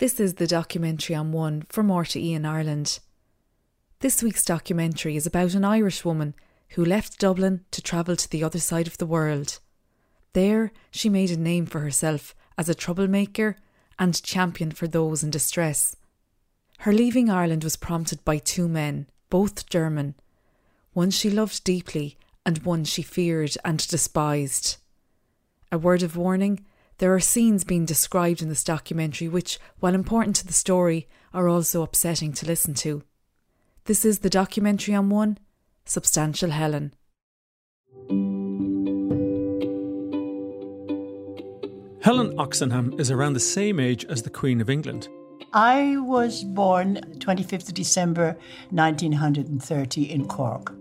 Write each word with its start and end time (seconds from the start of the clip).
This 0.00 0.18
is 0.18 0.36
the 0.36 0.46
documentary 0.46 1.14
on 1.14 1.30
One 1.30 1.66
for 1.68 1.82
More 1.82 2.06
to 2.06 2.18
E 2.18 2.32
in 2.32 2.46
Ireland. 2.46 3.00
This 3.98 4.22
week's 4.22 4.46
documentary 4.46 5.14
is 5.14 5.26
about 5.26 5.52
an 5.52 5.62
Irish 5.62 6.06
woman 6.06 6.34
who 6.70 6.82
left 6.86 7.18
Dublin 7.18 7.66
to 7.70 7.82
travel 7.82 8.16
to 8.16 8.30
the 8.30 8.42
other 8.42 8.60
side 8.60 8.86
of 8.86 8.96
the 8.96 9.04
world. 9.04 9.58
There, 10.32 10.72
she 10.90 11.10
made 11.10 11.30
a 11.30 11.36
name 11.36 11.66
for 11.66 11.80
herself 11.80 12.34
as 12.56 12.70
a 12.70 12.74
troublemaker 12.74 13.56
and 13.98 14.22
champion 14.22 14.70
for 14.70 14.88
those 14.88 15.22
in 15.22 15.28
distress. 15.28 15.94
Her 16.78 16.94
leaving 16.94 17.28
Ireland 17.28 17.62
was 17.62 17.76
prompted 17.76 18.24
by 18.24 18.38
two 18.38 18.68
men, 18.68 19.06
both 19.28 19.68
German, 19.68 20.14
one 20.94 21.10
she 21.10 21.28
loved 21.28 21.62
deeply 21.62 22.16
and 22.46 22.64
one 22.64 22.84
she 22.84 23.02
feared 23.02 23.54
and 23.66 23.86
despised. 23.86 24.78
A 25.70 25.76
word 25.76 26.02
of 26.02 26.16
warning 26.16 26.64
there 27.00 27.14
are 27.14 27.20
scenes 27.20 27.64
being 27.64 27.86
described 27.86 28.42
in 28.42 28.50
this 28.50 28.62
documentary 28.62 29.26
which, 29.26 29.58
while 29.78 29.94
important 29.94 30.36
to 30.36 30.46
the 30.46 30.52
story, 30.52 31.08
are 31.32 31.48
also 31.48 31.82
upsetting 31.82 32.30
to 32.34 32.46
listen 32.46 32.74
to. 32.74 33.02
This 33.86 34.04
is 34.04 34.18
the 34.18 34.28
documentary 34.28 34.94
on 34.94 35.08
one, 35.08 35.38
Substantial 35.86 36.50
Helen. 36.50 36.92
Helen 42.02 42.38
Oxenham 42.38 43.00
is 43.00 43.10
around 43.10 43.32
the 43.32 43.40
same 43.40 43.80
age 43.80 44.04
as 44.04 44.22
the 44.22 44.30
Queen 44.30 44.60
of 44.60 44.68
England. 44.68 45.08
I 45.54 45.96
was 45.96 46.44
born 46.44 46.96
25th 47.16 47.68
of 47.68 47.74
December 47.74 48.36
1930 48.70 50.10
in 50.10 50.28
Cork. 50.28 50.74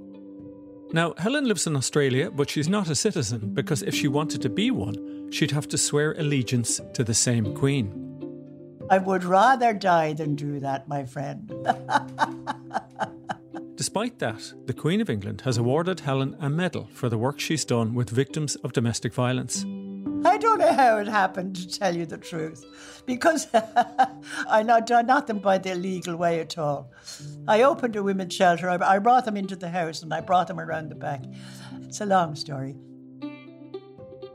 Now, 0.92 1.14
Helen 1.18 1.46
lives 1.46 1.68
in 1.68 1.76
Australia, 1.76 2.32
but 2.32 2.50
she's 2.50 2.68
not 2.68 2.90
a 2.90 2.96
citizen 2.96 3.54
because 3.54 3.84
if 3.84 3.94
she 3.94 4.08
wanted 4.08 4.42
to 4.42 4.50
be 4.50 4.72
one, 4.72 5.30
she'd 5.32 5.52
have 5.52 5.68
to 5.68 5.78
swear 5.78 6.14
allegiance 6.14 6.82
to 6.94 7.04
the 7.04 7.14
same 7.14 7.56
queen. 7.56 7.94
I 8.90 8.98
would 8.98 9.24
rather 9.24 9.72
die 9.74 10.14
than 10.14 10.34
do 10.34 10.60
that, 10.62 10.88
my 10.88 11.06
friend. 11.06 11.54
Despite 13.76 14.18
that, 14.20 14.52
the 14.66 14.74
Queen 14.74 15.00
of 15.00 15.12
England 15.12 15.42
has 15.42 15.58
awarded 15.58 16.00
Helen 16.00 16.36
a 16.40 16.50
medal 16.50 16.90
for 16.92 17.08
the 17.08 17.20
work 17.20 17.40
she's 17.40 17.64
done 17.64 17.94
with 17.94 18.10
victims 18.10 18.56
of 18.58 18.74
domestic 18.74 19.14
violence. 19.14 19.64
I 20.26 20.38
don't 20.38 20.60
know 20.60 20.74
how 20.74 20.98
it 20.98 21.08
happened, 21.08 21.56
to 21.56 21.68
tell 21.68 21.96
you 21.96 22.06
the 22.06 22.18
truth, 22.18 22.66
because 23.06 23.48
I 24.50 24.64
not 24.64 24.86
done 24.86 25.08
nothing 25.08 25.40
by 25.40 25.58
the 25.58 25.76
legal 25.76 26.16
way 26.16 26.40
at 26.40 26.58
all. 26.58 26.92
I 27.48 27.64
opened 27.64 27.96
a 27.96 28.04
women's 28.04 28.34
shelter. 28.34 28.70
I, 28.70 28.78
I 28.96 29.00
brought 29.00 29.26
them 29.26 29.38
into 29.38 29.56
the 29.56 29.70
house 29.70 30.04
and 30.04 30.14
I 30.14 30.22
brought 30.22 30.48
them 30.48 30.60
around 30.60 30.90
the 30.90 30.96
back. 30.96 31.24
It's 31.84 32.02
a 32.02 32.06
long 32.06 32.36
story. 32.36 32.76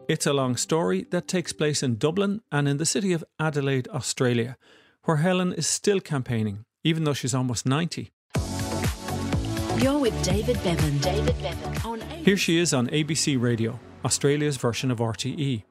It's 0.08 0.26
a 0.26 0.32
long 0.32 0.56
story 0.56 1.06
that 1.10 1.28
takes 1.28 1.52
place 1.52 1.82
in 1.82 1.96
Dublin 1.96 2.40
and 2.52 2.68
in 2.68 2.76
the 2.76 2.86
city 2.86 3.12
of 3.12 3.24
Adelaide, 3.38 3.88
Australia, 3.88 4.56
where 5.04 5.18
Helen 5.18 5.52
is 5.52 5.66
still 5.66 6.00
campaigning, 6.00 6.64
even 6.82 7.04
though 7.04 7.14
she's 7.14 7.34
almost 7.34 7.66
90. 7.66 8.10
You're 9.78 9.98
with 9.98 10.22
David 10.22 10.62
Bevan. 10.62 10.98
David 10.98 11.36
Bevan 11.42 11.82
on 11.84 12.00
Here 12.00 12.36
she 12.36 12.58
is 12.58 12.72
on 12.72 12.88
ABC 12.88 13.40
Radio, 13.40 13.80
Australia's 14.04 14.56
version 14.56 14.90
of 14.90 14.98
RTE. 14.98 15.62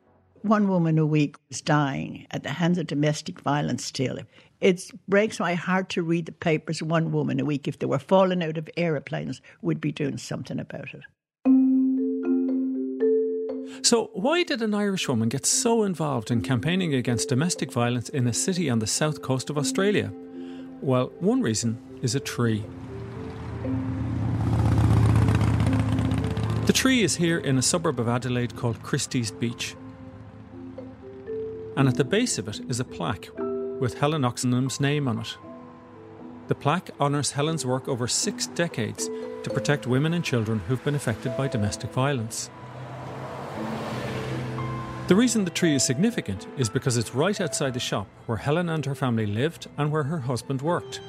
One 0.43 0.67
woman 0.67 0.99
a 0.99 1.05
week 1.05 1.37
is 1.49 1.61
dying 1.61 2.27
at 2.31 2.43
the 2.43 2.49
hands 2.49 2.77
of 2.77 2.87
domestic 2.87 3.39
violence 3.39 3.85
still. 3.85 4.19
It 4.59 4.91
breaks 5.07 5.39
my 5.39 5.55
heart 5.55 5.87
to 5.91 6.03
read 6.03 6.25
the 6.25 6.33
papers. 6.33 6.83
One 6.83 7.13
woman 7.13 7.39
a 7.39 7.45
week, 7.45 7.65
if 7.65 7.79
they 7.79 7.85
were 7.85 7.97
falling 7.97 8.43
out 8.43 8.57
of 8.57 8.69
aeroplanes, 8.75 9.41
would 9.61 9.79
be 9.79 9.93
doing 9.93 10.17
something 10.17 10.59
about 10.59 10.93
it. 10.93 11.03
So, 13.83 14.09
why 14.11 14.43
did 14.43 14.61
an 14.61 14.73
Irish 14.73 15.07
woman 15.07 15.29
get 15.29 15.45
so 15.45 15.83
involved 15.83 16.29
in 16.29 16.41
campaigning 16.41 16.93
against 16.93 17.29
domestic 17.29 17.71
violence 17.71 18.09
in 18.09 18.27
a 18.27 18.33
city 18.33 18.69
on 18.69 18.79
the 18.79 18.87
south 18.87 19.21
coast 19.21 19.49
of 19.49 19.57
Australia? 19.57 20.11
Well, 20.81 21.13
one 21.21 21.41
reason 21.41 21.77
is 22.01 22.15
a 22.15 22.19
tree. 22.19 22.65
The 26.65 26.73
tree 26.73 27.01
is 27.01 27.15
here 27.15 27.37
in 27.37 27.57
a 27.57 27.61
suburb 27.61 27.97
of 27.97 28.09
Adelaide 28.09 28.57
called 28.57 28.83
Christie's 28.83 29.31
Beach. 29.31 29.77
And 31.75 31.87
at 31.87 31.95
the 31.95 32.03
base 32.03 32.37
of 32.37 32.47
it 32.47 32.61
is 32.69 32.79
a 32.79 32.85
plaque 32.85 33.29
with 33.79 33.95
Helen 33.95 34.23
Oxenham's 34.23 34.79
name 34.79 35.07
on 35.07 35.19
it. 35.19 35.37
The 36.47 36.55
plaque 36.55 36.91
honours 36.99 37.31
Helen's 37.31 37.65
work 37.65 37.87
over 37.87 38.07
six 38.07 38.47
decades 38.47 39.09
to 39.43 39.49
protect 39.49 39.87
women 39.87 40.13
and 40.13 40.23
children 40.23 40.59
who've 40.67 40.83
been 40.83 40.95
affected 40.95 41.35
by 41.35 41.47
domestic 41.47 41.91
violence. 41.91 42.49
The 45.07 45.15
reason 45.15 45.43
the 45.43 45.51
tree 45.51 45.75
is 45.75 45.83
significant 45.83 46.47
is 46.57 46.69
because 46.69 46.95
it's 46.95 47.13
right 47.13 47.39
outside 47.41 47.73
the 47.73 47.79
shop 47.79 48.07
where 48.25 48.37
Helen 48.37 48.69
and 48.69 48.85
her 48.85 48.95
family 48.95 49.25
lived 49.25 49.67
and 49.77 49.91
where 49.91 50.03
her 50.03 50.19
husband 50.19 50.61
worked. 50.61 51.01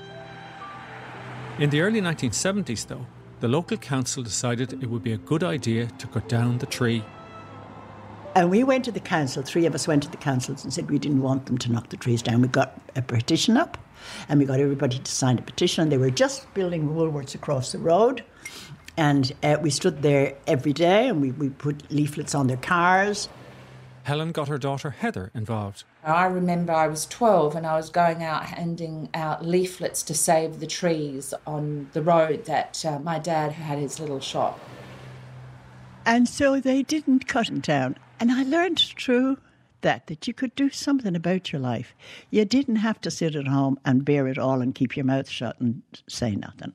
In 1.59 1.71
the 1.71 1.81
early 1.81 2.01
1970s, 2.01 2.87
though, 2.89 3.07
the 3.41 3.47
local 3.47 3.77
council 3.77 4.23
decided 4.23 4.73
it 4.73 4.91
would 4.91 5.05
be 5.05 5.13
a 5.13 5.19
good 5.19 5.45
idea 5.45 5.87
to 5.99 6.07
cut 6.09 6.29
down 6.29 6.59
the 6.59 6.67
tree. 6.67 7.05
And 8.35 8.51
we 8.51 8.65
went 8.65 8.85
to 8.87 8.93
the 8.93 9.01
council, 9.01 9.45
three 9.45 9.65
of 9.65 9.75
us 9.75 9.87
went 9.87 10.03
to 10.03 10.11
the 10.11 10.17
councils 10.17 10.65
and 10.65 10.73
said 10.73 10.91
we 10.91 10.99
didn't 10.99 11.23
want 11.23 11.47
them 11.47 11.57
to 11.59 11.71
knock 11.71 11.91
the 11.91 11.97
trees 11.97 12.21
down. 12.21 12.43
We 12.43 12.49
got 12.49 12.81
a 12.97 13.03
petition 13.03 13.57
up 13.57 13.79
and 14.29 14.41
we 14.41 14.47
got 14.47 14.59
everybody 14.59 14.99
to 14.99 15.13
sign 15.13 15.39
a 15.39 15.43
petition. 15.43 15.83
And 15.83 15.93
they 15.93 15.99
were 15.99 16.11
just 16.11 16.53
building 16.53 16.89
Woolworths 16.89 17.37
across 17.37 17.71
the 17.71 17.79
road. 17.79 18.25
And 18.97 19.33
uh, 19.45 19.59
we 19.61 19.71
stood 19.71 20.03
there 20.03 20.37
every 20.49 20.73
day 20.73 21.09
and 21.09 21.21
we, 21.21 21.31
we 21.31 21.49
put 21.49 21.91
leaflets 21.93 22.35
on 22.35 22.49
their 22.49 22.57
cars. 22.57 23.29
Helen 24.03 24.33
got 24.33 24.49
her 24.49 24.59
daughter 24.59 24.91
Heather 24.91 25.31
involved. 25.33 25.85
I 26.03 26.27
remember 26.27 26.73
I 26.73 26.89
was 26.89 27.07
12 27.07 27.55
and 27.55 27.67
I 27.67 27.77
was 27.77 27.89
going 27.89 28.23
out 28.23 28.47
handing 28.47 29.09
out 29.15 29.47
leaflets 29.47 30.03
to 30.03 30.15
save 30.15 30.61
the 30.61 30.67
trees 30.67 31.33
on 31.47 31.89
the 31.93 32.03
road 32.03 32.45
that 32.45 32.85
uh, 32.85 32.99
my 32.99 33.19
dad 33.19 33.53
had 33.53 33.79
his 33.79 33.99
little 34.01 34.21
shop. 34.21 34.61
And 36.05 36.29
so 36.29 36.61
they 36.61 36.83
didn't 36.83 37.27
cut 37.27 37.47
them 37.47 37.61
down. 37.61 37.97
And 38.21 38.31
I 38.31 38.43
learned 38.45 38.79
through 38.79 39.39
that 39.81 40.07
that 40.07 40.27
you 40.27 40.35
could 40.35 40.55
do 40.55 40.71
something 40.71 41.15
about 41.15 41.53
your 41.53 41.61
life. 41.61 41.95
You 42.31 42.45
didn't 42.45 42.77
have 42.77 43.01
to 43.03 43.11
sit 43.11 43.37
at 43.37 43.47
home 43.47 43.79
and 43.85 44.05
bear 44.05 44.27
it 44.29 44.39
all 44.39 44.61
and 44.61 44.75
keep 44.75 44.97
your 44.97 45.05
mouth 45.05 45.29
shut 45.29 45.61
and 45.61 45.83
say 46.09 46.35
nothing. 46.35 46.73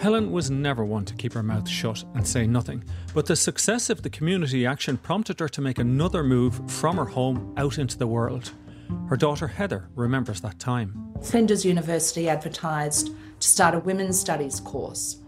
Helen 0.00 0.32
was 0.32 0.50
never 0.50 0.82
one 0.84 1.04
to 1.04 1.14
keep 1.14 1.34
her 1.34 1.42
mouth 1.42 1.68
shut 1.68 2.04
and 2.14 2.26
say 2.26 2.46
nothing, 2.46 2.82
but 3.12 3.26
the 3.26 3.36
success 3.36 3.90
of 3.90 4.02
the 4.02 4.08
community 4.08 4.64
action 4.64 4.96
prompted 4.96 5.38
her 5.40 5.48
to 5.50 5.60
make 5.60 5.78
another 5.78 6.24
move 6.24 6.58
from 6.70 6.96
her 6.96 7.04
home 7.04 7.52
out 7.58 7.78
into 7.78 7.98
the 7.98 8.06
world. 8.06 8.52
Her 9.08 9.16
daughter 9.16 9.46
Heather 9.46 9.88
remembers 9.94 10.40
that 10.40 10.58
time. 10.58 11.14
Flinders 11.22 11.66
University 11.66 12.30
advertised 12.30 13.10
to 13.40 13.48
start 13.48 13.74
a 13.74 13.78
women's 13.80 14.18
studies 14.18 14.58
course. 14.60 15.19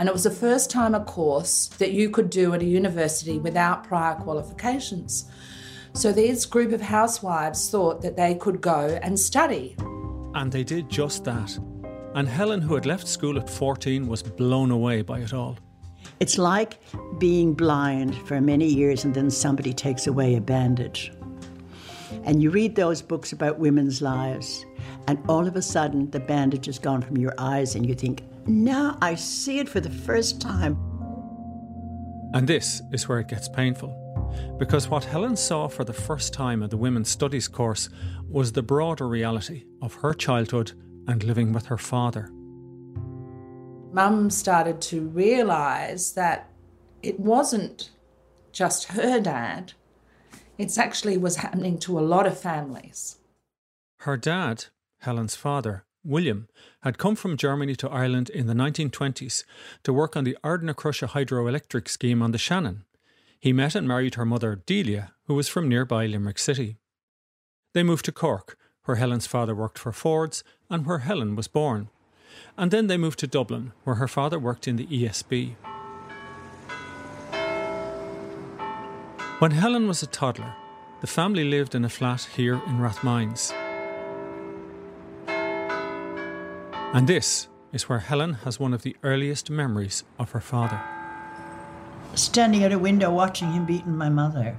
And 0.00 0.08
it 0.08 0.12
was 0.14 0.24
the 0.24 0.30
first 0.30 0.70
time 0.70 0.94
a 0.94 1.04
course 1.04 1.66
that 1.76 1.92
you 1.92 2.08
could 2.08 2.30
do 2.30 2.54
at 2.54 2.62
a 2.62 2.64
university 2.64 3.38
without 3.38 3.84
prior 3.84 4.14
qualifications. 4.14 5.26
So 5.92 6.10
this 6.10 6.46
group 6.46 6.72
of 6.72 6.80
housewives 6.80 7.68
thought 7.68 8.00
that 8.00 8.16
they 8.16 8.34
could 8.34 8.62
go 8.62 8.98
and 9.02 9.20
study. 9.20 9.76
And 10.34 10.50
they 10.50 10.64
did 10.64 10.88
just 10.88 11.24
that. 11.24 11.54
And 12.14 12.26
Helen, 12.26 12.62
who 12.62 12.76
had 12.76 12.86
left 12.86 13.06
school 13.06 13.38
at 13.38 13.50
14, 13.50 14.08
was 14.08 14.22
blown 14.22 14.70
away 14.70 15.02
by 15.02 15.18
it 15.18 15.34
all. 15.34 15.58
It's 16.18 16.38
like 16.38 16.78
being 17.18 17.52
blind 17.52 18.16
for 18.26 18.40
many 18.40 18.68
years 18.68 19.04
and 19.04 19.12
then 19.12 19.30
somebody 19.30 19.74
takes 19.74 20.06
away 20.06 20.34
a 20.34 20.40
bandage. 20.40 21.12
And 22.24 22.42
you 22.42 22.48
read 22.50 22.74
those 22.74 23.02
books 23.02 23.32
about 23.32 23.58
women's 23.58 24.00
lives, 24.00 24.64
and 25.08 25.18
all 25.28 25.46
of 25.46 25.56
a 25.56 25.62
sudden 25.62 26.10
the 26.10 26.20
bandage 26.20 26.68
is 26.68 26.78
gone 26.78 27.02
from 27.02 27.18
your 27.18 27.34
eyes, 27.36 27.74
and 27.74 27.86
you 27.86 27.94
think, 27.94 28.24
now 28.46 28.98
I 29.00 29.14
see 29.14 29.58
it 29.58 29.68
for 29.68 29.80
the 29.80 29.90
first 29.90 30.40
time. 30.40 30.78
And 32.32 32.46
this 32.46 32.80
is 32.92 33.08
where 33.08 33.18
it 33.18 33.28
gets 33.28 33.48
painful. 33.48 33.96
Because 34.58 34.88
what 34.88 35.04
Helen 35.04 35.36
saw 35.36 35.66
for 35.68 35.84
the 35.84 35.92
first 35.92 36.32
time 36.32 36.62
at 36.62 36.70
the 36.70 36.76
Women's 36.76 37.08
Studies 37.08 37.48
course 37.48 37.88
was 38.28 38.52
the 38.52 38.62
broader 38.62 39.08
reality 39.08 39.64
of 39.82 39.94
her 39.94 40.14
childhood 40.14 40.72
and 41.08 41.24
living 41.24 41.52
with 41.52 41.66
her 41.66 41.78
father. 41.78 42.30
Mum 43.92 44.30
started 44.30 44.80
to 44.82 45.08
realise 45.08 46.12
that 46.12 46.48
it 47.02 47.18
wasn't 47.18 47.90
just 48.52 48.84
her 48.92 49.20
dad, 49.20 49.72
it 50.58 50.76
actually 50.78 51.16
was 51.16 51.36
happening 51.36 51.78
to 51.78 51.98
a 51.98 52.00
lot 52.00 52.26
of 52.26 52.38
families. 52.38 53.18
Her 54.00 54.16
dad, 54.16 54.66
Helen's 55.00 55.34
father, 55.34 55.84
William, 56.04 56.48
had 56.82 56.98
come 56.98 57.14
from 57.14 57.36
Germany 57.36 57.76
to 57.76 57.88
Ireland 57.90 58.30
in 58.30 58.46
the 58.46 58.54
1920s 58.54 59.44
to 59.82 59.92
work 59.92 60.16
on 60.16 60.24
the 60.24 60.36
Ardnacrusha 60.42 61.08
hydroelectric 61.08 61.88
scheme 61.88 62.22
on 62.22 62.32
the 62.32 62.38
Shannon. 62.38 62.84
He 63.38 63.52
met 63.52 63.74
and 63.74 63.88
married 63.88 64.14
her 64.14 64.24
mother, 64.24 64.62
Delia, 64.66 65.12
who 65.26 65.34
was 65.34 65.48
from 65.48 65.68
nearby 65.68 66.06
Limerick 66.06 66.38
City. 66.38 66.76
They 67.72 67.82
moved 67.82 68.04
to 68.06 68.12
Cork, 68.12 68.56
where 68.84 68.96
Helen's 68.96 69.26
father 69.26 69.54
worked 69.54 69.78
for 69.78 69.92
Ford's 69.92 70.42
and 70.68 70.86
where 70.86 70.98
Helen 70.98 71.36
was 71.36 71.48
born. 71.48 71.88
And 72.56 72.70
then 72.70 72.86
they 72.86 72.96
moved 72.96 73.18
to 73.20 73.26
Dublin, 73.26 73.72
where 73.84 73.96
her 73.96 74.08
father 74.08 74.38
worked 74.38 74.66
in 74.68 74.76
the 74.76 74.86
ESB. 74.86 75.54
When 79.38 79.52
Helen 79.52 79.88
was 79.88 80.02
a 80.02 80.06
toddler, 80.06 80.52
the 81.00 81.06
family 81.06 81.44
lived 81.44 81.74
in 81.74 81.84
a 81.84 81.88
flat 81.88 82.28
here 82.36 82.60
in 82.66 82.78
Rathmines. 82.78 83.54
And 86.92 87.06
this 87.06 87.48
is 87.72 87.88
where 87.88 88.00
Helen 88.00 88.34
has 88.44 88.58
one 88.58 88.74
of 88.74 88.82
the 88.82 88.96
earliest 89.04 89.48
memories 89.48 90.02
of 90.18 90.32
her 90.32 90.40
father. 90.40 90.80
Standing 92.14 92.64
at 92.64 92.72
a 92.72 92.78
window 92.80 93.12
watching 93.12 93.52
him 93.52 93.64
beating 93.64 93.96
my 93.96 94.08
mother. 94.08 94.58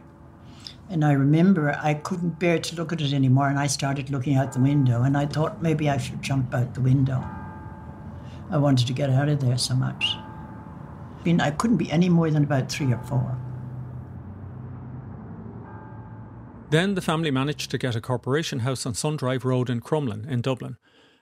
And 0.90 1.04
I 1.04 1.12
remember 1.12 1.78
I 1.84 1.96
couldn't 1.96 2.40
bear 2.40 2.58
to 2.58 2.76
look 2.76 2.94
at 2.94 3.02
it 3.02 3.12
anymore, 3.12 3.50
and 3.50 3.60
I 3.60 3.68
started 3.68 4.10
looking 4.10 4.36
out 4.36 4.54
the 4.54 4.62
window, 4.62 5.04
and 5.04 5.18
I 5.18 5.26
thought 5.26 5.62
maybe 5.62 5.90
I 5.90 5.98
should 5.98 6.22
jump 6.22 6.54
out 6.54 6.74
the 6.74 6.80
window. 6.80 7.22
I 8.50 8.58
wanted 8.58 8.88
to 8.88 8.94
get 8.94 9.10
out 9.10 9.28
of 9.28 9.42
there 9.42 9.58
so 9.58 9.76
much. 9.76 10.06
I 10.16 11.24
mean, 11.26 11.42
I 11.42 11.52
couldn't 11.52 11.78
be 11.78 11.92
any 11.92 12.08
more 12.08 12.32
than 12.32 12.44
about 12.44 12.72
three 12.72 12.94
or 12.94 13.00
four. 13.00 13.38
Then 16.70 16.96
the 16.96 17.02
family 17.02 17.32
managed 17.32 17.72
to 17.72 17.78
get 17.78 17.98
a 17.98 18.02
corporation 18.02 18.60
house 18.60 18.86
on 18.86 18.94
Sundrive 18.94 19.44
Road 19.44 19.70
in 19.70 19.82
Crumlin 19.82 20.26
in 20.30 20.40
Dublin, 20.40 20.78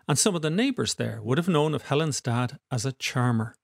and 0.10 0.18
some 0.18 0.34
of 0.36 0.42
the 0.42 0.50
neighbours 0.50 0.96
there 0.96 1.22
would 1.22 1.38
have 1.38 1.48
known 1.48 1.76
of 1.76 1.84
Helen's 1.84 2.20
dad 2.20 2.58
as 2.72 2.84
a 2.84 2.92
charmer. 2.94 3.56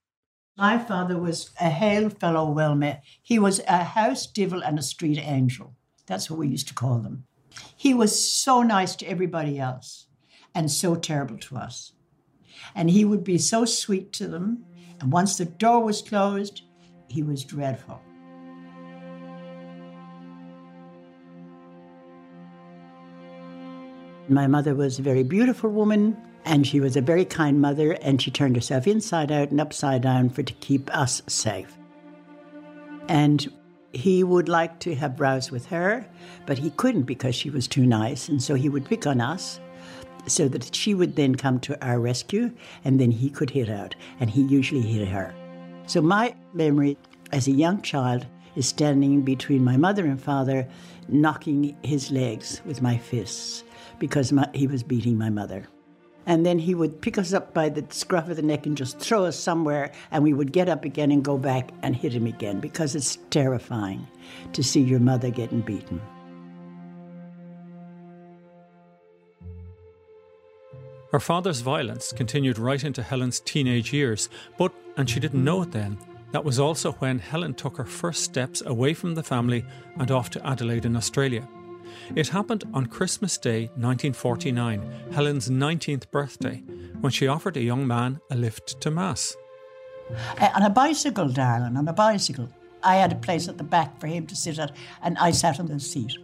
My 0.56 0.78
father 0.78 1.18
was 1.18 1.50
a 1.60 1.68
hail 1.68 2.08
fellow 2.08 2.48
well 2.48 2.76
met. 2.76 3.02
He 3.20 3.36
was 3.36 3.60
a 3.66 3.82
house 3.82 4.28
devil 4.28 4.62
and 4.62 4.78
a 4.78 4.82
street 4.82 5.18
angel. 5.18 5.74
That's 6.06 6.30
what 6.30 6.38
we 6.38 6.46
used 6.46 6.68
to 6.68 6.74
call 6.74 6.98
them. 6.98 7.24
He 7.76 7.92
was 7.92 8.30
so 8.30 8.62
nice 8.62 8.94
to 8.96 9.06
everybody 9.06 9.58
else 9.58 10.06
and 10.54 10.70
so 10.70 10.94
terrible 10.94 11.36
to 11.38 11.56
us. 11.56 11.94
And 12.76 12.90
he 12.90 13.04
would 13.04 13.24
be 13.24 13.38
so 13.38 13.64
sweet 13.64 14.12
to 14.12 14.28
them. 14.28 14.64
And 15.00 15.10
once 15.10 15.36
the 15.36 15.46
door 15.46 15.82
was 15.82 16.00
closed, 16.00 16.62
he 17.08 17.24
was 17.24 17.44
dreadful. 17.44 18.00
My 24.28 24.46
mother 24.46 24.74
was 24.74 24.98
a 24.98 25.02
very 25.02 25.22
beautiful 25.22 25.70
woman, 25.70 26.16
and 26.46 26.66
she 26.66 26.80
was 26.80 26.96
a 26.96 27.00
very 27.00 27.24
kind 27.24 27.60
mother, 27.60 27.92
and 28.00 28.22
she 28.22 28.30
turned 28.30 28.56
herself 28.56 28.86
inside 28.86 29.32
out 29.32 29.50
and 29.50 29.60
upside 29.60 30.02
down 30.02 30.30
for 30.30 30.42
to 30.44 30.52
keep 30.54 30.96
us 30.96 31.20
safe. 31.26 31.76
And 33.08 33.52
he 33.92 34.22
would 34.22 34.48
like 34.48 34.78
to 34.80 34.94
have 34.94 35.20
rows 35.20 35.50
with 35.50 35.66
her, 35.66 36.06
but 36.46 36.58
he 36.58 36.70
couldn't 36.70 37.02
because 37.02 37.34
she 37.34 37.50
was 37.50 37.66
too 37.66 37.84
nice, 37.84 38.28
and 38.28 38.40
so 38.40 38.54
he 38.54 38.68
would 38.68 38.84
pick 38.84 39.06
on 39.06 39.20
us 39.20 39.60
so 40.28 40.48
that 40.48 40.74
she 40.74 40.94
would 40.94 41.16
then 41.16 41.34
come 41.34 41.58
to 41.60 41.86
our 41.86 41.98
rescue, 42.00 42.52
and 42.84 43.00
then 43.00 43.10
he 43.10 43.28
could 43.28 43.50
hit 43.50 43.68
out, 43.68 43.96
and 44.20 44.30
he 44.30 44.42
usually 44.42 44.82
hit 44.82 45.08
her. 45.08 45.34
So 45.86 46.00
my 46.00 46.34
memory 46.54 46.96
as 47.32 47.48
a 47.48 47.52
young 47.52 47.82
child 47.82 48.24
is 48.54 48.68
standing 48.68 49.22
between 49.22 49.64
my 49.64 49.76
mother 49.76 50.04
and 50.06 50.20
father, 50.20 50.66
knocking 51.08 51.76
his 51.82 52.10
legs 52.10 52.60
with 52.64 52.82
my 52.82 52.96
fists 52.96 53.64
because 53.98 54.32
my, 54.32 54.48
he 54.52 54.66
was 54.66 54.82
beating 54.82 55.16
my 55.16 55.30
mother. 55.30 55.66
And 56.26 56.44
then 56.44 56.58
he 56.58 56.74
would 56.74 57.00
pick 57.00 57.18
us 57.18 57.32
up 57.32 57.54
by 57.54 57.68
the 57.68 57.84
scruff 57.90 58.28
of 58.28 58.36
the 58.36 58.42
neck 58.42 58.66
and 58.66 58.76
just 58.76 58.98
throw 58.98 59.24
us 59.24 59.38
somewhere, 59.38 59.92
and 60.10 60.24
we 60.24 60.32
would 60.32 60.52
get 60.52 60.68
up 60.68 60.84
again 60.84 61.12
and 61.12 61.24
go 61.24 61.38
back 61.38 61.70
and 61.82 61.94
hit 61.94 62.12
him 62.12 62.26
again 62.26 62.60
because 62.60 62.94
it's 62.96 63.18
terrifying 63.30 64.06
to 64.52 64.62
see 64.62 64.80
your 64.80 65.00
mother 65.00 65.30
getting 65.30 65.60
beaten. 65.60 66.00
Her 71.12 71.20
father's 71.20 71.60
violence 71.60 72.12
continued 72.12 72.58
right 72.58 72.82
into 72.82 73.02
Helen's 73.02 73.40
teenage 73.40 73.92
years, 73.92 74.28
but, 74.58 74.72
and 74.96 75.08
she 75.08 75.20
didn't 75.20 75.44
know 75.44 75.62
it 75.62 75.70
then, 75.70 75.96
that 76.32 76.44
was 76.44 76.58
also 76.58 76.92
when 76.92 77.20
Helen 77.20 77.54
took 77.54 77.76
her 77.76 77.86
first 77.86 78.24
steps 78.24 78.62
away 78.66 78.92
from 78.92 79.14
the 79.14 79.22
family 79.22 79.64
and 79.98 80.10
off 80.10 80.28
to 80.30 80.46
Adelaide 80.46 80.84
in 80.84 80.96
Australia. 80.96 81.48
It 82.14 82.28
happened 82.28 82.64
on 82.72 82.86
Christmas 82.86 83.38
Day 83.38 83.66
1949, 83.76 85.12
Helen's 85.12 85.48
19th 85.48 86.10
birthday, 86.10 86.62
when 87.00 87.12
she 87.12 87.26
offered 87.26 87.56
a 87.56 87.62
young 87.62 87.86
man 87.86 88.20
a 88.30 88.36
lift 88.36 88.80
to 88.80 88.90
Mass. 88.90 89.36
Uh, 90.40 90.48
on 90.54 90.62
a 90.62 90.70
bicycle, 90.70 91.28
darling, 91.28 91.76
on 91.76 91.88
a 91.88 91.92
bicycle. 91.92 92.48
I 92.82 92.96
had 92.96 93.12
a 93.12 93.16
place 93.16 93.48
at 93.48 93.58
the 93.58 93.64
back 93.64 93.98
for 94.00 94.06
him 94.06 94.26
to 94.26 94.36
sit 94.36 94.58
at, 94.58 94.74
and 95.02 95.18
I 95.18 95.32
sat 95.32 95.58
on 95.58 95.66
the 95.66 95.80
seat. 95.80 96.16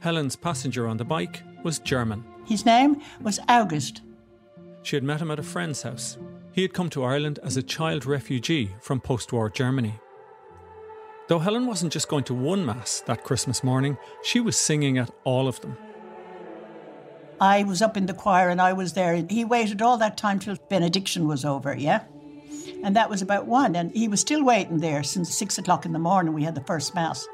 Helen's 0.00 0.36
passenger 0.36 0.86
on 0.86 0.96
the 0.96 1.04
bike 1.04 1.42
was 1.64 1.80
German. 1.80 2.24
His 2.46 2.64
name 2.64 3.02
was 3.20 3.40
August. 3.48 4.02
She 4.82 4.96
had 4.96 5.02
met 5.02 5.20
him 5.20 5.30
at 5.30 5.40
a 5.40 5.42
friend's 5.42 5.82
house. 5.82 6.18
He 6.52 6.62
had 6.62 6.72
come 6.72 6.88
to 6.90 7.04
Ireland 7.04 7.38
as 7.42 7.56
a 7.56 7.62
child 7.62 8.06
refugee 8.06 8.70
from 8.80 9.00
post 9.00 9.32
war 9.32 9.50
Germany. 9.50 9.94
Though 11.28 11.38
Helen 11.38 11.66
wasn't 11.66 11.92
just 11.92 12.08
going 12.08 12.24
to 12.24 12.34
one 12.34 12.64
Mass 12.64 13.00
that 13.06 13.22
Christmas 13.22 13.62
morning, 13.62 13.98
she 14.22 14.40
was 14.40 14.56
singing 14.56 14.96
at 14.96 15.10
all 15.24 15.46
of 15.46 15.60
them. 15.60 15.76
I 17.38 17.64
was 17.64 17.82
up 17.82 17.98
in 17.98 18.06
the 18.06 18.14
choir 18.14 18.48
and 18.48 18.60
I 18.60 18.72
was 18.72 18.94
there. 18.94 19.14
He 19.28 19.44
waited 19.44 19.82
all 19.82 19.98
that 19.98 20.16
time 20.16 20.38
till 20.38 20.56
benediction 20.70 21.28
was 21.28 21.44
over, 21.44 21.76
yeah? 21.76 22.04
And 22.82 22.96
that 22.96 23.10
was 23.10 23.20
about 23.20 23.46
one. 23.46 23.76
And 23.76 23.92
he 23.92 24.08
was 24.08 24.20
still 24.20 24.42
waiting 24.42 24.78
there 24.78 25.02
since 25.02 25.36
six 25.36 25.58
o'clock 25.58 25.84
in 25.84 25.92
the 25.92 25.98
morning. 25.98 26.32
We 26.32 26.44
had 26.44 26.54
the 26.54 26.64
first 26.64 26.94
Mass. 26.94 27.28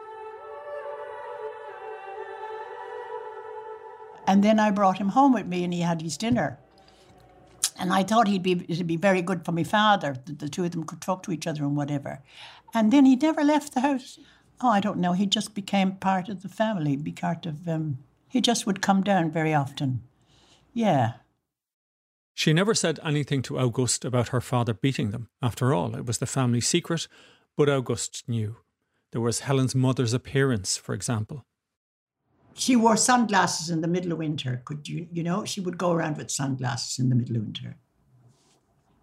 And 4.27 4.43
then 4.43 4.59
I 4.59 4.73
brought 4.73 4.99
him 4.99 5.11
home 5.11 5.33
with 5.33 5.47
me 5.47 5.63
and 5.63 5.73
he 5.73 5.81
had 5.81 6.03
his 6.03 6.17
dinner. 6.17 6.59
And 7.79 7.93
I 7.93 8.03
thought 8.03 8.29
he'd 8.29 8.43
be 8.43 8.65
it'd 8.69 8.87
be 8.87 8.97
very 8.97 9.23
good 9.23 9.45
for 9.45 9.53
my 9.53 9.65
father. 9.65 10.17
that 10.25 10.39
the 10.39 10.49
two 10.49 10.65
of 10.65 10.73
them 10.73 10.85
could 10.85 11.01
talk 11.01 11.23
to 11.25 11.33
each 11.33 11.47
other 11.47 11.65
and 11.65 11.77
whatever. 11.77 12.23
And 12.75 12.93
then 12.93 13.07
he 13.07 13.17
never 13.17 13.45
left 13.45 13.73
the 13.73 13.81
house. 13.81 14.19
Oh, 14.61 14.69
I 14.69 14.81
don't 14.81 14.99
know. 14.99 15.13
He 15.13 15.27
just 15.27 15.55
became 15.55 15.93
part 15.93 16.29
of 16.29 16.43
the 16.43 16.49
family, 16.49 16.97
be 16.97 17.13
part 17.13 17.47
of. 17.47 17.67
Um, 17.69 17.99
he 18.29 18.41
just 18.41 18.67
would 18.67 18.83
come 18.83 19.03
down 19.03 19.31
very 19.31 19.55
often. 19.55 20.03
Yeah. 20.73 21.15
She 22.35 22.53
never 22.53 22.75
said 22.75 22.99
anything 23.05 23.43
to 23.43 23.59
August 23.59 24.05
about 24.05 24.29
her 24.29 24.41
father 24.41 24.75
beating 24.75 25.13
them. 25.13 25.29
After 25.41 25.73
all, 25.73 25.95
it 25.95 26.05
was 26.05 26.19
the 26.19 26.27
family 26.27 26.61
secret, 26.61 27.07
but 27.57 27.69
August 27.69 28.25
knew. 28.29 28.57
There 29.13 29.21
was 29.21 29.41
Helen's 29.41 29.77
mother's 29.77 30.13
appearance, 30.13 30.77
for 30.77 30.93
example. 30.95 31.45
She 32.55 32.75
wore 32.75 32.97
sunglasses 32.97 33.71
in 33.71 33.81
the 33.81 33.89
middle 33.89 34.11
of 34.11 34.19
winter. 34.19 34.63
Could 34.65 34.89
you, 34.89 35.07
you 35.13 35.23
know, 35.23 35.45
she 35.45 35.61
would 35.61 35.79
go 35.79 35.93
around 35.93 36.17
with 36.17 36.31
sunglasses 36.31 36.99
in 36.99 37.09
the 37.09 37.15
middle 37.15 37.37
of 37.37 37.43
winter. 37.43 37.77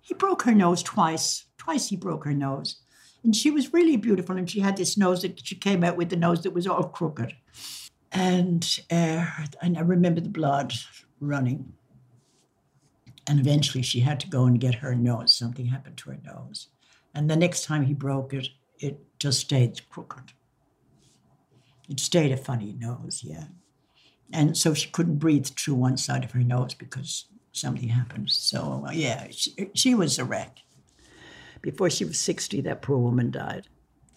He 0.01 0.13
broke 0.13 0.41
her 0.41 0.53
nose 0.53 0.83
twice. 0.83 1.45
Twice 1.57 1.87
he 1.87 1.95
broke 1.95 2.25
her 2.25 2.33
nose. 2.33 2.81
And 3.23 3.35
she 3.35 3.51
was 3.51 3.73
really 3.73 3.97
beautiful, 3.97 4.35
and 4.35 4.49
she 4.49 4.61
had 4.61 4.77
this 4.77 4.97
nose 4.97 5.21
that 5.21 5.45
she 5.45 5.55
came 5.55 5.83
out 5.83 5.97
with 5.97 6.09
the 6.09 6.15
nose 6.15 6.41
that 6.41 6.53
was 6.53 6.65
all 6.65 6.83
crooked. 6.83 7.35
And, 8.11 8.79
uh, 8.89 9.25
and 9.61 9.77
I 9.77 9.81
remember 9.81 10.21
the 10.21 10.29
blood 10.29 10.73
running. 11.19 11.73
And 13.27 13.39
eventually 13.39 13.83
she 13.83 13.99
had 13.99 14.19
to 14.21 14.29
go 14.29 14.45
and 14.45 14.59
get 14.59 14.75
her 14.75 14.95
nose. 14.95 15.33
Something 15.33 15.67
happened 15.67 15.97
to 15.97 16.09
her 16.09 16.19
nose. 16.25 16.67
And 17.13 17.29
the 17.29 17.35
next 17.35 17.65
time 17.65 17.85
he 17.85 17.93
broke 17.93 18.33
it, 18.33 18.49
it 18.79 18.99
just 19.19 19.39
stayed 19.39 19.87
crooked. 19.89 20.33
It 21.87 21.99
stayed 21.99 22.31
a 22.31 22.37
funny 22.37 22.75
nose, 22.77 23.21
yeah. 23.23 23.45
And 24.33 24.57
so 24.57 24.73
she 24.73 24.89
couldn't 24.89 25.19
breathe 25.19 25.45
through 25.45 25.75
one 25.75 25.97
side 25.97 26.23
of 26.23 26.31
her 26.31 26.39
nose 26.39 26.73
because 26.73 27.25
something 27.51 27.89
happened. 27.89 28.31
So, 28.31 28.87
yeah, 28.91 29.27
she, 29.29 29.69
she 29.73 29.93
was 29.93 30.17
a 30.17 30.25
wreck. 30.25 30.59
Before 31.61 31.89
she 31.89 32.05
was 32.05 32.19
60, 32.19 32.61
that 32.61 32.81
poor 32.81 32.97
woman 32.97 33.31
died. 33.31 33.67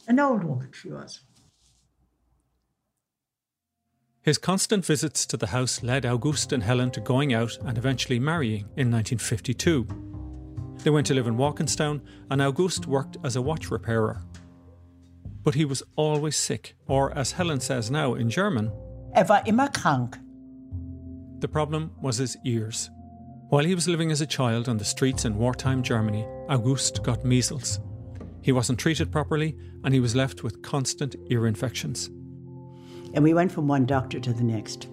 An 0.08 0.18
old 0.20 0.44
woman 0.44 0.70
she 0.72 0.88
was. 0.90 1.20
His 4.22 4.38
constant 4.38 4.86
visits 4.86 5.26
to 5.26 5.36
the 5.36 5.48
house 5.48 5.82
led 5.82 6.06
Auguste 6.06 6.52
and 6.52 6.62
Helen 6.62 6.90
to 6.92 7.00
going 7.00 7.34
out 7.34 7.58
and 7.66 7.76
eventually 7.76 8.18
marrying 8.18 8.64
in 8.76 8.90
1952. 8.90 9.86
They 10.82 10.90
went 10.90 11.06
to 11.08 11.14
live 11.14 11.26
in 11.26 11.36
Walkinstown, 11.36 12.00
and 12.30 12.40
Auguste 12.40 12.86
worked 12.86 13.18
as 13.22 13.36
a 13.36 13.42
watch 13.42 13.70
repairer. 13.70 14.22
But 15.42 15.54
he 15.54 15.66
was 15.66 15.82
always 15.96 16.36
sick, 16.36 16.74
or 16.86 17.12
as 17.16 17.32
Helen 17.32 17.60
says 17.60 17.90
now 17.90 18.14
in 18.14 18.30
German, 18.30 18.70
Er 19.16 19.24
war 19.28 19.42
immer 19.46 19.68
krank. 19.68 20.16
the 21.40 21.48
problem 21.48 21.90
was 22.00 22.16
his 22.16 22.36
ears. 22.46 22.90
While 23.50 23.64
he 23.64 23.74
was 23.74 23.86
living 23.86 24.10
as 24.10 24.20
a 24.20 24.26
child 24.26 24.68
on 24.68 24.78
the 24.78 24.84
streets 24.84 25.24
in 25.24 25.36
wartime 25.36 25.82
Germany, 25.82 26.26
Auguste 26.48 27.02
got 27.02 27.24
measles. 27.24 27.78
He 28.42 28.52
wasn't 28.52 28.78
treated 28.78 29.12
properly, 29.12 29.56
and 29.84 29.92
he 29.92 30.00
was 30.00 30.16
left 30.16 30.42
with 30.42 30.62
constant 30.62 31.14
ear 31.30 31.46
infections. 31.46 32.08
And 33.14 33.22
we 33.22 33.34
went 33.34 33.52
from 33.52 33.68
one 33.68 33.86
doctor 33.86 34.18
to 34.18 34.32
the 34.32 34.42
next. 34.42 34.88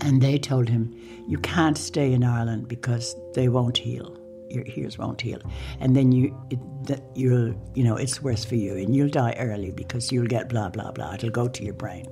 And 0.00 0.20
they 0.20 0.38
told 0.38 0.68
him, 0.68 0.92
You 1.28 1.38
can't 1.38 1.78
stay 1.78 2.12
in 2.12 2.24
Ireland 2.24 2.68
because 2.68 3.16
they 3.34 3.48
won't 3.48 3.78
heal. 3.78 4.18
Your 4.50 4.64
ears 4.76 4.98
won't 4.98 5.20
heal. 5.20 5.40
And 5.80 5.96
then 5.96 6.12
you, 6.12 6.36
it, 6.50 6.58
that 6.86 7.02
you'll, 7.14 7.54
you 7.74 7.84
know, 7.84 7.96
it's 7.96 8.22
worse 8.22 8.44
for 8.44 8.56
you. 8.56 8.76
And 8.76 8.94
you'll 8.94 9.08
die 9.08 9.34
early 9.38 9.70
because 9.70 10.12
you'll 10.12 10.26
get 10.26 10.48
blah, 10.48 10.68
blah, 10.68 10.92
blah. 10.92 11.14
It'll 11.14 11.30
go 11.30 11.48
to 11.48 11.64
your 11.64 11.74
brain. 11.74 12.06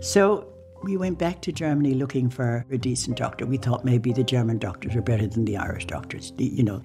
So 0.00 0.52
we 0.82 0.96
went 0.96 1.18
back 1.18 1.42
to 1.42 1.52
Germany 1.52 1.94
looking 1.94 2.30
for 2.30 2.64
a 2.70 2.78
decent 2.78 3.16
doctor. 3.16 3.46
We 3.46 3.56
thought 3.56 3.84
maybe 3.84 4.12
the 4.12 4.24
German 4.24 4.58
doctors 4.58 4.94
are 4.96 5.02
better 5.02 5.26
than 5.26 5.44
the 5.44 5.56
Irish 5.56 5.86
doctors. 5.86 6.32
You 6.38 6.62
know, 6.62 6.82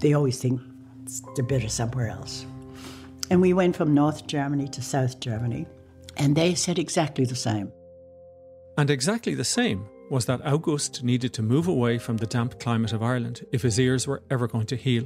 they 0.00 0.12
always 0.12 0.38
think 0.38 0.60
they're 1.34 1.44
better 1.44 1.68
somewhere 1.68 2.08
else. 2.08 2.46
And 3.30 3.40
we 3.40 3.52
went 3.52 3.76
from 3.76 3.94
North 3.94 4.26
Germany 4.26 4.68
to 4.68 4.82
South 4.82 5.20
Germany, 5.20 5.66
and 6.16 6.36
they 6.36 6.54
said 6.54 6.78
exactly 6.78 7.24
the 7.24 7.36
same. 7.36 7.72
And 8.76 8.90
exactly 8.90 9.34
the 9.34 9.44
same 9.44 9.86
was 10.10 10.26
that 10.26 10.44
August 10.44 11.04
needed 11.04 11.32
to 11.34 11.42
move 11.42 11.68
away 11.68 11.96
from 11.98 12.16
the 12.16 12.26
damp 12.26 12.58
climate 12.58 12.92
of 12.92 13.02
Ireland 13.02 13.46
if 13.52 13.62
his 13.62 13.78
ears 13.78 14.06
were 14.06 14.22
ever 14.30 14.48
going 14.48 14.66
to 14.66 14.76
heal. 14.76 15.04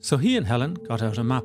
So 0.00 0.16
he 0.16 0.36
and 0.36 0.46
Helen 0.46 0.74
got 0.74 1.02
out 1.02 1.18
a 1.18 1.24
map. 1.24 1.44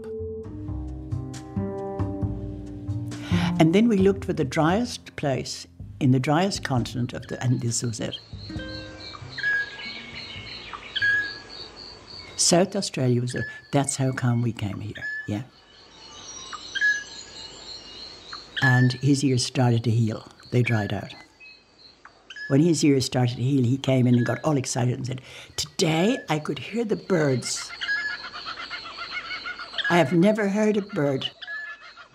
And 3.60 3.74
then 3.74 3.88
we 3.88 3.98
looked 3.98 4.26
for 4.26 4.34
the 4.34 4.44
driest 4.44 5.16
place 5.16 5.68
in 6.02 6.12
the 6.12 6.20
driest 6.20 6.64
continent 6.64 7.14
of 7.14 7.28
the, 7.28 7.42
and 7.44 7.62
this 7.62 7.84
was 7.84 8.00
it. 8.00 8.18
South 12.36 12.76
Australia 12.76 13.22
was 13.22 13.36
it. 13.36 13.46
That's 13.72 13.96
how 13.96 14.12
come 14.12 14.42
we 14.42 14.52
came 14.52 14.80
here, 14.80 15.04
yeah. 15.28 15.44
And 18.64 18.94
his 18.94 19.24
ears 19.24 19.46
started 19.46 19.84
to 19.84 19.92
heal. 19.92 20.28
They 20.52 20.64
dried 20.64 20.92
out. 20.92 21.14
When 22.50 22.62
his 22.62 22.84
ears 22.84 23.06
started 23.06 23.38
to 23.38 23.44
heal, 23.44 23.64
he 23.64 23.78
came 23.78 24.08
in 24.08 24.16
and 24.16 24.26
got 24.26 24.44
all 24.44 24.58
excited 24.58 24.96
and 24.96 25.06
said, 25.06 25.22
Today 25.56 26.18
I 26.30 26.40
could 26.40 26.60
hear 26.60 26.84
the 26.84 26.96
birds. 26.96 27.72
I 29.90 29.98
have 29.98 30.14
never 30.14 30.50
heard 30.50 30.78
a 30.78 30.82
bird. 30.82 31.30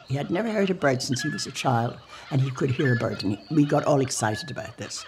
He 0.08 0.16
had 0.16 0.30
never 0.30 0.50
heard 0.50 0.70
a 0.70 0.74
bird 0.74 1.02
since 1.02 1.22
he 1.22 1.28
was 1.28 1.46
a 1.46 1.52
child, 1.52 1.98
and 2.30 2.40
he 2.40 2.50
could 2.50 2.70
hear 2.70 2.94
a 2.94 2.96
bird, 2.96 3.22
and 3.24 3.38
we 3.50 3.64
got 3.64 3.84
all 3.84 4.00
excited 4.00 4.50
about 4.50 4.76
this. 4.76 5.04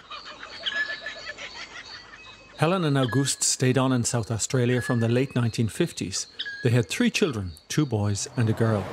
Helen 2.57 2.83
and 2.83 2.97
Auguste 2.97 3.41
stayed 3.41 3.77
on 3.77 3.93
in 3.93 4.03
South 4.03 4.29
Australia 4.29 4.81
from 4.81 4.99
the 4.99 5.07
late 5.07 5.33
1950s. 5.33 6.25
They 6.63 6.71
had 6.71 6.89
three 6.89 7.09
children 7.09 7.51
two 7.69 7.85
boys 7.85 8.27
and 8.35 8.49
a 8.49 8.53
girl. 8.53 8.85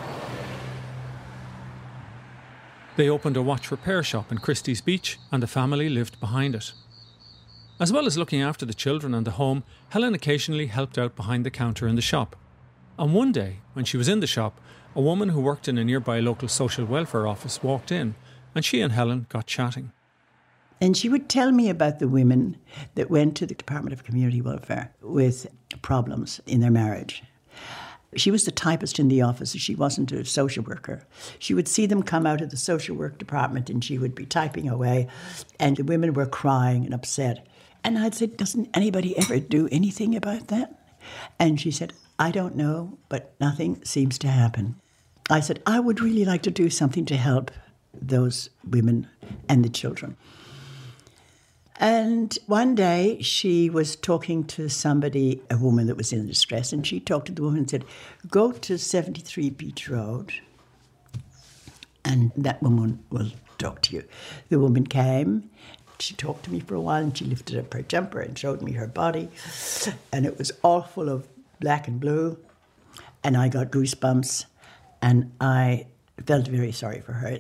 They 2.97 3.11
opened 3.11 3.37
a 3.37 3.42
watch 3.42 3.71
repair 3.71 4.02
shop 4.02 4.33
in 4.33 4.38
Christie's 4.38 4.80
Beach, 4.80 5.18
and 5.30 5.42
the 5.42 5.47
family 5.47 5.88
lived 5.88 6.18
behind 6.21 6.54
it. 6.54 6.73
As 7.78 7.92
well 7.92 8.06
as 8.06 8.16
looking 8.16 8.40
after 8.40 8.64
the 8.64 8.73
children 8.73 9.12
and 9.12 9.26
the 9.26 9.33
home, 9.33 9.64
Helen 9.90 10.14
occasionally 10.14 10.68
helped 10.68 10.97
out 10.97 11.14
behind 11.14 11.45
the 11.45 11.50
counter 11.50 11.87
in 11.87 11.97
the 11.97 12.00
shop. 12.00 12.37
And 12.98 13.12
one 13.12 13.32
day, 13.32 13.58
when 13.74 13.84
she 13.84 13.96
was 13.96 14.08
in 14.08 14.20
the 14.20 14.26
shop, 14.26 14.58
a 14.94 15.00
woman 15.00 15.30
who 15.30 15.40
worked 15.40 15.68
in 15.68 15.76
a 15.76 15.84
nearby 15.84 16.20
local 16.20 16.48
social 16.48 16.86
welfare 16.86 17.26
office 17.26 17.62
walked 17.62 17.92
in, 17.92 18.14
and 18.54 18.64
she 18.64 18.80
and 18.80 18.92
Helen 18.92 19.26
got 19.28 19.46
chatting. 19.46 19.92
And 20.80 20.96
she 20.96 21.08
would 21.08 21.28
tell 21.28 21.52
me 21.52 21.68
about 21.68 21.98
the 21.98 22.08
women 22.08 22.56
that 22.94 23.10
went 23.10 23.36
to 23.36 23.46
the 23.46 23.54
Department 23.54 23.92
of 23.92 24.04
Community 24.04 24.40
Welfare 24.40 24.92
with 25.02 25.46
problems 25.82 26.40
in 26.46 26.60
their 26.60 26.70
marriage. 26.70 27.22
She 28.14 28.30
was 28.30 28.44
the 28.44 28.50
typist 28.50 28.98
in 28.98 29.08
the 29.08 29.20
office, 29.20 29.52
she 29.52 29.74
wasn't 29.74 30.12
a 30.12 30.24
social 30.24 30.64
worker. 30.64 31.02
She 31.38 31.52
would 31.52 31.68
see 31.68 31.84
them 31.84 32.02
come 32.02 32.26
out 32.26 32.40
of 32.40 32.48
the 32.50 32.56
social 32.56 32.96
work 32.96 33.18
department 33.18 33.68
and 33.68 33.84
she 33.84 33.98
would 33.98 34.14
be 34.14 34.24
typing 34.24 34.68
away, 34.68 35.08
and 35.60 35.76
the 35.76 35.84
women 35.84 36.14
were 36.14 36.26
crying 36.26 36.86
and 36.86 36.94
upset. 36.94 37.46
And 37.84 37.98
I'd 37.98 38.14
say, 38.14 38.26
Doesn't 38.26 38.70
anybody 38.74 39.18
ever 39.18 39.38
do 39.38 39.68
anything 39.70 40.16
about 40.16 40.48
that? 40.48 40.80
And 41.38 41.60
she 41.60 41.70
said, 41.70 41.92
I 42.18 42.30
don't 42.30 42.56
know, 42.56 42.99
but 43.08 43.35
nothing 43.40 43.85
seems 43.85 44.18
to 44.18 44.28
happen. 44.28 44.76
I 45.28 45.40
said, 45.40 45.62
I 45.66 45.80
would 45.80 46.00
really 46.00 46.25
like 46.25 46.42
to 46.42 46.50
do 46.50 46.70
something 46.70 47.04
to 47.06 47.16
help 47.16 47.50
those 47.92 48.50
women 48.68 49.08
and 49.49 49.64
the 49.64 49.68
children. 49.68 50.16
And 51.78 52.37
one 52.46 52.75
day 52.75 53.20
she 53.20 53.68
was 53.68 53.96
talking 53.96 54.44
to 54.44 54.68
somebody, 54.68 55.42
a 55.50 55.58
woman 55.58 55.88
that 55.88 55.96
was 55.96 56.12
in 56.12 56.26
distress, 56.26 56.73
and 56.73 56.87
she 56.87 57.00
talked 57.00 57.26
to 57.26 57.32
the 57.32 57.42
woman 57.42 57.61
and 57.61 57.70
said, 57.70 57.85
Go 58.28 58.52
to 58.52 58.78
73 58.78 59.50
Beach 59.50 59.88
Road, 59.88 60.32
and 62.02 62.32
that 62.37 62.62
woman 62.62 63.04
will 63.11 63.30
talk 63.58 63.82
to 63.82 63.96
you. 63.96 64.04
The 64.49 64.58
woman 64.58 64.87
came, 64.87 65.50
she 65.99 66.14
talked 66.14 66.44
to 66.44 66.50
me 66.50 66.61
for 66.61 66.76
a 66.76 66.80
while, 66.80 67.02
and 67.02 67.16
she 67.16 67.26
lifted 67.26 67.58
up 67.58 67.75
her 67.75 67.82
jumper 67.82 68.20
and 68.20 68.38
showed 68.38 68.62
me 68.62 68.73
her 68.73 68.87
body, 68.87 69.28
and 70.12 70.25
it 70.25 70.38
was 70.38 70.52
all 70.62 70.80
full 70.80 71.11
of 71.11 71.28
black 71.60 71.88
and 71.88 72.00
blue, 72.00 72.38
and 73.25 73.36
I 73.36 73.48
got 73.48 73.70
goosebumps, 73.70 74.46
and 75.02 75.32
I 75.40 75.86
felt 76.26 76.48
very 76.48 76.72
sorry 76.72 77.00
for 77.00 77.12
her. 77.12 77.38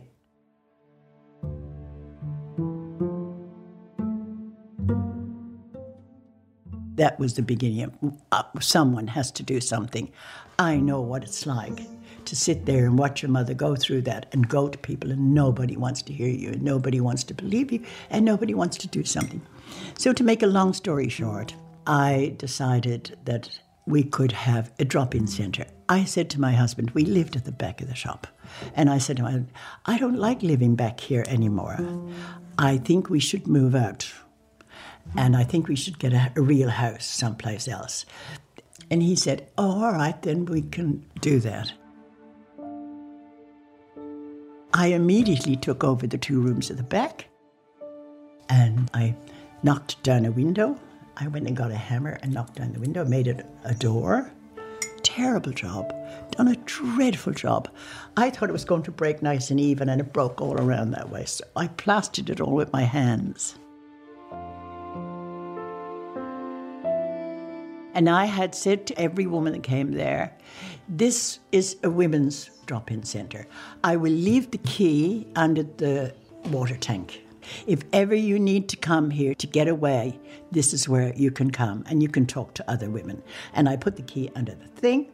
that 6.96 7.18
was 7.18 7.34
the 7.34 7.42
beginning 7.42 7.82
of 7.82 7.92
uh, 8.32 8.42
someone 8.60 9.06
has 9.06 9.30
to 9.30 9.42
do 9.42 9.60
something. 9.60 10.10
I 10.58 10.78
know 10.78 11.00
what 11.00 11.22
it's 11.22 11.46
like 11.46 11.80
to 12.24 12.34
sit 12.34 12.66
there 12.66 12.86
and 12.86 12.98
watch 12.98 13.22
your 13.22 13.30
mother 13.30 13.54
go 13.54 13.76
through 13.76 14.02
that 14.02 14.26
and 14.32 14.48
go 14.48 14.68
to 14.68 14.78
people 14.78 15.10
and 15.12 15.34
nobody 15.34 15.76
wants 15.76 16.02
to 16.02 16.12
hear 16.12 16.28
you 16.28 16.50
and 16.50 16.62
nobody 16.62 17.00
wants 17.00 17.22
to 17.24 17.34
believe 17.34 17.70
you 17.70 17.84
and 18.10 18.24
nobody 18.24 18.54
wants 18.54 18.76
to 18.78 18.88
do 18.88 19.04
something. 19.04 19.42
So, 19.98 20.12
to 20.12 20.24
make 20.24 20.42
a 20.42 20.46
long 20.46 20.72
story 20.72 21.08
short, 21.08 21.54
I 21.86 22.34
decided 22.38 23.16
that 23.24 23.60
we 23.86 24.02
could 24.02 24.32
have 24.32 24.72
a 24.78 24.84
drop 24.84 25.14
in 25.14 25.24
mm. 25.24 25.28
center. 25.28 25.64
I 25.88 26.04
said 26.04 26.28
to 26.30 26.40
my 26.40 26.52
husband, 26.52 26.90
we 26.90 27.04
lived 27.04 27.36
at 27.36 27.44
the 27.44 27.52
back 27.52 27.80
of 27.80 27.88
the 27.88 27.94
shop, 27.94 28.26
and 28.74 28.90
I 28.90 28.98
said 28.98 29.18
to 29.18 29.26
him, 29.26 29.48
I 29.84 29.98
don't 29.98 30.18
like 30.18 30.42
living 30.42 30.74
back 30.74 30.98
here 30.98 31.24
anymore. 31.28 31.78
I 32.58 32.78
think 32.78 33.08
we 33.08 33.20
should 33.20 33.46
move 33.46 33.74
out 33.74 34.12
and 35.16 35.36
I 35.36 35.44
think 35.44 35.68
we 35.68 35.76
should 35.76 35.98
get 35.98 36.12
a, 36.12 36.32
a, 36.36 36.40
real 36.40 36.68
house 36.68 37.04
someplace 37.04 37.68
else. 37.68 38.06
And 38.90 39.02
he 39.02 39.14
said, 39.14 39.48
Oh, 39.56 39.84
all 39.84 39.92
right, 39.92 40.20
then 40.22 40.46
we 40.46 40.62
can 40.62 41.04
do 41.20 41.38
that. 41.40 41.72
I 44.72 44.88
immediately 44.88 45.56
took 45.56 45.84
over 45.84 46.06
the 46.06 46.18
two 46.18 46.40
rooms 46.40 46.70
at 46.70 46.76
the 46.76 46.82
back 46.82 47.26
and 48.48 48.90
I 48.92 49.14
knocked 49.62 50.02
down 50.02 50.24
a 50.24 50.30
window. 50.30 50.78
I 51.18 51.28
went 51.28 51.46
and 51.46 51.56
got 51.56 51.70
a 51.70 51.76
hammer 51.76 52.18
and 52.22 52.34
knocked 52.34 52.56
down 52.56 52.72
the 52.72 52.80
window, 52.80 53.04
made 53.04 53.26
it 53.26 53.46
a 53.64 53.74
door. 53.74 54.30
Terrible 55.02 55.52
job, 55.52 55.94
done 56.32 56.48
a 56.48 56.56
dreadful 56.56 57.32
job. 57.32 57.70
I 58.16 58.28
thought 58.28 58.50
it 58.50 58.52
was 58.52 58.66
going 58.66 58.82
to 58.82 58.90
break 58.90 59.22
nice 59.22 59.50
and 59.50 59.58
even, 59.58 59.88
and 59.88 60.00
it 60.00 60.12
broke 60.12 60.42
all 60.42 60.60
around 60.60 60.90
that 60.90 61.08
way. 61.08 61.24
So 61.24 61.44
I 61.54 61.68
plastered 61.68 62.28
it 62.28 62.40
all 62.40 62.52
with 62.52 62.72
my 62.72 62.82
hands. 62.82 63.58
And 67.94 68.10
I 68.10 68.26
had 68.26 68.54
said 68.54 68.86
to 68.88 69.00
every 69.00 69.26
woman 69.26 69.54
that 69.54 69.62
came 69.62 69.92
there, 69.92 70.36
this 70.86 71.38
is 71.50 71.78
a 71.82 71.88
women's 71.88 72.50
drop 72.66 72.90
in 72.90 73.02
centre. 73.04 73.46
I 73.82 73.96
will 73.96 74.12
leave 74.12 74.50
the 74.50 74.58
key 74.58 75.28
under 75.34 75.62
the 75.62 76.14
water 76.50 76.76
tank. 76.76 77.22
If 77.66 77.82
ever 77.92 78.14
you 78.14 78.38
need 78.38 78.68
to 78.70 78.76
come 78.76 79.10
here 79.10 79.34
to 79.34 79.46
get 79.46 79.68
away, 79.68 80.18
this 80.50 80.72
is 80.72 80.88
where 80.88 81.12
you 81.14 81.30
can 81.30 81.50
come 81.50 81.84
and 81.88 82.02
you 82.02 82.08
can 82.08 82.26
talk 82.26 82.54
to 82.54 82.70
other 82.70 82.90
women. 82.90 83.22
And 83.54 83.68
I 83.68 83.76
put 83.76 83.96
the 83.96 84.02
key 84.02 84.30
under 84.34 84.54
the 84.54 84.68
thing, 84.68 85.10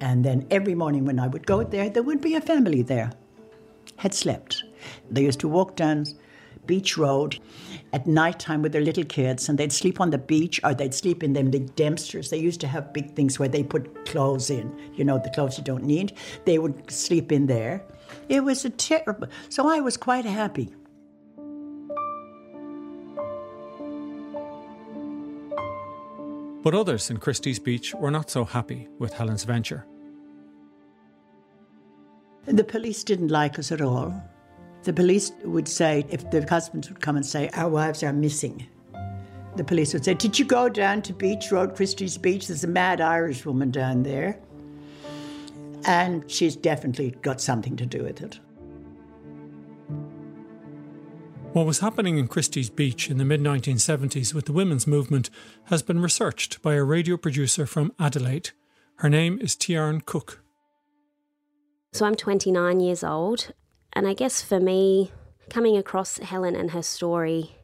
and 0.00 0.24
then 0.24 0.46
every 0.50 0.74
morning 0.74 1.04
when 1.04 1.18
I 1.18 1.26
would 1.26 1.46
go 1.46 1.62
there, 1.62 1.88
there 1.88 2.02
would 2.02 2.20
be 2.20 2.34
a 2.34 2.40
family 2.40 2.82
there. 2.82 3.12
Had 3.96 4.12
slept. 4.12 4.64
They 5.10 5.22
used 5.22 5.40
to 5.40 5.48
walk 5.48 5.76
down 5.76 6.04
Beach 6.66 6.98
Road 6.98 7.38
at 7.92 8.06
night 8.06 8.38
time 8.38 8.62
with 8.62 8.72
their 8.72 8.82
little 8.82 9.04
kids 9.04 9.48
and 9.48 9.56
they'd 9.56 9.72
sleep 9.72 10.00
on 10.00 10.10
the 10.10 10.18
beach 10.18 10.60
or 10.64 10.74
they'd 10.74 10.92
sleep 10.92 11.22
in 11.22 11.32
them 11.32 11.50
big 11.50 11.74
dumpsters. 11.76 12.30
They 12.30 12.38
used 12.38 12.60
to 12.60 12.68
have 12.68 12.92
big 12.92 13.14
things 13.14 13.38
where 13.38 13.48
they 13.48 13.62
put 13.62 14.04
clothes 14.06 14.50
in, 14.50 14.76
you 14.94 15.04
know, 15.04 15.18
the 15.18 15.30
clothes 15.30 15.56
you 15.56 15.64
don't 15.64 15.84
need. 15.84 16.12
They 16.44 16.58
would 16.58 16.90
sleep 16.90 17.32
in 17.32 17.46
there. 17.46 17.84
It 18.28 18.44
was 18.44 18.64
a 18.64 18.70
terrible. 18.70 19.28
So 19.48 19.68
I 19.68 19.80
was 19.80 19.96
quite 19.96 20.24
happy. 20.24 20.74
But 26.66 26.74
others 26.74 27.10
in 27.10 27.18
Christie's 27.18 27.60
Beach 27.60 27.94
were 27.94 28.10
not 28.10 28.28
so 28.28 28.44
happy 28.44 28.88
with 28.98 29.12
Helen's 29.12 29.44
venture. 29.44 29.86
The 32.46 32.64
police 32.64 33.04
didn't 33.04 33.28
like 33.28 33.56
us 33.60 33.70
at 33.70 33.80
all. 33.80 34.12
The 34.82 34.92
police 34.92 35.30
would 35.44 35.68
say, 35.68 36.04
if 36.10 36.28
the 36.32 36.44
husbands 36.44 36.88
would 36.88 37.00
come 37.00 37.14
and 37.14 37.24
say, 37.24 37.50
Our 37.54 37.68
wives 37.68 38.02
are 38.02 38.12
missing, 38.12 38.66
the 39.54 39.62
police 39.62 39.92
would 39.92 40.04
say, 40.04 40.14
Did 40.14 40.40
you 40.40 40.44
go 40.44 40.68
down 40.68 41.02
to 41.02 41.12
Beach 41.12 41.52
Road, 41.52 41.76
Christie's 41.76 42.18
Beach? 42.18 42.48
There's 42.48 42.64
a 42.64 42.66
mad 42.66 43.00
Irish 43.00 43.46
woman 43.46 43.70
down 43.70 44.02
there. 44.02 44.36
And 45.84 46.28
she's 46.28 46.56
definitely 46.56 47.12
got 47.22 47.40
something 47.40 47.76
to 47.76 47.86
do 47.86 48.02
with 48.02 48.20
it. 48.22 48.40
What 51.56 51.64
was 51.64 51.78
happening 51.78 52.18
in 52.18 52.28
Christie's 52.28 52.68
Beach 52.68 53.08
in 53.10 53.16
the 53.16 53.24
mid 53.24 53.40
1970s 53.40 54.34
with 54.34 54.44
the 54.44 54.52
women's 54.52 54.86
movement 54.86 55.30
has 55.68 55.82
been 55.82 56.02
researched 56.02 56.60
by 56.60 56.74
a 56.74 56.84
radio 56.84 57.16
producer 57.16 57.64
from 57.64 57.94
Adelaide. 57.98 58.50
Her 58.96 59.08
name 59.08 59.38
is 59.40 59.56
Tiarn 59.56 60.04
Cook. 60.04 60.42
So 61.94 62.04
I'm 62.04 62.14
29 62.14 62.80
years 62.80 63.02
old, 63.02 63.52
and 63.94 64.06
I 64.06 64.12
guess 64.12 64.42
for 64.42 64.60
me, 64.60 65.12
coming 65.48 65.78
across 65.78 66.18
Helen 66.18 66.54
and 66.54 66.72
her 66.72 66.82
story, 66.82 67.56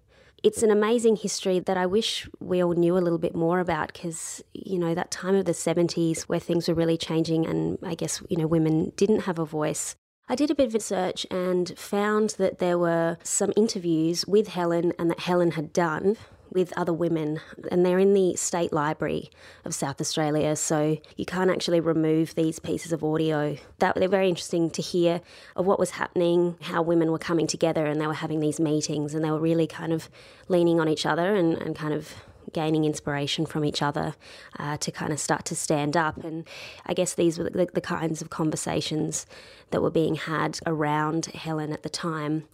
it's 0.42 0.62
an 0.62 0.70
amazing 0.70 1.16
history 1.16 1.58
that 1.58 1.76
I 1.76 1.84
wish 1.84 2.26
we 2.40 2.64
all 2.64 2.72
knew 2.72 2.96
a 2.96 3.04
little 3.04 3.18
bit 3.18 3.34
more 3.34 3.60
about 3.60 3.92
because, 3.92 4.42
you 4.54 4.78
know, 4.78 4.94
that 4.94 5.10
time 5.10 5.34
of 5.34 5.44
the 5.44 5.52
70s 5.52 6.22
where 6.22 6.40
things 6.40 6.66
were 6.66 6.74
really 6.74 6.96
changing 6.96 7.44
and 7.44 7.76
I 7.82 7.94
guess, 7.94 8.22
you 8.30 8.38
know, 8.38 8.46
women 8.46 8.94
didn't 8.96 9.24
have 9.24 9.38
a 9.38 9.44
voice. 9.44 9.96
I 10.28 10.34
did 10.34 10.50
a 10.50 10.54
bit 10.54 10.68
of 10.68 10.74
research 10.74 11.26
and 11.30 11.76
found 11.76 12.30
that 12.38 12.58
there 12.58 12.78
were 12.78 13.18
some 13.22 13.52
interviews 13.56 14.24
with 14.26 14.48
Helen 14.48 14.92
and 14.98 15.10
that 15.10 15.20
Helen 15.20 15.52
had 15.52 15.72
done 15.72 16.16
with 16.52 16.72
other 16.76 16.92
women, 16.92 17.40
and 17.70 17.84
they're 17.84 17.98
in 17.98 18.12
the 18.12 18.36
State 18.36 18.72
Library 18.72 19.30
of 19.64 19.74
South 19.74 20.00
Australia, 20.00 20.54
so 20.54 20.98
you 21.16 21.24
can't 21.24 21.50
actually 21.50 21.80
remove 21.80 22.34
these 22.34 22.58
pieces 22.58 22.92
of 22.92 23.02
audio. 23.02 23.56
That 23.78 23.94
they're 23.96 24.08
very 24.08 24.28
interesting 24.28 24.70
to 24.70 24.82
hear 24.82 25.22
of 25.56 25.66
what 25.66 25.78
was 25.78 25.92
happening, 25.92 26.56
how 26.60 26.82
women 26.82 27.10
were 27.10 27.18
coming 27.18 27.46
together, 27.46 27.86
and 27.86 28.00
they 28.00 28.06
were 28.06 28.14
having 28.14 28.40
these 28.40 28.60
meetings, 28.60 29.14
and 29.14 29.24
they 29.24 29.30
were 29.30 29.40
really 29.40 29.66
kind 29.66 29.92
of 29.92 30.10
leaning 30.48 30.78
on 30.78 30.88
each 30.88 31.06
other 31.06 31.34
and, 31.34 31.54
and 31.54 31.74
kind 31.74 31.94
of 31.94 32.14
gaining 32.52 32.84
inspiration 32.84 33.46
from 33.46 33.64
each 33.64 33.82
other 33.82 34.14
uh, 34.58 34.76
to 34.78 34.90
kind 34.90 35.12
of 35.12 35.20
start 35.20 35.44
to 35.46 35.56
stand 35.56 35.96
up. 35.96 36.22
And 36.24 36.46
I 36.86 36.94
guess 36.94 37.14
these 37.14 37.38
were 37.38 37.44
the, 37.44 37.68
the 37.72 37.80
kinds 37.80 38.22
of 38.22 38.30
conversations 38.30 39.26
that 39.70 39.82
were 39.82 39.90
being 39.90 40.14
had 40.16 40.58
around 40.66 41.26
Helen 41.26 41.72
at 41.72 41.82
the 41.82 41.88
time. 41.88 42.44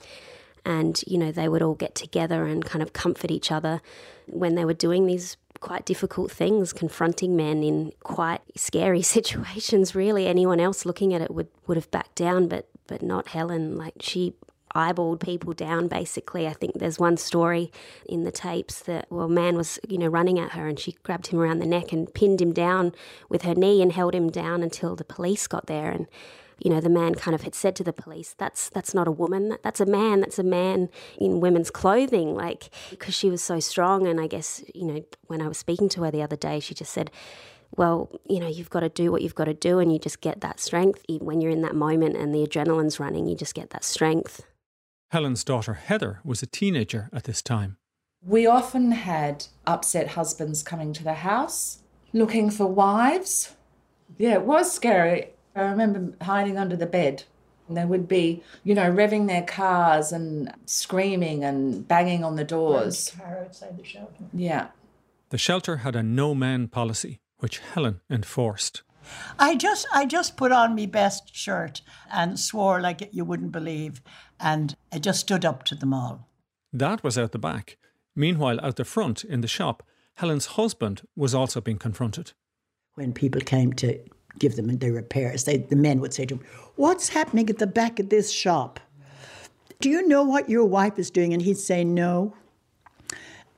And, 0.65 1.03
you 1.07 1.19
know, 1.19 1.33
they 1.33 1.49
would 1.49 1.63
all 1.63 1.75
get 1.75 1.95
together 1.95 2.45
and 2.45 2.65
kind 2.65 2.83
of 2.83 2.93
comfort 2.93 3.31
each 3.31 3.51
other 3.51 3.81
when 4.27 4.55
they 4.55 4.65
were 4.65 4.75
doing 4.75 5.07
these 5.07 5.37
quite 5.61 5.85
difficult 5.85 6.31
things, 6.31 6.73
confronting 6.73 7.37
men 7.37 7.63
in 7.63 7.93
quite 8.01 8.43
scary 8.55 9.03
situations, 9.17 9.95
really. 9.95 10.27
Anyone 10.27 10.61
else 10.61 10.85
looking 10.85 11.15
at 11.15 11.23
it 11.23 11.33
would, 11.33 11.49
would 11.67 11.77
have 11.77 11.91
backed 11.91 12.15
down, 12.15 12.49
but 12.49 12.69
but 12.89 13.03
not 13.03 13.29
Helen. 13.29 13.77
Like 13.79 13.95
she 14.01 14.35
eyeballed 14.79 15.21
people 15.21 15.53
down 15.53 15.89
basically. 15.89 16.47
I 16.47 16.53
think 16.53 16.79
there's 16.79 16.99
one 16.99 17.17
story 17.17 17.73
in 18.07 18.25
the 18.25 18.31
tapes 18.31 18.81
that 18.83 19.07
well 19.11 19.29
man 19.29 19.57
was, 19.57 19.79
you 19.89 19.99
know, 19.99 20.07
running 20.07 20.39
at 20.39 20.53
her 20.53 20.69
and 20.69 20.79
she 20.79 20.93
grabbed 21.03 21.29
him 21.29 21.41
around 21.41 21.59
the 21.59 21.67
neck 21.67 21.93
and 21.93 22.13
pinned 22.13 22.41
him 22.41 22.53
down 22.53 22.93
with 23.29 23.43
her 23.43 23.55
knee 23.55 23.83
and 23.83 23.93
held 23.93 24.15
him 24.15 24.31
down 24.31 24.63
until 24.63 24.95
the 24.97 25.05
police 25.05 25.47
got 25.47 25.67
there 25.67 25.91
and 25.91 26.07
you 26.65 26.71
know 26.71 26.81
the 26.81 26.89
man 26.89 27.15
kind 27.15 27.35
of 27.37 27.43
had 27.43 27.55
said 27.55 27.77
to 27.77 27.85
the 27.85 27.93
police 27.93 28.35
that's 28.37 28.69
that's 28.71 28.93
not 28.93 29.07
a 29.07 29.13
woman 29.13 29.57
that's 29.63 29.81
a 29.81 29.87
man 29.87 30.21
that's 30.21 30.41
a 30.41 30.43
man 30.43 30.89
in 31.17 31.39
women's 31.39 31.71
clothing 31.71 32.35
like 32.35 32.71
because 32.91 33.15
she 33.15 33.31
was 33.31 33.43
so 33.43 33.61
strong 33.61 34.09
and 34.09 34.21
i 34.21 34.27
guess 34.27 34.65
you 34.75 34.85
know 34.85 35.05
when 35.29 35.41
i 35.41 35.47
was 35.47 35.57
speaking 35.57 35.89
to 35.89 36.03
her 36.03 36.11
the 36.11 36.23
other 36.23 36.35
day 36.35 36.59
she 36.59 36.75
just 36.75 36.93
said 36.93 37.13
well, 37.77 38.11
you 38.29 38.41
know, 38.41 38.49
you've 38.49 38.71
got 38.71 38.81
to 38.81 38.89
do 38.89 39.13
what 39.13 39.23
you've 39.23 39.35
got 39.35 39.45
to 39.45 39.55
do, 39.55 39.79
and 39.79 39.93
you 39.93 39.99
just 39.99 40.21
get 40.21 40.41
that 40.41 40.61
strength 40.61 41.05
when 41.09 41.41
you're 41.41 41.51
in 41.51 41.63
that 41.63 41.75
moment 41.75 42.17
and 42.17 42.35
the 42.35 42.47
adrenaline's 42.47 42.99
running. 42.99 43.27
You 43.27 43.37
just 43.37 43.55
get 43.55 43.71
that 43.71 43.85
strength. 43.85 44.43
Helen's 45.11 45.43
daughter 45.43 45.75
Heather 45.75 46.21
was 46.23 46.43
a 46.43 46.47
teenager 46.47 47.09
at 47.15 47.25
this 47.25 47.41
time. 47.41 47.79
We 48.23 48.47
often 48.47 48.93
had 48.93 49.47
upset 49.67 50.09
husbands 50.09 50.63
coming 50.63 50.93
to 50.93 51.05
the 51.05 51.15
house 51.15 51.79
looking 52.13 52.51
for 52.51 52.67
wives. 52.67 53.55
Yeah, 54.19 54.35
it 54.35 54.43
was 54.43 54.71
scary. 54.71 55.31
I 55.57 55.63
remember 55.63 56.13
hiding 56.23 56.59
under 56.59 56.77
the 56.77 56.87
bed. 56.87 57.25
And 57.69 57.77
they 57.77 57.85
would 57.85 58.09
be, 58.09 58.43
you 58.65 58.75
know, 58.75 58.91
revving 58.91 59.29
their 59.29 59.43
cars 59.43 60.13
and 60.13 60.53
screaming 60.67 61.45
and 61.45 61.87
banging 61.87 62.25
on 62.25 62.37
the 62.37 62.45
doors. 62.45 63.15
Car 63.17 63.39
outside 63.45 63.79
the 63.79 63.85
shelter. 63.85 64.25
Yeah. 64.33 64.69
The 65.31 65.39
shelter 65.39 65.79
had 65.79 65.97
a 65.97 66.03
no 66.03 66.35
man 66.35 66.69
policy, 66.69 67.21
which 67.39 67.59
Helen 67.59 68.01
enforced. 68.11 68.83
I 69.39 69.55
just 69.55 69.87
I 69.93 70.07
just 70.07 70.37
put 70.37 70.53
on 70.53 70.75
my 70.75 70.87
best 70.87 71.35
shirt 71.35 71.81
and 72.13 72.39
swore 72.39 72.81
like 72.81 73.09
you 73.13 73.25
wouldn't 73.25 73.53
believe, 73.53 74.03
and 74.41 74.77
I 74.93 74.99
just 74.99 75.21
stood 75.21 75.45
up 75.45 75.65
to 75.65 75.75
them 75.75 75.93
all. 75.93 76.29
That 76.73 77.03
was 77.03 77.17
out 77.17 77.33
the 77.33 77.39
back. 77.39 77.77
Meanwhile, 78.15 78.61
out 78.63 78.77
the 78.77 78.85
front 78.85 79.25
in 79.25 79.41
the 79.41 79.49
shop, 79.49 79.83
Helen's 80.15 80.47
husband 80.47 81.03
was 81.17 81.35
also 81.35 81.61
being 81.61 81.79
confronted. 81.79 82.33
When 82.95 83.13
people 83.13 83.41
came 83.41 83.73
to 83.75 83.99
give 84.39 84.57
them 84.57 84.77
their 84.79 84.93
repairs, 84.93 85.45
they, 85.45 85.59
the 85.59 85.77
men 85.77 86.01
would 86.01 86.13
say 86.13 86.27
to 86.27 86.35
him, 86.35 86.45
"What's 86.77 87.11
happening 87.11 87.49
at 87.49 87.59
the 87.59 87.67
back 87.67 88.01
of 88.01 88.09
this 88.09 88.31
shop? 88.31 88.81
Do 89.81 89.89
you 89.89 90.07
know 90.07 90.25
what 90.25 90.51
your 90.51 90.65
wife 90.65 90.99
is 90.99 91.11
doing?" 91.11 91.33
And 91.33 91.43
he'd 91.43 91.59
say, 91.59 91.85
"No." 91.85 92.35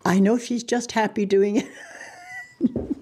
I 0.05 0.19
know 0.19 0.39
she's 0.39 0.65
just 0.65 0.93
happy 0.93 1.27
doing 1.27 1.57
it. 1.57 1.69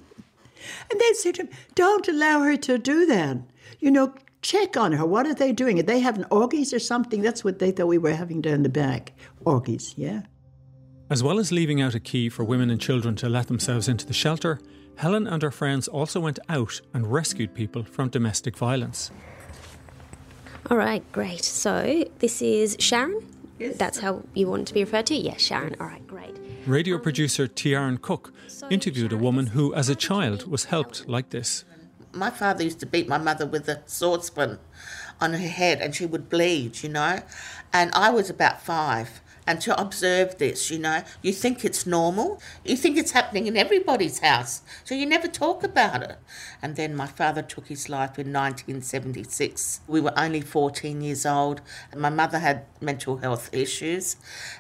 And 0.91 1.01
they'd 1.01 1.17
say 1.17 1.33
to 1.33 1.43
him, 1.43 1.51
Don't 1.75 2.09
allow 2.09 2.41
her 2.41 2.57
to 2.57 2.79
do 2.79 3.07
that. 3.07 3.39
You 3.79 3.91
know, 3.91 4.15
check 4.43 4.77
on 4.77 4.93
her. 4.93 5.07
What 5.07 5.27
are 5.27 5.35
they 5.35 5.53
doing? 5.53 5.79
Are 5.79 5.85
they 5.85 6.01
having 6.01 6.25
orgies 6.31 6.73
or 6.73 6.79
something? 6.79 7.23
That's 7.23 7.45
what 7.45 7.59
they 7.59 7.71
thought 7.71 7.87
we 7.87 7.99
were 7.99 8.15
having 8.15 8.41
down 8.41 8.63
the 8.63 8.69
back. 8.69 9.13
Orgies, 9.45 9.95
yeah. 9.97 10.23
As 11.11 11.23
well 11.23 11.39
as 11.39 11.51
leaving 11.53 11.81
out 11.81 11.95
a 11.95 12.01
key 12.01 12.29
for 12.29 12.45
women 12.45 12.71
and 12.71 12.81
children 12.81 13.17
to 13.17 13.29
let 13.29 13.47
themselves 13.47 13.89
into 13.89 14.07
the 14.07 14.13
shelter, 14.13 14.61
Helen 14.97 15.27
and 15.27 15.43
her 15.43 15.51
friends 15.51 15.89
also 15.89 16.21
went 16.21 16.39
out 16.49 16.81
and 16.93 17.11
rescued 17.11 17.55
people 17.55 17.85
from 17.85 18.09
domestic 18.09 18.57
violence. 18.57 19.11
All 20.71 20.77
right, 20.77 21.03
great. 21.13 21.45
So 21.45 22.05
this 22.19 22.43
is 22.43 22.77
Sharon. 22.79 23.23
Yes. 23.59 23.77
That's 23.77 23.99
how 23.99 24.23
you 24.35 24.49
want 24.49 24.69
to 24.69 24.75
be 24.75 24.85
referred 24.85 25.07
to? 25.07 25.15
Yes, 25.15 25.41
Sharon. 25.41 25.77
All 25.81 25.87
right, 25.87 26.07
great. 26.07 26.37
Radio 26.67 26.99
producer 26.99 27.49
Tiarn 27.49 28.01
Cook 28.01 28.33
interviewed 28.71 29.13
a 29.13 29.17
woman 29.17 29.47
who, 29.47 29.75
as 29.75 29.89
a 29.89 29.95
child, 29.95 30.47
was 30.47 30.65
helped 30.65 31.09
like 31.09 31.31
this. 31.31 31.65
My 32.13 32.31
father 32.31 32.65
used 32.65 32.81
to 32.81 32.87
beat 32.87 33.09
my 33.09 33.19
mother 33.19 33.47
with 33.47 33.69
a 33.69 33.83
saucepan 33.87 34.59
on 35.21 35.33
her 35.33 35.49
head 35.49 35.81
and 35.81 35.95
she 35.95 36.07
would 36.07 36.29
bleed, 36.29 36.83
you 36.83 36.89
know. 36.89 37.21
And 37.73 37.91
I 37.95 38.11
was 38.11 38.31
about 38.31 38.63
five. 38.63 39.21
And 39.49 39.63
to 39.63 39.81
observe 39.81 40.37
this, 40.37 40.71
you 40.71 40.79
know, 40.79 41.03
you 41.23 41.33
think 41.33 41.65
it's 41.65 41.87
normal. 41.87 42.39
You 42.67 42.77
think 42.77 42.99
it's 42.99 43.13
happening 43.13 43.47
in 43.47 43.57
everybody's 43.57 44.19
house. 44.19 44.61
So 44.85 44.95
you 44.95 45.07
never 45.07 45.27
talk 45.27 45.65
about 45.65 46.03
it. 46.03 46.19
And 46.61 46.77
then 46.77 46.95
my 46.95 47.07
father 47.07 47.41
took 47.41 47.69
his 47.69 47.89
life 47.89 48.19
in 48.19 48.31
1976. 48.31 49.81
We 49.89 50.03
were 50.03 50.13
only 50.19 50.43
14 50.43 51.01
years 51.01 51.25
old. 51.25 51.63
And 51.91 51.99
my 51.99 52.11
mother 52.11 52.41
had 52.41 52.67
mental 52.83 53.17
health 53.17 53.49
issues 53.51 54.17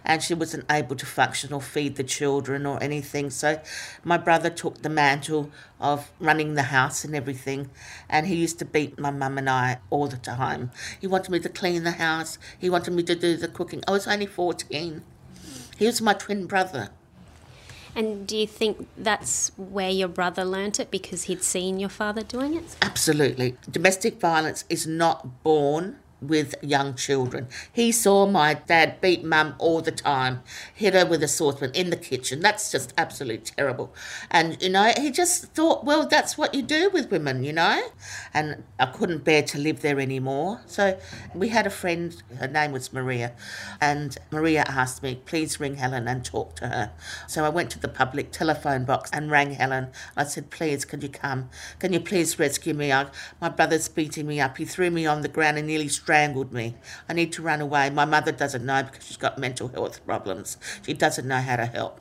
and 0.06 0.22
she 0.22 0.32
wasn't 0.32 0.64
able 0.70 0.96
to 0.96 1.04
function 1.04 1.52
or 1.52 1.60
feed 1.60 1.96
the 1.96 2.02
children 2.02 2.64
or 2.64 2.82
anything. 2.82 3.28
So 3.28 3.60
my 4.04 4.16
brother 4.16 4.48
took 4.48 4.80
the 4.80 4.88
mantle 4.88 5.50
of 5.80 6.10
running 6.18 6.54
the 6.54 6.62
house 6.62 7.04
and 7.04 7.14
everything. 7.14 7.68
And 8.08 8.26
he 8.26 8.36
used 8.36 8.58
to 8.60 8.64
beat 8.64 8.98
my 8.98 9.10
mum 9.10 9.36
and 9.36 9.50
I 9.50 9.80
all 9.90 10.08
the 10.08 10.16
time. 10.16 10.70
He 10.98 11.06
wanted 11.06 11.30
me 11.30 11.40
to 11.40 11.50
clean 11.50 11.84
the 11.84 11.92
house, 11.92 12.38
he 12.58 12.70
wanted 12.70 12.94
me 12.94 13.02
to 13.02 13.14
do 13.14 13.36
the 13.36 13.48
cooking. 13.48 13.82
I 13.86 13.90
was 13.90 14.08
only 14.08 14.26
14. 14.26 14.77
He 15.78 15.86
was 15.86 16.00
my 16.00 16.14
twin 16.14 16.46
brother. 16.46 16.90
And 17.94 18.26
do 18.26 18.36
you 18.36 18.46
think 18.46 18.88
that's 18.96 19.50
where 19.56 19.90
your 19.90 20.08
brother 20.08 20.44
learnt 20.44 20.78
it 20.78 20.90
because 20.90 21.24
he'd 21.24 21.42
seen 21.42 21.80
your 21.80 21.88
father 21.88 22.22
doing 22.22 22.54
it? 22.54 22.76
Absolutely. 22.82 23.56
Domestic 23.70 24.20
violence 24.20 24.64
is 24.68 24.86
not 24.86 25.42
born, 25.42 25.98
with 26.20 26.54
young 26.62 26.94
children. 26.94 27.48
He 27.72 27.92
saw 27.92 28.26
my 28.26 28.54
dad 28.54 29.00
beat 29.00 29.24
mum 29.24 29.54
all 29.58 29.80
the 29.80 29.92
time, 29.92 30.42
hit 30.74 30.94
her 30.94 31.06
with 31.06 31.22
a 31.22 31.28
saucepan 31.28 31.70
in 31.74 31.90
the 31.90 31.96
kitchen. 31.96 32.40
That's 32.40 32.70
just 32.72 32.92
absolutely 32.98 33.52
terrible. 33.56 33.94
And, 34.30 34.60
you 34.62 34.68
know, 34.68 34.92
he 34.96 35.10
just 35.10 35.46
thought, 35.54 35.84
well, 35.84 36.06
that's 36.06 36.36
what 36.36 36.54
you 36.54 36.62
do 36.62 36.90
with 36.90 37.10
women, 37.10 37.44
you 37.44 37.52
know? 37.52 37.88
And 38.34 38.64
I 38.78 38.86
couldn't 38.86 39.24
bear 39.24 39.42
to 39.42 39.58
live 39.58 39.80
there 39.80 40.00
anymore. 40.00 40.60
So 40.66 40.98
we 41.34 41.48
had 41.48 41.66
a 41.66 41.70
friend, 41.70 42.20
her 42.38 42.48
name 42.48 42.72
was 42.72 42.92
Maria, 42.92 43.32
and 43.80 44.16
Maria 44.30 44.64
asked 44.66 45.02
me, 45.02 45.20
please 45.26 45.60
ring 45.60 45.76
Helen 45.76 46.08
and 46.08 46.24
talk 46.24 46.56
to 46.56 46.68
her. 46.68 46.92
So 47.26 47.44
I 47.44 47.48
went 47.48 47.70
to 47.70 47.78
the 47.78 47.88
public 47.88 48.32
telephone 48.32 48.84
box 48.84 49.10
and 49.12 49.30
rang 49.30 49.52
Helen. 49.52 49.88
I 50.16 50.24
said, 50.24 50.50
please, 50.50 50.84
can 50.84 51.00
you 51.00 51.08
come? 51.08 51.50
Can 51.78 51.92
you 51.92 52.00
please 52.00 52.38
rescue 52.38 52.74
me? 52.74 52.92
I, 52.92 53.06
my 53.40 53.48
brother's 53.48 53.88
beating 53.88 54.26
me 54.26 54.40
up. 54.40 54.56
He 54.58 54.64
threw 54.64 54.90
me 54.90 55.06
on 55.06 55.22
the 55.22 55.28
ground 55.28 55.58
and 55.58 55.66
nearly 55.66 55.88
strangled 56.08 56.54
me. 56.54 56.74
I 57.06 57.12
need 57.12 57.32
to 57.32 57.42
run 57.42 57.60
away. 57.60 57.90
My 57.90 58.06
mother 58.06 58.32
doesn't 58.32 58.64
know 58.64 58.82
because 58.82 59.06
she's 59.06 59.18
got 59.18 59.36
mental 59.36 59.68
health 59.68 60.02
problems. 60.06 60.56
She 60.80 60.94
doesn't 60.94 61.28
know 61.28 61.36
how 61.36 61.56
to 61.56 61.66
help. 61.66 62.00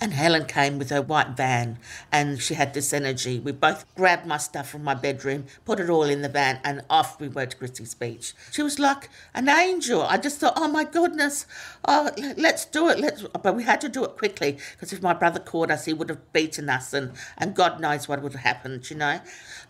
And 0.00 0.12
Helen 0.12 0.46
came 0.46 0.78
with 0.78 0.90
her 0.90 1.00
white 1.00 1.36
van 1.36 1.78
and 2.10 2.40
she 2.40 2.54
had 2.54 2.74
this 2.74 2.92
energy. 2.92 3.38
We 3.38 3.52
both 3.52 3.84
grabbed 3.94 4.26
my 4.26 4.38
stuff 4.38 4.68
from 4.68 4.82
my 4.82 4.94
bedroom, 4.94 5.44
put 5.64 5.78
it 5.78 5.88
all 5.88 6.02
in 6.02 6.22
the 6.22 6.28
van, 6.28 6.58
and 6.64 6.82
off 6.90 7.20
we 7.20 7.28
went 7.28 7.52
to 7.52 7.56
Christie's 7.56 7.94
Beach. 7.94 8.34
She 8.50 8.62
was 8.62 8.80
like 8.80 9.10
an 9.32 9.48
angel. 9.48 10.02
I 10.02 10.18
just 10.18 10.40
thought, 10.40 10.54
oh 10.56 10.66
my 10.66 10.82
goodness, 10.82 11.46
oh, 11.86 12.10
let's 12.36 12.64
do 12.64 12.88
it. 12.88 12.98
Let's. 12.98 13.22
But 13.22 13.54
we 13.54 13.62
had 13.62 13.80
to 13.82 13.88
do 13.88 14.02
it 14.04 14.16
quickly 14.16 14.58
because 14.72 14.92
if 14.92 15.02
my 15.02 15.14
brother 15.14 15.38
caught 15.38 15.70
us, 15.70 15.84
he 15.84 15.92
would 15.92 16.08
have 16.08 16.32
beaten 16.32 16.68
us, 16.68 16.92
and, 16.92 17.12
and 17.38 17.54
God 17.54 17.80
knows 17.80 18.08
what 18.08 18.22
would 18.22 18.32
have 18.32 18.42
happened, 18.42 18.90
you 18.90 18.96
know? 18.96 19.20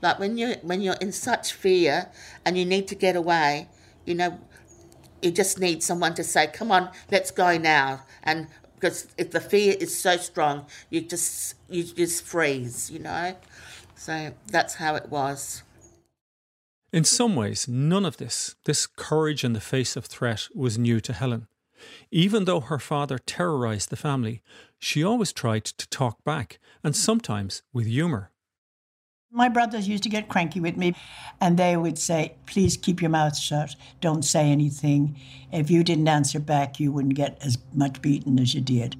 Like 0.00 0.18
when, 0.18 0.38
you, 0.38 0.56
when 0.62 0.80
you're 0.80 0.96
in 1.00 1.12
such 1.12 1.52
fear 1.52 2.10
and 2.44 2.56
you 2.56 2.64
need 2.64 2.88
to 2.88 2.94
get 2.94 3.16
away, 3.16 3.68
you 4.06 4.14
know, 4.14 4.40
you 5.22 5.30
just 5.30 5.60
need 5.60 5.82
someone 5.82 6.14
to 6.14 6.24
say, 6.24 6.48
come 6.48 6.72
on, 6.72 6.90
let's 7.10 7.30
go 7.30 7.56
now. 7.56 8.02
And 8.24 8.48
because 8.82 9.06
if 9.16 9.30
the 9.30 9.40
fear 9.40 9.76
is 9.78 9.96
so 9.96 10.16
strong, 10.16 10.66
you 10.90 11.02
just 11.02 11.54
you 11.70 11.84
just 11.84 12.24
freeze, 12.24 12.90
you 12.90 12.98
know. 12.98 13.36
So 13.94 14.32
that's 14.48 14.74
how 14.74 14.96
it 14.96 15.08
was. 15.08 15.62
In 16.92 17.04
some 17.04 17.36
ways, 17.36 17.68
none 17.68 18.04
of 18.04 18.16
this, 18.16 18.56
this 18.64 18.86
courage 18.86 19.44
in 19.44 19.52
the 19.52 19.60
face 19.60 19.94
of 19.96 20.06
threat, 20.06 20.48
was 20.52 20.76
new 20.76 21.00
to 21.00 21.12
Helen. 21.12 21.46
Even 22.10 22.44
though 22.44 22.60
her 22.60 22.80
father 22.80 23.18
terrorised 23.18 23.90
the 23.90 23.96
family, 23.96 24.42
she 24.80 25.04
always 25.04 25.32
tried 25.32 25.64
to 25.64 25.88
talk 25.88 26.22
back, 26.24 26.58
and 26.82 26.96
sometimes 26.96 27.62
with 27.72 27.86
humour. 27.86 28.31
My 29.34 29.48
brothers 29.48 29.88
used 29.88 30.02
to 30.02 30.10
get 30.10 30.28
cranky 30.28 30.60
with 30.60 30.76
me, 30.76 30.94
and 31.40 31.58
they 31.58 31.74
would 31.74 31.98
say, 31.98 32.34
Please 32.44 32.76
keep 32.76 33.00
your 33.00 33.08
mouth 33.08 33.34
shut. 33.34 33.74
Don't 34.02 34.26
say 34.26 34.50
anything. 34.50 35.18
If 35.50 35.70
you 35.70 35.82
didn't 35.82 36.06
answer 36.06 36.38
back, 36.38 36.78
you 36.78 36.92
wouldn't 36.92 37.14
get 37.14 37.38
as 37.40 37.56
much 37.72 38.02
beaten 38.02 38.38
as 38.38 38.54
you 38.54 38.60
did. 38.60 38.94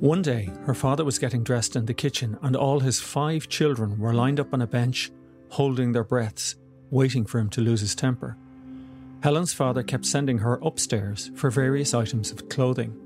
One 0.00 0.20
day, 0.20 0.50
her 0.66 0.74
father 0.74 1.02
was 1.02 1.18
getting 1.18 1.42
dressed 1.42 1.76
in 1.76 1.86
the 1.86 1.94
kitchen, 1.94 2.38
and 2.42 2.54
all 2.54 2.80
his 2.80 3.00
five 3.00 3.48
children 3.48 3.98
were 3.98 4.12
lined 4.12 4.38
up 4.38 4.52
on 4.52 4.60
a 4.60 4.66
bench, 4.66 5.10
holding 5.48 5.92
their 5.92 6.04
breaths, 6.04 6.56
waiting 6.90 7.24
for 7.24 7.38
him 7.38 7.48
to 7.50 7.62
lose 7.62 7.80
his 7.80 7.94
temper. 7.94 8.36
Helen's 9.22 9.54
father 9.54 9.82
kept 9.82 10.04
sending 10.04 10.38
her 10.38 10.60
upstairs 10.62 11.30
for 11.34 11.50
various 11.50 11.94
items 11.94 12.30
of 12.30 12.50
clothing. 12.50 13.05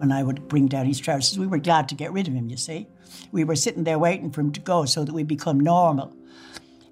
And 0.00 0.12
I 0.12 0.22
would 0.22 0.48
bring 0.48 0.68
down 0.68 0.86
his 0.86 1.00
trousers. 1.00 1.38
We 1.38 1.46
were 1.46 1.58
glad 1.58 1.88
to 1.88 1.94
get 1.94 2.12
rid 2.12 2.28
of 2.28 2.34
him, 2.34 2.48
you 2.48 2.56
see. 2.56 2.86
We 3.32 3.44
were 3.44 3.56
sitting 3.56 3.84
there 3.84 3.98
waiting 3.98 4.30
for 4.30 4.40
him 4.40 4.52
to 4.52 4.60
go 4.60 4.84
so 4.84 5.04
that 5.04 5.12
we 5.12 5.24
become 5.24 5.58
normal. 5.58 6.14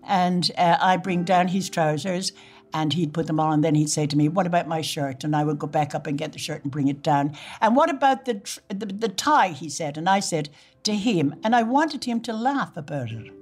And 0.03 0.51
uh, 0.57 0.77
I 0.81 0.97
bring 0.97 1.25
down 1.25 1.49
his 1.49 1.69
trousers 1.69 2.33
and 2.73 2.93
he'd 2.93 3.15
put 3.15 3.27
them 3.27 3.41
on 3.41 3.55
and 3.55 3.65
then 3.65 3.75
he'd 3.75 3.91
say 3.91 4.07
to 4.07 4.17
me, 4.17 4.29
What 4.29 4.47
about 4.47 4.69
my 4.69 4.81
shirt? 4.81 5.25
And 5.25 5.35
I 5.35 5.45
would 5.45 5.59
go 5.59 5.67
back 5.67 5.95
up 5.95 6.07
and 6.07 6.19
get 6.19 6.33
the 6.33 6.39
shirt 6.39 6.63
and 6.63 6.73
bring 6.73 6.89
it 6.89 7.03
down. 7.03 7.37
And 7.61 7.77
what 7.77 7.91
about 7.91 8.25
the, 8.25 8.41
the, 8.69 8.87
the 8.87 9.09
tie? 9.09 9.49
He 9.49 9.69
said. 9.69 9.97
And 9.97 10.09
I 10.09 10.21
said 10.21 10.49
to 10.85 10.95
him, 10.95 11.35
and 11.43 11.55
I 11.55 11.63
wanted 11.63 12.05
him 12.05 12.21
to 12.23 12.33
laugh 12.33 12.77
about 12.77 13.11
it. 13.11 13.33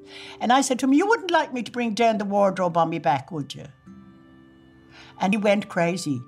And 0.41 0.53
I 0.53 0.61
said 0.61 0.79
to 0.81 0.87
him, 0.87 0.93
You 0.93 1.07
wouldn't 1.07 1.31
like 1.31 1.53
me 1.53 1.63
to 1.63 1.73
bring 1.73 1.95
down 1.95 2.19
the 2.19 2.25
wardrobe 2.25 2.77
on 2.77 2.91
me 2.91 2.99
back, 2.99 3.31
would 3.31 3.55
you? 3.55 3.67
And 5.21 5.33
he 5.33 5.39
went 5.39 5.69
crazy 5.69 6.21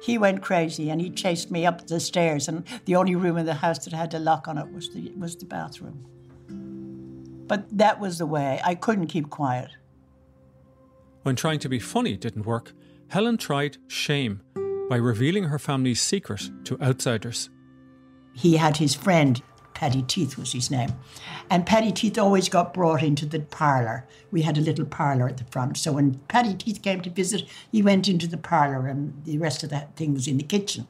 he 0.00 0.18
went 0.18 0.42
crazy 0.42 0.90
and 0.90 1.00
he 1.00 1.10
chased 1.10 1.50
me 1.50 1.66
up 1.66 1.86
the 1.86 2.00
stairs. 2.00 2.48
And 2.48 2.64
the 2.86 2.96
only 2.96 3.14
room 3.14 3.36
in 3.36 3.46
the 3.46 3.54
house 3.54 3.84
that 3.84 3.92
had 3.92 4.14
a 4.14 4.18
lock 4.18 4.48
on 4.48 4.58
it 4.58 4.72
was 4.72 4.90
the, 4.90 5.12
was 5.18 5.36
the 5.36 5.44
bathroom. 5.44 6.06
But 7.46 7.66
that 7.76 8.00
was 8.00 8.18
the 8.18 8.26
way. 8.26 8.60
I 8.64 8.74
couldn't 8.74 9.08
keep 9.08 9.28
quiet. 9.28 9.70
When 11.22 11.36
trying 11.36 11.58
to 11.60 11.68
be 11.68 11.78
funny 11.78 12.16
didn't 12.16 12.46
work, 12.46 12.72
Helen 13.08 13.36
tried 13.36 13.76
shame 13.88 14.40
by 14.88 14.96
revealing 14.96 15.44
her 15.44 15.58
family's 15.58 16.00
secret 16.00 16.50
to 16.64 16.80
outsiders. 16.80 17.50
He 18.32 18.56
had 18.56 18.76
his 18.76 18.94
friend 18.94 19.42
Paddy 19.80 20.02
Teeth 20.02 20.36
was 20.36 20.52
his 20.52 20.70
name. 20.70 20.90
And 21.48 21.64
Paddy 21.64 21.90
Teeth 21.90 22.18
always 22.18 22.50
got 22.50 22.74
brought 22.74 23.02
into 23.02 23.24
the 23.24 23.40
parlour. 23.40 24.06
We 24.30 24.42
had 24.42 24.58
a 24.58 24.60
little 24.60 24.84
parlour 24.84 25.26
at 25.26 25.38
the 25.38 25.44
front. 25.44 25.78
So 25.78 25.92
when 25.92 26.20
Paddy 26.28 26.52
Teeth 26.52 26.82
came 26.82 27.00
to 27.00 27.08
visit, 27.08 27.46
he 27.72 27.80
went 27.80 28.06
into 28.06 28.26
the 28.26 28.36
parlour 28.36 28.88
and 28.88 29.24
the 29.24 29.38
rest 29.38 29.62
of 29.62 29.70
the 29.70 29.86
thing 29.96 30.12
was 30.12 30.28
in 30.28 30.36
the 30.36 30.42
kitchen. 30.42 30.86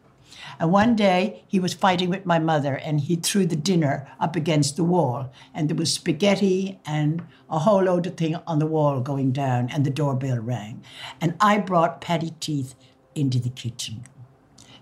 And 0.59 0.73
one 0.73 0.97
day 0.97 1.45
he 1.47 1.61
was 1.61 1.73
fighting 1.73 2.11
with 2.11 2.27
my 2.27 2.41
mother 2.41 2.75
and 2.79 3.01
he 3.01 3.15
threw 3.15 3.47
the 3.47 3.55
dinner 3.55 4.09
up 4.19 4.35
against 4.35 4.75
the 4.75 4.83
wall. 4.83 5.31
And 5.55 5.69
there 5.69 5.77
was 5.77 5.93
spaghetti 5.93 6.81
and 6.85 7.23
a 7.49 7.61
whole 7.61 7.85
load 7.85 8.09
of 8.09 8.17
thing 8.17 8.35
on 8.45 8.59
the 8.59 8.67
wall 8.67 9.01
going 9.01 9.31
down 9.31 9.71
and 9.71 9.87
the 9.87 9.91
doorbell 9.91 10.41
rang. 10.41 10.83
And 11.21 11.37
I 11.41 11.59
brought 11.59 12.01
Paddy 12.01 12.33
Teeth 12.41 12.75
into 13.15 13.39
the 13.39 13.51
kitchen 13.51 14.03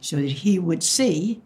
so 0.00 0.16
that 0.16 0.32
he 0.32 0.58
would 0.58 0.82
see 0.82 1.42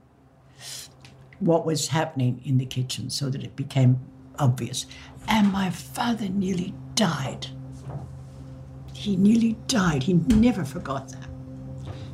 what 1.43 1.67
was 1.67 1.89
happening 1.89 2.41
in 2.45 2.59
the 2.59 2.67
kitchen 2.67 3.11
so 3.11 3.29
that 3.31 3.43
it 3.43 3.57
became 3.57 3.99
obvious. 4.39 4.87
And 5.29 5.53
my 5.53 5.71
father 5.71 6.29
nearly 6.29 6.75
died. 6.95 7.49
He 8.93 9.17
nearly 9.17 9.57
died. 9.67 10.03
He 10.03 10.15
never 10.15 10.65
forgot 10.65 11.09
that. 11.11 11.29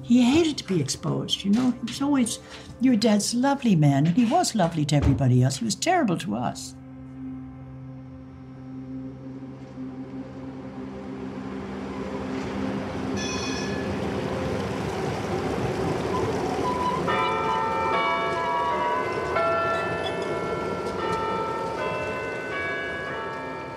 He 0.02 0.22
hated 0.22 0.56
to 0.58 0.64
be 0.64 0.80
exposed, 0.80 1.44
you 1.44 1.50
know. 1.50 1.70
He 1.70 1.86
was 1.86 2.00
always, 2.00 2.38
your 2.80 2.96
dad's 2.96 3.34
lovely 3.34 3.76
man, 3.76 4.06
and 4.06 4.16
he 4.16 4.24
was 4.24 4.54
lovely 4.54 4.86
to 4.86 4.96
everybody 4.96 5.42
else. 5.42 5.58
He 5.58 5.66
was 5.66 5.74
terrible 5.74 6.16
to 6.18 6.34
us. 6.34 6.74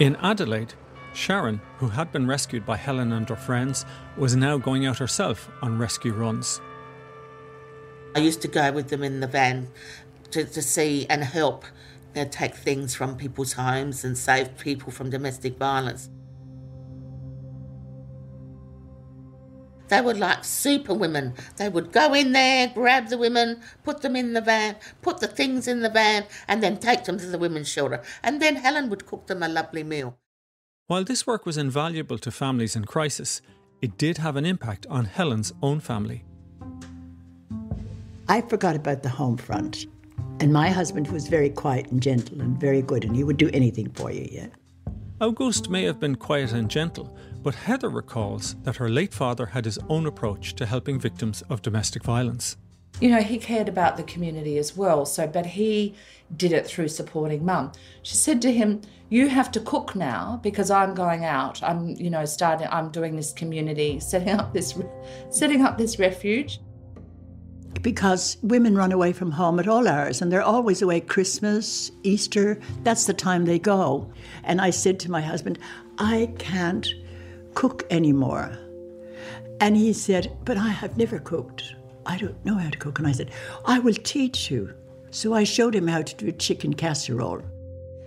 In 0.02 0.16
Adelaide, 0.16 0.74
Sharon, 1.14 1.62
who 1.78 1.88
had 1.88 2.12
been 2.12 2.26
rescued 2.26 2.66
by 2.66 2.76
Helen 2.76 3.12
and 3.12 3.30
her 3.30 3.36
friends, 3.36 3.86
was 4.18 4.36
now 4.36 4.58
going 4.58 4.84
out 4.88 4.98
herself 4.98 5.48
on 5.62 5.78
rescue 5.78 6.12
runs. 6.12 6.60
I 8.16 8.20
used 8.22 8.42
to 8.42 8.48
go 8.48 8.72
with 8.72 8.90
them 8.90 9.04
in 9.04 9.20
the 9.20 9.28
van 9.28 9.68
to, 10.32 10.44
to 10.44 10.62
see 10.64 11.06
and 11.08 11.24
help 11.24 11.66
you 12.16 12.24
know, 12.24 12.30
take 12.32 12.56
things 12.56 12.96
from 12.96 13.16
people's 13.16 13.54
homes 13.54 14.04
and 14.04 14.18
save 14.18 14.58
people 14.58 14.92
from 14.92 15.12
domestic 15.12 15.60
violence. 15.60 16.10
They 19.92 20.00
were 20.00 20.14
like 20.14 20.46
super 20.46 20.94
women. 20.94 21.34
They 21.58 21.68
would 21.68 21.92
go 21.92 22.14
in 22.14 22.32
there, 22.32 22.72
grab 22.74 23.10
the 23.10 23.18
women, 23.18 23.60
put 23.84 24.02
them 24.02 24.16
in 24.16 24.32
the 24.32 24.40
van, 24.40 24.78
put 25.02 25.20
the 25.20 25.28
things 25.28 25.68
in 25.68 25.82
the 25.82 25.90
van, 25.90 26.24
and 26.48 26.64
then 26.64 26.78
take 26.78 27.04
them 27.04 27.20
to 27.20 27.26
the 27.26 27.38
women's 27.38 27.68
shelter. 27.68 28.02
And 28.24 28.42
then 28.42 28.56
Helen 28.56 28.90
would 28.90 29.06
cook 29.06 29.28
them 29.28 29.44
a 29.44 29.50
lovely 29.50 29.84
meal. 29.84 30.18
While 30.88 31.04
this 31.04 31.28
work 31.28 31.46
was 31.46 31.58
invaluable 31.58 32.18
to 32.20 32.32
families 32.32 32.78
in 32.78 32.86
crisis, 32.86 33.42
it 33.82 33.98
did 33.98 34.18
have 34.20 34.38
an 34.38 34.46
impact 34.46 34.88
on 34.90 35.04
Helen's 35.04 35.52
own 35.62 35.82
family. 35.82 36.24
I 38.30 38.40
forgot 38.40 38.78
about 38.78 39.04
the 39.04 39.10
home 39.10 39.36
front. 39.36 39.88
And 40.40 40.54
my 40.54 40.70
husband 40.70 41.10
was 41.10 41.28
very 41.28 41.50
quiet 41.50 41.92
and 41.92 42.02
gentle 42.02 42.40
and 42.40 42.58
very 42.58 42.82
good, 42.82 43.04
and 43.04 43.14
he 43.14 43.26
would 43.26 43.36
do 43.36 43.50
anything 43.54 43.92
for 43.92 44.10
you, 44.10 44.26
yeah. 44.32 44.48
Auguste 45.20 45.70
may 45.70 45.84
have 45.84 46.00
been 46.00 46.16
quiet 46.16 46.54
and 46.54 46.70
gentle, 46.70 47.14
but 47.44 47.56
Heather 47.56 47.90
recalls 47.90 48.56
that 48.64 48.78
her 48.78 48.90
late 48.90 49.14
father 49.14 49.48
had 49.48 49.66
his 49.66 49.80
own 49.90 50.06
approach 50.06 50.56
to 50.56 50.66
helping 50.66 51.00
victims 51.00 51.44
of 51.50 51.62
domestic 51.62 52.04
violence. 52.04 52.58
You 53.00 53.10
know, 53.10 53.22
he 53.22 53.38
cared 53.38 53.70
about 53.70 53.98
the 53.98 54.04
community 54.04 54.58
as 54.58 54.76
well, 54.78 55.06
so 55.06 55.26
but 55.26 55.46
he 55.46 55.96
did 56.36 56.52
it 56.52 56.68
through 56.68 56.90
supporting 56.90 57.46
mum. 57.46 57.72
She 58.04 58.16
said 58.16 58.42
to 58.44 58.52
him, 58.52 58.82
"You 59.10 59.28
have 59.30 59.52
to 59.54 59.60
cook 59.60 59.96
now 59.96 60.40
because 60.44 60.70
I'm 60.70 60.94
going 60.94 61.26
out. 61.26 61.64
I'm, 61.64 61.90
you 61.90 62.10
know, 62.10 62.26
starting 62.26 62.68
I'm 62.70 62.90
doing 62.92 63.16
this 63.16 63.34
community, 63.34 64.00
setting 64.00 64.30
up 64.30 64.54
this 64.54 64.78
setting 65.30 65.62
up 65.62 65.78
this 65.78 66.00
refuge." 66.00 66.60
because 67.82 68.38
women 68.44 68.76
run 68.76 68.92
away 68.92 69.14
from 69.14 69.32
home 69.32 69.60
at 69.60 69.68
all 69.68 69.88
hours 69.88 70.22
and 70.22 70.32
they're 70.32 70.42
always 70.42 70.82
away 70.82 71.02
Christmas, 71.02 71.92
Easter, 72.04 72.60
that's 72.84 73.06
the 73.06 73.14
time 73.14 73.46
they 73.46 73.60
go. 73.60 74.12
And 74.44 74.62
I 74.62 74.70
said 74.70 75.00
to 75.00 75.12
my 75.12 75.22
husband, 75.22 75.58
I 75.98 76.32
can't 76.38 76.88
cook 77.54 77.86
anymore. 77.90 78.58
And 79.60 79.78
he 79.78 79.94
said, 79.94 80.36
But 80.44 80.58
I 80.58 80.70
have 80.70 80.98
never 80.98 81.20
cooked. 81.20 81.76
I 82.06 82.18
don't 82.18 82.44
know 82.46 82.56
how 82.56 82.70
to 82.70 82.78
cook. 82.78 83.00
And 83.00 83.08
I 83.08 83.12
said, 83.12 83.32
I 83.66 83.80
will 83.80 83.94
teach 83.94 84.50
you. 84.50 84.74
So 85.12 85.34
I 85.34 85.44
showed 85.44 85.76
him 85.76 85.88
how 85.88 86.02
to 86.02 86.16
do 86.16 86.32
chicken 86.32 86.74
casserole. 86.74 87.44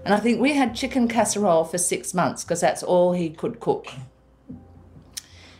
And 0.04 0.12
I 0.12 0.18
think 0.18 0.40
we 0.40 0.52
had 0.52 0.74
chicken 0.74 1.08
casserole 1.08 1.64
for 1.64 1.78
six 1.78 2.12
months 2.12 2.44
because 2.44 2.60
that's 2.60 2.82
all 2.82 3.12
he 3.12 3.30
could 3.30 3.60
cook. 3.60 3.86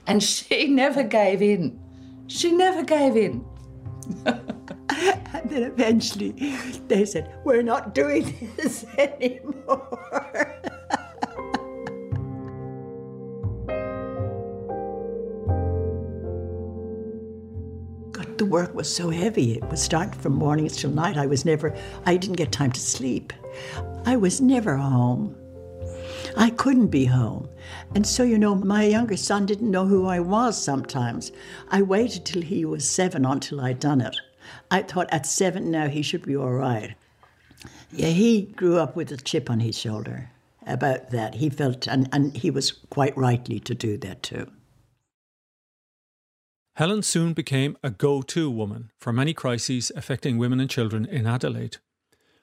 And 0.07 0.23
she 0.23 0.67
never 0.69 1.03
gave 1.03 1.43
in. 1.43 1.81
She 2.27 2.53
never 2.53 2.83
gave 2.83 3.17
in. 3.17 3.45
and 4.27 5.51
then 5.51 5.63
eventually 5.63 6.33
they 6.89 7.05
said, 7.05 7.35
We're 7.45 7.63
not 7.63 7.95
doing 7.95 8.51
this 8.57 8.85
anymore. 8.99 10.61
The 18.45 18.51
work 18.51 18.75
was 18.75 18.95
so 18.95 19.09
heavy. 19.09 19.55
It 19.55 19.65
was 19.71 19.81
starting 19.81 20.21
from 20.21 20.35
mornings 20.35 20.77
till 20.77 20.91
night. 20.91 21.17
I 21.17 21.27
was 21.27 21.47
never, 21.47 21.75
I 22.05 22.19
didn't 22.19 22.37
get 22.37 22.53
time 22.53 22.73
to 22.73 22.81
sleep. 22.81 23.33
I 24.05 24.17
was 24.17 24.39
never 24.39 24.77
home. 24.77 25.35
I 26.37 26.51
couldn't 26.51 26.89
be 26.89 27.07
home. 27.07 27.49
And 27.95 28.07
so, 28.07 28.23
you 28.23 28.39
know, 28.39 28.55
my 28.55 28.85
younger 28.85 29.17
son 29.17 29.47
didn't 29.47 29.71
know 29.71 29.87
who 29.87 30.07
I 30.07 30.21
was 30.21 30.63
sometimes. 30.63 31.33
I 31.71 31.81
waited 31.81 32.27
till 32.27 32.43
he 32.43 32.67
was 32.67 32.87
seven 32.87 33.25
until 33.25 33.63
I'd 33.63 33.81
done 33.81 34.03
it. 34.03 34.17
I 34.71 34.83
thought 34.83 35.09
at 35.11 35.27
seven 35.27 35.71
now 35.71 35.89
he 35.89 36.03
should 36.03 36.27
be 36.27 36.37
all 36.37 36.53
right. 36.53 36.95
Yeah, 37.93 38.09
he 38.09 38.43
grew 38.43 38.79
up 38.79 38.95
with 38.95 39.11
a 39.11 39.17
chip 39.17 39.49
on 39.49 39.61
his 39.61 39.79
shoulder 39.79 40.31
about 40.67 41.11
that. 41.13 41.37
He 41.37 41.49
felt, 41.49 41.87
and, 41.87 42.11
and 42.13 42.37
he 42.37 42.51
was 42.51 42.73
quite 42.91 43.17
rightly 43.17 43.59
to 43.61 43.75
do 43.75 43.97
that 43.99 44.23
too. 44.23 44.51
Helen 46.77 47.03
soon 47.03 47.35
became 47.35 47.77
a 47.85 47.91
go 47.91 48.21
to 48.21 48.51
woman 48.51 48.91
for 48.99 49.13
many 49.13 49.33
crises 49.33 49.93
affecting 49.95 50.39
women 50.39 50.59
and 50.59 50.69
children 50.69 51.07
in 51.07 51.25
Adelaide. 51.25 51.77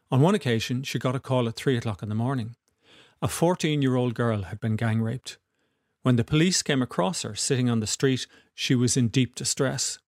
On 0.10 0.22
one 0.22 0.36
occasion, 0.36 0.84
she 0.84 1.00
got 1.00 1.16
a 1.16 1.20
call 1.20 1.50
at 1.50 1.56
three 1.56 1.76
o'clock 1.76 2.02
in 2.02 2.08
the 2.08 2.16
morning. 2.16 2.56
A 3.22 3.28
14 3.28 3.82
year 3.82 3.98
old 3.98 4.14
girl 4.14 4.44
had 4.44 4.62
been 4.62 4.78
gang 4.78 5.02
raped. 5.02 5.38
When 6.04 6.16
the 6.16 6.24
police 6.24 6.64
came 6.64 6.82
across 6.82 7.24
her 7.24 7.36
sitting 7.36 7.70
on 7.70 7.82
the 7.82 7.88
street, 7.88 8.26
she 8.56 8.74
was 8.74 8.96
in 8.96 9.10
deep 9.10 9.36
distress. 9.36 10.00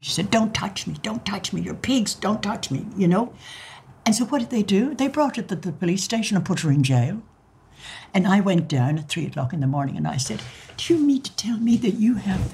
She 0.00 0.12
said, 0.12 0.30
Don't 0.30 0.54
touch 0.54 0.86
me, 0.86 0.96
don't 1.02 1.24
touch 1.24 1.52
me, 1.54 1.62
you're 1.62 1.74
pigs, 1.74 2.14
don't 2.14 2.42
touch 2.42 2.70
me, 2.70 2.86
you 2.96 3.08
know? 3.08 3.32
And 4.04 4.14
so 4.14 4.26
what 4.26 4.40
did 4.40 4.50
they 4.50 4.62
do? 4.62 4.94
They 4.94 5.08
brought 5.08 5.36
her 5.36 5.42
to 5.42 5.56
the 5.56 5.72
police 5.72 6.04
station 6.04 6.36
and 6.36 6.44
put 6.44 6.60
her 6.60 6.70
in 6.70 6.82
jail. 6.82 7.22
And 8.12 8.26
I 8.26 8.40
went 8.40 8.68
down 8.68 8.98
at 8.98 9.08
three 9.08 9.26
o'clock 9.26 9.54
in 9.54 9.60
the 9.60 9.66
morning 9.66 9.96
and 9.96 10.06
I 10.06 10.18
said, 10.18 10.42
Do 10.76 10.94
you 10.94 11.00
mean 11.00 11.22
to 11.22 11.34
tell 11.36 11.58
me 11.58 11.76
that 11.78 11.94
you 11.94 12.14
have, 12.16 12.52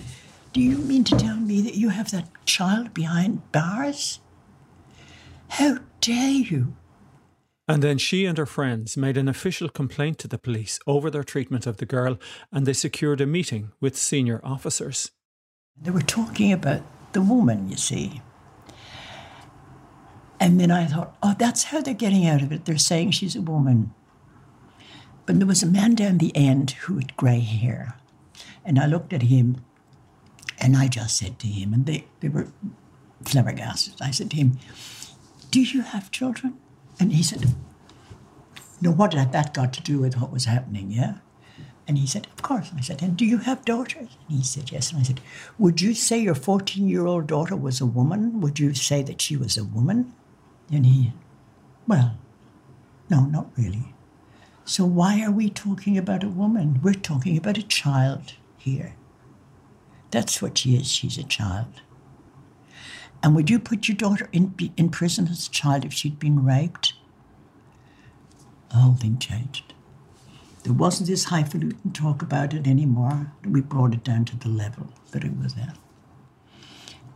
do 0.56 0.62
you 0.62 0.78
mean 0.78 1.04
to 1.04 1.14
tell 1.18 1.36
me 1.36 1.60
that 1.60 1.74
you 1.74 1.90
have 1.90 2.10
that 2.12 2.30
child 2.46 2.94
behind 2.94 3.52
bars? 3.52 4.20
How 5.48 5.80
dare 6.00 6.30
you? 6.30 6.74
And 7.68 7.82
then 7.82 7.98
she 7.98 8.24
and 8.24 8.38
her 8.38 8.46
friends 8.46 8.96
made 8.96 9.18
an 9.18 9.28
official 9.28 9.68
complaint 9.68 10.18
to 10.20 10.28
the 10.28 10.38
police 10.38 10.80
over 10.86 11.10
their 11.10 11.24
treatment 11.24 11.66
of 11.66 11.76
the 11.76 11.84
girl 11.84 12.18
and 12.50 12.64
they 12.64 12.72
secured 12.72 13.20
a 13.20 13.26
meeting 13.26 13.72
with 13.82 13.98
senior 13.98 14.40
officers. 14.42 15.10
They 15.78 15.90
were 15.90 16.00
talking 16.00 16.54
about 16.54 16.80
the 17.12 17.20
woman, 17.20 17.68
you 17.68 17.76
see. 17.76 18.22
And 20.40 20.58
then 20.58 20.70
I 20.70 20.86
thought, 20.86 21.18
oh, 21.22 21.34
that's 21.38 21.64
how 21.64 21.82
they're 21.82 21.92
getting 21.92 22.26
out 22.26 22.40
of 22.40 22.50
it. 22.50 22.64
They're 22.64 22.78
saying 22.78 23.10
she's 23.10 23.36
a 23.36 23.42
woman. 23.42 23.92
But 25.26 25.38
there 25.38 25.46
was 25.46 25.62
a 25.62 25.66
man 25.66 25.96
down 25.96 26.16
the 26.16 26.34
end 26.34 26.70
who 26.70 26.94
had 26.94 27.14
grey 27.18 27.40
hair. 27.40 27.98
And 28.64 28.78
I 28.78 28.86
looked 28.86 29.12
at 29.12 29.24
him 29.24 29.58
and 30.58 30.76
I 30.76 30.88
just 30.88 31.16
said 31.16 31.38
to 31.40 31.46
him, 31.46 31.72
and 31.72 31.86
they, 31.86 32.06
they 32.20 32.28
were 32.28 32.48
flabbergasted. 33.24 33.94
I 34.00 34.10
said 34.10 34.30
to 34.30 34.36
him, 34.36 34.58
Do 35.50 35.60
you 35.60 35.82
have 35.82 36.10
children? 36.10 36.58
And 36.98 37.12
he 37.12 37.22
said, 37.22 37.54
No, 38.80 38.90
what 38.90 39.14
had 39.14 39.32
that 39.32 39.54
got 39.54 39.72
to 39.74 39.82
do 39.82 39.98
with 40.00 40.18
what 40.18 40.32
was 40.32 40.46
happening, 40.46 40.90
yeah? 40.90 41.16
And 41.88 41.98
he 41.98 42.06
said, 42.06 42.26
Of 42.32 42.42
course. 42.42 42.70
And 42.70 42.78
I 42.78 42.82
said, 42.82 43.02
And 43.02 43.16
do 43.16 43.24
you 43.24 43.38
have 43.38 43.64
daughters? 43.64 44.16
And 44.28 44.38
he 44.38 44.42
said, 44.42 44.72
Yes. 44.72 44.90
And 44.90 45.00
I 45.00 45.04
said, 45.04 45.20
Would 45.58 45.80
you 45.80 45.94
say 45.94 46.18
your 46.18 46.34
14 46.34 46.88
year 46.88 47.06
old 47.06 47.26
daughter 47.26 47.56
was 47.56 47.80
a 47.80 47.86
woman? 47.86 48.40
Would 48.40 48.58
you 48.58 48.74
say 48.74 49.02
that 49.02 49.20
she 49.20 49.36
was 49.36 49.56
a 49.56 49.64
woman? 49.64 50.14
And 50.72 50.86
he, 50.86 51.12
Well, 51.86 52.16
no, 53.08 53.26
not 53.26 53.46
really. 53.56 53.94
So 54.64 54.84
why 54.84 55.22
are 55.22 55.30
we 55.30 55.48
talking 55.48 55.96
about 55.96 56.24
a 56.24 56.28
woman? 56.28 56.80
We're 56.82 56.94
talking 56.94 57.36
about 57.36 57.56
a 57.56 57.62
child 57.62 58.32
here. 58.58 58.96
That's 60.10 60.40
what 60.40 60.58
she 60.58 60.76
is. 60.76 60.90
She's 60.90 61.18
a 61.18 61.24
child. 61.24 61.80
And 63.22 63.34
would 63.34 63.50
you 63.50 63.58
put 63.58 63.88
your 63.88 63.96
daughter 63.96 64.28
in, 64.32 64.54
in 64.76 64.90
prison 64.90 65.28
as 65.28 65.46
a 65.46 65.50
child 65.50 65.84
if 65.84 65.92
she'd 65.92 66.18
been 66.18 66.44
raped? 66.44 66.94
The 68.70 68.76
whole 68.76 68.94
thing 68.94 69.18
changed. 69.18 69.74
There 70.62 70.72
wasn't 70.72 71.08
this 71.08 71.24
highfalutin 71.24 71.92
talk 71.92 72.22
about 72.22 72.52
it 72.52 72.66
anymore. 72.66 73.32
We 73.48 73.60
brought 73.60 73.94
it 73.94 74.02
down 74.02 74.24
to 74.26 74.36
the 74.36 74.48
level 74.48 74.92
that 75.12 75.24
it 75.24 75.36
was 75.38 75.54
at. 75.56 75.76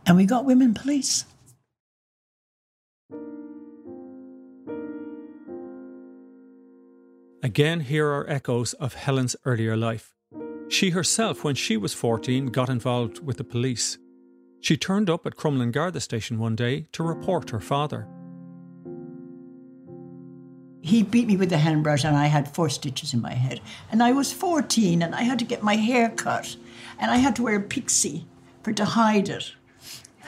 And 0.05 0.17
we 0.17 0.25
got 0.25 0.45
women 0.45 0.73
police. 0.73 1.25
Again, 7.43 7.81
here 7.81 8.07
are 8.07 8.29
echoes 8.29 8.73
of 8.73 8.93
Helen's 8.93 9.35
earlier 9.45 9.75
life. 9.75 10.13
She 10.71 10.91
herself, 10.91 11.43
when 11.43 11.55
she 11.55 11.75
was 11.75 11.93
14, 11.93 12.45
got 12.47 12.69
involved 12.69 13.19
with 13.19 13.35
the 13.35 13.43
police. 13.43 13.97
She 14.61 14.77
turned 14.77 15.09
up 15.09 15.25
at 15.25 15.35
Crumlin 15.35 15.73
Garda 15.73 15.99
station 15.99 16.39
one 16.39 16.55
day 16.55 16.87
to 16.93 17.03
report 17.03 17.49
her 17.49 17.59
father. 17.59 18.07
He 20.81 21.03
beat 21.03 21.27
me 21.27 21.35
with 21.35 21.51
a 21.51 21.57
hand 21.57 21.83
brush, 21.83 22.05
and 22.05 22.15
I 22.15 22.27
had 22.27 22.55
four 22.55 22.69
stitches 22.69 23.13
in 23.13 23.21
my 23.21 23.33
head. 23.33 23.59
And 23.91 24.01
I 24.01 24.13
was 24.13 24.31
14 24.31 25.01
and 25.01 25.13
I 25.13 25.23
had 25.23 25.39
to 25.39 25.45
get 25.45 25.61
my 25.61 25.75
hair 25.75 26.09
cut 26.09 26.55
and 26.97 27.11
I 27.11 27.17
had 27.17 27.35
to 27.35 27.43
wear 27.43 27.57
a 27.57 27.61
pixie 27.61 28.25
for 28.63 28.71
to 28.71 28.85
hide 28.85 29.27
it. 29.27 29.51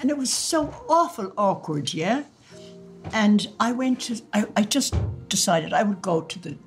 And 0.01 0.09
it 0.09 0.17
was 0.17 0.31
so 0.31 0.75
awful 0.89 1.31
awkward, 1.37 1.93
yeah? 1.93 2.23
And 3.13 3.47
I 3.61 3.71
went 3.71 4.01
to, 4.01 4.21
I, 4.33 4.45
I 4.57 4.63
just 4.63 4.93
decided 5.29 5.71
I 5.71 5.83
would 5.83 6.01
go 6.01 6.19
to 6.19 6.39
the 6.39 6.57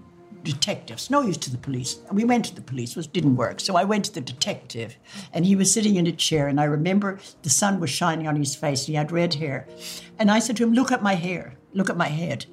detectives. 0.46 1.10
No 1.10 1.20
use 1.20 1.36
to 1.38 1.50
the 1.50 1.58
police. 1.58 1.98
We 2.10 2.24
went 2.24 2.44
to 2.46 2.54
the 2.54 2.62
police, 2.62 2.96
which 2.96 3.12
didn't 3.12 3.36
work. 3.36 3.60
So 3.60 3.76
I 3.76 3.84
went 3.84 4.04
to 4.06 4.14
the 4.14 4.20
detective, 4.20 4.96
and 5.32 5.44
he 5.44 5.56
was 5.56 5.72
sitting 5.72 5.96
in 5.96 6.06
a 6.06 6.12
chair. 6.12 6.48
And 6.48 6.60
I 6.60 6.64
remember 6.64 7.18
the 7.42 7.50
sun 7.50 7.80
was 7.80 7.90
shining 7.90 8.28
on 8.28 8.36
his 8.36 8.54
face. 8.54 8.86
He 8.86 8.94
had 8.94 9.12
red 9.12 9.34
hair, 9.34 9.66
and 10.18 10.30
I 10.30 10.38
said 10.38 10.56
to 10.56 10.64
him, 10.64 10.72
"Look 10.72 10.92
at 10.92 11.02
my 11.02 11.14
hair. 11.14 11.54
Look 11.74 11.90
at 11.90 11.96
my 11.96 12.08
head." 12.08 12.46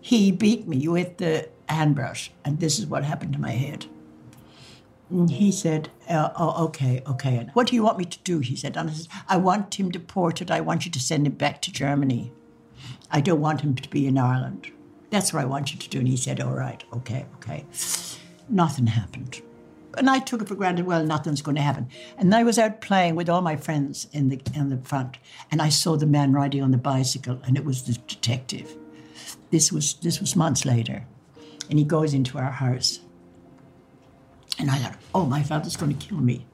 He 0.00 0.32
beat 0.32 0.66
me 0.66 0.88
with 0.88 1.18
the 1.18 1.48
handbrush, 1.68 2.30
and 2.44 2.58
this 2.58 2.78
is 2.78 2.86
what 2.86 3.04
happened 3.04 3.34
to 3.34 3.40
my 3.40 3.52
head. 3.52 3.86
And 5.10 5.30
he 5.30 5.50
said, 5.52 5.90
uh, 6.08 6.30
"Oh, 6.36 6.64
okay, 6.66 7.02
okay. 7.06 7.36
And 7.36 7.50
what 7.54 7.66
do 7.66 7.74
you 7.74 7.82
want 7.82 7.98
me 7.98 8.04
to 8.04 8.18
do?" 8.24 8.38
He 8.38 8.56
said, 8.56 8.76
and 8.76 8.90
I 8.90 8.92
said, 8.92 9.08
"I 9.28 9.36
want 9.36 9.78
him 9.80 9.90
deported. 9.90 10.50
I 10.50 10.60
want 10.60 10.84
you 10.84 10.92
to 10.92 11.00
send 11.00 11.26
him 11.26 11.34
back 11.34 11.60
to 11.62 11.72
Germany. 11.72 12.32
I 13.10 13.20
don't 13.20 13.40
want 13.40 13.60
him 13.62 13.74
to 13.74 13.88
be 13.90 14.06
in 14.06 14.16
Ireland." 14.16 14.70
That's 15.10 15.32
what 15.32 15.42
I 15.42 15.46
want 15.46 15.72
you 15.72 15.78
to 15.78 15.88
do. 15.88 15.98
And 15.98 16.08
he 16.08 16.16
said, 16.16 16.40
All 16.40 16.54
right, 16.54 16.82
okay, 16.92 17.26
okay. 17.36 17.66
Nothing 18.48 18.86
happened. 18.86 19.42
And 19.98 20.08
I 20.08 20.20
took 20.20 20.40
it 20.40 20.48
for 20.48 20.54
granted, 20.54 20.86
well, 20.86 21.04
nothing's 21.04 21.42
going 21.42 21.56
to 21.56 21.62
happen. 21.62 21.88
And 22.16 22.32
I 22.34 22.44
was 22.44 22.58
out 22.58 22.80
playing 22.80 23.16
with 23.16 23.28
all 23.28 23.42
my 23.42 23.56
friends 23.56 24.06
in 24.12 24.28
the 24.28 24.40
in 24.54 24.70
the 24.70 24.78
front, 24.78 25.18
and 25.50 25.60
I 25.60 25.68
saw 25.68 25.96
the 25.96 26.06
man 26.06 26.32
riding 26.32 26.62
on 26.62 26.70
the 26.70 26.78
bicycle, 26.78 27.40
and 27.44 27.56
it 27.56 27.64
was 27.64 27.82
the 27.82 27.94
detective. 28.06 28.76
This 29.50 29.72
was 29.72 29.94
this 29.94 30.20
was 30.20 30.36
months 30.36 30.64
later. 30.64 31.06
And 31.68 31.78
he 31.78 31.84
goes 31.84 32.14
into 32.14 32.38
our 32.38 32.50
house. 32.50 33.00
And 34.58 34.70
I 34.70 34.76
thought, 34.76 34.96
oh, 35.14 35.24
my 35.24 35.42
father's 35.42 35.76
going 35.76 35.96
to 35.96 36.06
kill 36.06 36.18
me. 36.18 36.46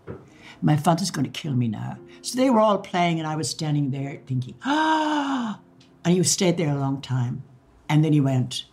My 0.61 0.77
father's 0.77 1.11
going 1.11 1.25
to 1.25 1.41
kill 1.41 1.55
me 1.55 1.69
now. 1.69 1.97
So 2.21 2.39
they 2.39 2.51
were 2.51 2.61
all 2.61 2.79
playing, 2.79 3.19
and 3.19 3.27
I 3.27 3.37
was 3.37 3.51
standing 3.51 3.91
there 3.91 4.21
thinking, 4.27 4.55
ah. 4.65 5.61
And 6.05 6.15
he 6.15 6.23
stayed 6.23 6.57
there 6.57 6.71
a 6.71 6.79
long 6.79 7.01
time. 7.01 7.43
And 7.89 8.05
then 8.05 8.13
he 8.13 8.21
went. 8.21 8.65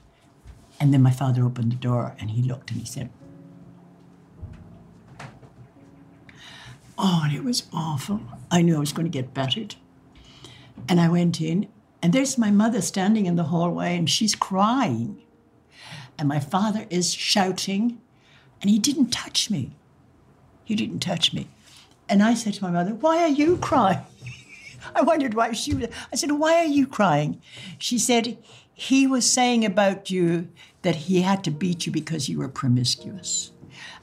And 0.79 0.93
then 0.93 1.01
my 1.01 1.11
father 1.11 1.45
opened 1.45 1.71
the 1.71 1.77
door 1.77 2.15
and 2.19 2.31
he 2.31 2.41
looked 2.41 2.71
and 2.71 2.79
he 2.79 2.85
said, 2.85 3.09
Oh, 6.97 7.21
and 7.25 7.35
it 7.35 7.43
was 7.43 7.67
awful. 7.73 8.21
I 8.51 8.61
knew 8.61 8.75
I 8.75 8.79
was 8.79 8.93
going 8.93 9.05
to 9.05 9.09
get 9.09 9.33
battered. 9.33 9.75
And 10.87 10.99
I 11.01 11.09
went 11.09 11.41
in, 11.41 11.67
and 12.01 12.13
there's 12.13 12.37
my 12.37 12.51
mother 12.51 12.81
standing 12.81 13.25
in 13.25 13.35
the 13.35 13.45
hallway, 13.45 13.97
and 13.97 14.09
she's 14.09 14.35
crying. 14.35 15.21
And 16.17 16.27
my 16.27 16.39
father 16.39 16.85
is 16.89 17.13
shouting, 17.13 17.99
and 18.61 18.69
he 18.69 18.77
didn't 18.77 19.09
touch 19.09 19.49
me. 19.49 19.71
He 20.63 20.75
didn't 20.75 20.99
touch 20.99 21.33
me. 21.33 21.47
And 22.07 22.21
I 22.21 22.33
said 22.33 22.53
to 22.55 22.63
my 22.63 22.71
mother, 22.71 22.93
Why 22.93 23.23
are 23.23 23.29
you 23.29 23.57
crying? 23.57 23.99
I 24.95 25.01
wondered 25.01 25.33
why 25.33 25.53
she 25.53 25.73
was. 25.73 25.87
I 26.11 26.15
said, 26.15 26.31
Why 26.31 26.57
are 26.57 26.65
you 26.65 26.85
crying? 26.85 27.41
She 27.77 27.97
said, 27.97 28.37
He 28.73 29.05
was 29.05 29.31
saying 29.31 29.63
about 29.63 30.09
you 30.09 30.49
that 30.81 30.95
he 30.95 31.21
had 31.21 31.43
to 31.43 31.51
beat 31.51 31.85
you 31.85 31.91
because 31.91 32.27
you 32.27 32.39
were 32.39 32.49
promiscuous. 32.49 33.51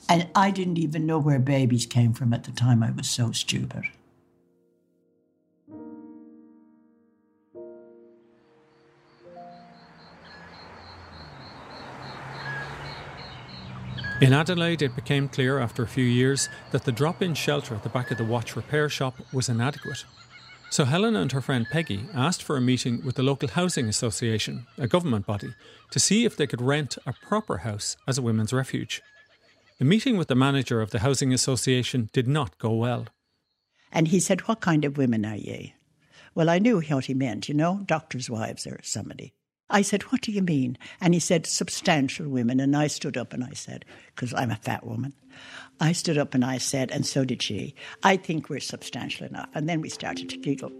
And 0.08 0.28
I 0.34 0.50
didn't 0.50 0.78
even 0.78 1.06
know 1.06 1.18
where 1.18 1.38
babies 1.38 1.86
came 1.86 2.12
from 2.12 2.32
at 2.32 2.44
the 2.44 2.52
time. 2.52 2.82
I 2.82 2.90
was 2.90 3.08
so 3.08 3.32
stupid. 3.32 3.84
In 14.20 14.34
Adelaide, 14.34 14.82
it 14.82 14.94
became 14.94 15.28
clear 15.28 15.58
after 15.58 15.82
a 15.82 15.86
few 15.86 16.04
years 16.04 16.50
that 16.72 16.84
the 16.84 16.92
drop 16.92 17.22
in 17.22 17.32
shelter 17.32 17.74
at 17.74 17.82
the 17.82 17.88
back 17.88 18.10
of 18.10 18.18
the 18.18 18.24
watch 18.24 18.54
repair 18.54 18.90
shop 18.90 19.14
was 19.32 19.48
inadequate. 19.48 20.04
So 20.70 20.84
Helen 20.84 21.16
and 21.16 21.32
her 21.32 21.40
friend 21.40 21.66
Peggy 21.68 22.06
asked 22.14 22.44
for 22.44 22.56
a 22.56 22.60
meeting 22.60 23.04
with 23.04 23.16
the 23.16 23.24
local 23.24 23.48
housing 23.48 23.88
association, 23.88 24.68
a 24.78 24.86
government 24.86 25.26
body, 25.26 25.52
to 25.90 25.98
see 25.98 26.24
if 26.24 26.36
they 26.36 26.46
could 26.46 26.62
rent 26.62 26.96
a 27.04 27.12
proper 27.12 27.58
house 27.58 27.96
as 28.06 28.18
a 28.18 28.22
women's 28.22 28.52
refuge. 28.52 29.02
The 29.80 29.84
meeting 29.84 30.16
with 30.16 30.28
the 30.28 30.36
manager 30.36 30.80
of 30.80 30.90
the 30.92 31.00
housing 31.00 31.32
association 31.32 32.08
did 32.12 32.28
not 32.28 32.56
go 32.58 32.72
well. 32.72 33.06
And 33.90 34.08
he 34.08 34.20
said, 34.20 34.42
What 34.42 34.60
kind 34.60 34.84
of 34.84 34.96
women 34.96 35.26
are 35.26 35.34
ye? 35.34 35.74
Well, 36.36 36.48
I 36.48 36.60
knew 36.60 36.80
what 36.80 37.06
he 37.06 37.14
meant, 37.14 37.48
you 37.48 37.54
know, 37.54 37.82
doctors' 37.84 38.30
wives 38.30 38.64
or 38.64 38.78
somebody. 38.84 39.34
I 39.70 39.82
said, 39.82 40.02
What 40.04 40.20
do 40.22 40.32
you 40.32 40.42
mean? 40.42 40.76
And 41.00 41.14
he 41.14 41.20
said, 41.20 41.46
Substantial 41.46 42.28
women. 42.28 42.60
And 42.60 42.76
I 42.76 42.88
stood 42.88 43.16
up 43.16 43.32
and 43.32 43.44
I 43.44 43.52
said, 43.52 43.84
Because 44.14 44.34
I'm 44.34 44.50
a 44.50 44.56
fat 44.56 44.84
woman. 44.84 45.14
I 45.80 45.92
stood 45.92 46.18
up 46.18 46.34
and 46.34 46.44
I 46.44 46.58
said, 46.58 46.90
and 46.90 47.06
so 47.06 47.24
did 47.24 47.42
she, 47.42 47.74
I 48.02 48.18
think 48.18 48.50
we're 48.50 48.60
substantial 48.60 49.26
enough. 49.26 49.48
And 49.54 49.66
then 49.66 49.80
we 49.80 49.88
started 49.88 50.28
to 50.28 50.36
giggle. 50.36 50.72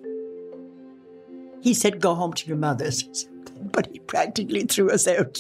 He 1.63 1.73
said, 1.73 2.01
Go 2.01 2.15
home 2.15 2.33
to 2.35 2.47
your 2.47 2.57
mother's. 2.57 3.05
But 3.73 3.89
he 3.93 3.99
practically 4.01 4.63
threw 4.63 4.91
us 4.91 5.07
out. 5.07 5.39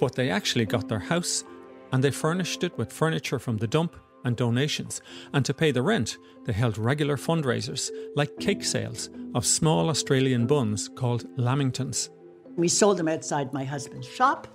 But 0.00 0.14
they 0.14 0.30
actually 0.30 0.66
got 0.66 0.88
their 0.88 0.98
house 0.98 1.44
and 1.92 2.02
they 2.02 2.10
furnished 2.10 2.64
it 2.64 2.76
with 2.76 2.92
furniture 2.92 3.38
from 3.38 3.58
the 3.58 3.66
dump 3.66 3.96
and 4.24 4.36
donations. 4.36 5.00
And 5.32 5.44
to 5.44 5.54
pay 5.54 5.70
the 5.70 5.82
rent, 5.82 6.18
they 6.44 6.52
held 6.52 6.78
regular 6.78 7.16
fundraisers 7.16 7.90
like 8.16 8.38
cake 8.38 8.64
sales 8.64 9.10
of 9.34 9.46
small 9.46 9.88
Australian 9.88 10.46
buns 10.46 10.88
called 10.88 11.24
Lamingtons. 11.36 12.10
We 12.56 12.68
sold 12.68 12.98
them 12.98 13.08
outside 13.08 13.52
my 13.52 13.64
husband's 13.64 14.08
shop. 14.08 14.48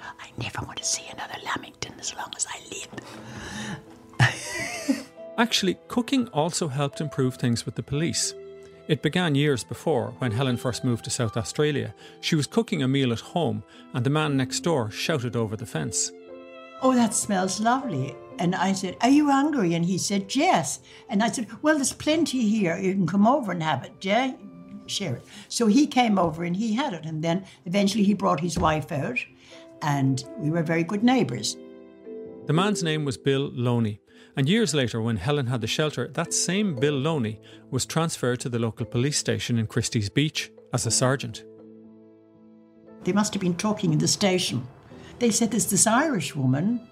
I 0.00 0.28
never 0.38 0.64
want 0.64 0.78
to 0.78 0.84
see 0.84 1.04
another 1.12 1.38
Lamington 1.44 1.94
as 1.98 2.14
long 2.14 2.32
as 2.36 2.46
I 2.48 2.60
live. 4.20 5.06
Actually, 5.38 5.78
cooking 5.88 6.28
also 6.28 6.68
helped 6.68 7.00
improve 7.00 7.34
things 7.36 7.66
with 7.66 7.74
the 7.74 7.82
police. 7.82 8.34
It 8.88 9.02
began 9.02 9.34
years 9.34 9.64
before, 9.64 10.14
when 10.18 10.30
Helen 10.30 10.56
first 10.56 10.84
moved 10.84 11.04
to 11.04 11.10
South 11.10 11.36
Australia. 11.36 11.92
She 12.20 12.36
was 12.36 12.46
cooking 12.46 12.82
a 12.82 12.88
meal 12.88 13.12
at 13.12 13.20
home, 13.20 13.64
and 13.92 14.06
the 14.06 14.10
man 14.10 14.36
next 14.36 14.60
door 14.60 14.90
shouted 14.90 15.34
over 15.34 15.56
the 15.56 15.66
fence. 15.66 16.12
Oh, 16.82 16.94
that 16.94 17.12
smells 17.12 17.58
lovely. 17.60 18.14
And 18.38 18.54
I 18.54 18.72
said, 18.72 18.96
Are 19.00 19.08
you 19.08 19.30
hungry? 19.30 19.74
And 19.74 19.84
he 19.84 19.98
said, 19.98 20.34
Yes. 20.34 20.80
And 21.08 21.22
I 21.22 21.30
said, 21.30 21.48
Well, 21.62 21.76
there's 21.76 21.92
plenty 21.92 22.48
here. 22.48 22.76
You 22.76 22.92
can 22.92 23.06
come 23.06 23.26
over 23.26 23.52
and 23.52 23.62
have 23.62 23.84
it, 23.84 23.92
yeah? 24.00 24.34
Share 24.86 25.16
it. 25.16 25.24
So 25.48 25.66
he 25.66 25.86
came 25.86 26.18
over 26.18 26.44
and 26.44 26.56
he 26.56 26.74
had 26.74 26.92
it. 26.92 27.04
And 27.04 27.22
then 27.22 27.44
eventually 27.64 28.04
he 28.04 28.14
brought 28.14 28.40
his 28.40 28.58
wife 28.58 28.92
out, 28.92 29.18
and 29.82 30.24
we 30.38 30.50
were 30.50 30.62
very 30.62 30.84
good 30.84 31.02
neighbours. 31.02 31.56
The 32.46 32.52
man's 32.52 32.82
name 32.82 33.04
was 33.04 33.16
Bill 33.16 33.50
Loney. 33.52 34.00
And 34.36 34.48
years 34.48 34.74
later, 34.74 35.00
when 35.00 35.16
Helen 35.16 35.46
had 35.46 35.62
the 35.62 35.66
shelter, 35.66 36.08
that 36.08 36.32
same 36.34 36.76
Bill 36.76 36.94
Loney 36.94 37.40
was 37.70 37.86
transferred 37.86 38.38
to 38.40 38.48
the 38.48 38.58
local 38.58 38.84
police 38.84 39.16
station 39.16 39.58
in 39.58 39.66
Christie's 39.66 40.10
Beach 40.10 40.52
as 40.72 40.86
a 40.86 40.90
sergeant. 40.90 41.44
They 43.04 43.12
must 43.12 43.32
have 43.34 43.40
been 43.40 43.56
talking 43.56 43.92
in 43.92 43.98
the 43.98 44.08
station. 44.08 44.66
They 45.18 45.30
said 45.30 45.50
there's 45.50 45.70
this 45.70 45.86
Irish 45.86 46.36
woman 46.36 46.86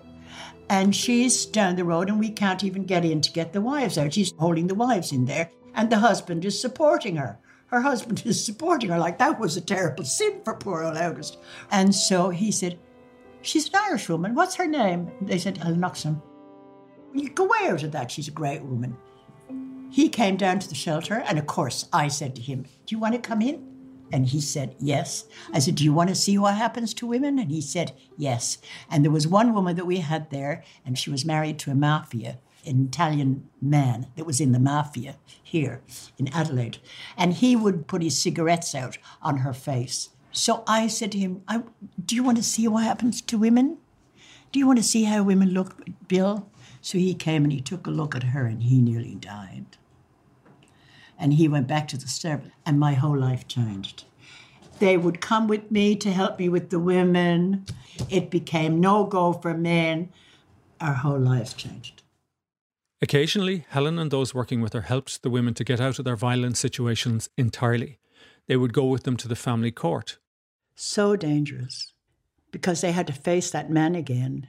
and 0.69 0.95
she's 0.95 1.47
down 1.47 1.77
the 1.77 1.85
road 1.85 2.09
and 2.09 2.19
we 2.19 2.31
can't 2.31 2.65
even 2.65 2.85
get 2.85 3.05
in 3.05 3.21
to 3.21 3.33
get 3.33 3.53
the 3.53 3.61
wives 3.61 3.99
out. 3.99 4.15
She's 4.15 4.33
holding 4.39 4.67
the 4.67 4.75
wives 4.75 5.13
in 5.13 5.25
there 5.27 5.51
and 5.75 5.91
the 5.91 5.99
husband 5.99 6.45
is 6.45 6.61
supporting 6.61 7.17
her. 7.17 7.39
Her 7.67 7.81
husband 7.81 8.23
is 8.25 8.45
supporting 8.45 8.91
her 8.91 8.99
like 8.99 9.19
that 9.19 9.41
was 9.41 9.57
a 9.57 9.61
terrible 9.61 10.05
sin 10.05 10.41
for 10.45 10.55
poor 10.55 10.83
old 10.83 10.97
August. 10.97 11.39
And 11.71 11.95
so 11.95 12.31
he 12.31 12.53
said, 12.53 12.79
She's 13.43 13.69
an 13.69 13.75
Irish 13.75 14.09
woman. 14.09 14.35
What's 14.35 14.55
her 14.55 14.67
name? 14.67 15.11
They 15.21 15.39
said, 15.39 15.59
Ellen 15.61 15.85
Oxon. 15.85 16.23
You 17.13 17.29
go 17.29 17.51
out 17.61 17.83
of 17.83 17.93
that. 17.93 18.11
She's 18.11 18.29
a 18.29 18.33
great 18.33 18.63
woman. 18.63 18.97
He 19.91 20.09
came 20.09 20.37
down 20.37 20.61
to 20.61 20.69
the 20.69 20.75
shelter, 20.75 21.23
and 21.27 21.39
of 21.39 21.47
course, 21.47 21.87
I 21.93 22.09
said 22.09 22.35
to 22.37 22.43
him, 22.43 22.63
Do 22.63 22.95
you 22.95 22.99
want 22.99 23.15
to 23.15 23.21
come 23.21 23.43
in? 23.43 23.74
And 24.13 24.27
he 24.27 24.41
said, 24.41 24.77
Yes. 24.79 25.25
I 25.53 25.59
said, 25.59 25.77
Do 25.77 25.85
you 25.85 25.93
want 25.93 26.09
to 26.11 26.15
see 26.15 26.39
what 26.39 26.57
happens 26.57 26.95
to 26.95 27.07
women? 27.07 27.39
And 27.39 27.51
he 27.51 27.61
said, 27.61 27.93
Yes. 28.17 28.59
And 28.91 29.05
there 29.05 29.13
was 29.13 29.27
one 29.27 29.55
woman 29.55 29.77
that 29.77 29.87
we 29.87 29.99
had 29.99 30.31
there, 30.31 30.63
and 30.85 30.99
she 30.99 31.11
was 31.11 31.25
married 31.25 31.59
to 31.61 31.71
a 31.71 31.75
mafia, 31.75 32.39
an 32.67 32.87
Italian 32.87 33.49
man 33.61 34.09
that 34.17 34.25
was 34.27 34.41
in 34.41 34.53
the 34.53 34.59
mafia 34.59 35.17
here 35.43 35.83
in 36.19 36.29
Adelaide. 36.29 36.79
And 37.17 37.35
he 37.35 37.57
would 37.57 37.87
put 37.87 38.03
his 38.03 38.21
cigarettes 38.21 38.75
out 38.75 38.99
on 39.23 39.39
her 39.39 39.53
face. 39.53 40.11
So 40.33 40.65
I 40.67 40.89
said 40.89 41.13
to 41.13 41.19
him, 41.19 41.43
Do 42.05 42.15
you 42.15 42.23
want 42.23 42.37
to 42.39 42.43
see 42.43 42.67
what 42.69 42.85
happens 42.85 43.21
to 43.23 43.39
women? 43.39 43.79
Do 44.53 44.59
you 44.59 44.67
want 44.67 44.79
to 44.79 44.85
see 44.85 45.05
how 45.05 45.23
women 45.23 45.51
look, 45.51 45.83
Bill? 46.07 46.49
So 46.81 46.99
he 46.99 47.15
came 47.15 47.45
and 47.45 47.53
he 47.53 47.61
took 47.61 47.87
a 47.87 47.91
look 47.91 48.15
at 48.15 48.25
her 48.25 48.47
and 48.47 48.63
he 48.63 48.81
nearly 48.81 49.15
died. 49.15 49.65
And 51.19 51.35
he 51.35 51.49
went 51.49 51.67
back 51.67 51.89
to 51.89 51.97
the 51.97 52.09
service, 52.09 52.53
and 52.67 52.79
my 52.79 52.95
whole 52.95 53.17
life 53.17 53.47
changed. 53.47 54.05
They 54.79 54.97
would 54.97 55.21
come 55.21 55.47
with 55.47 55.71
me 55.71 55.95
to 55.97 56.11
help 56.11 56.39
me 56.39 56.49
with 56.49 56.71
the 56.71 56.81
women. 56.81 57.65
It 58.11 58.31
became 58.31 58.81
no 58.81 59.05
go 59.05 59.33
for 59.33 59.55
men. 59.55 60.11
Our 60.81 60.95
whole 60.95 61.19
lives 61.19 61.55
changed. 61.55 62.03
Occasionally, 63.01 63.67
Helen 63.69 63.99
and 63.99 64.11
those 64.11 64.35
working 64.35 64.61
with 64.61 64.73
her 64.73 64.83
helped 64.83 65.23
the 65.23 65.31
women 65.31 65.55
to 65.55 65.65
get 65.65 65.81
out 65.81 65.99
of 65.99 66.05
their 66.05 66.17
violent 66.17 66.57
situations 66.57 67.29
entirely. 67.37 67.99
They 68.47 68.57
would 68.57 68.73
go 68.73 68.87
with 68.87 69.05
them 69.05 69.17
to 69.19 69.29
the 69.29 69.37
family 69.37 69.71
court. 69.71 70.19
So 70.75 71.15
dangerous 71.15 71.93
because 72.51 72.81
they 72.81 72.93
had 72.93 73.07
to 73.07 73.13
face 73.13 73.51
that 73.51 73.71
man 73.71 73.95
again 73.95 74.49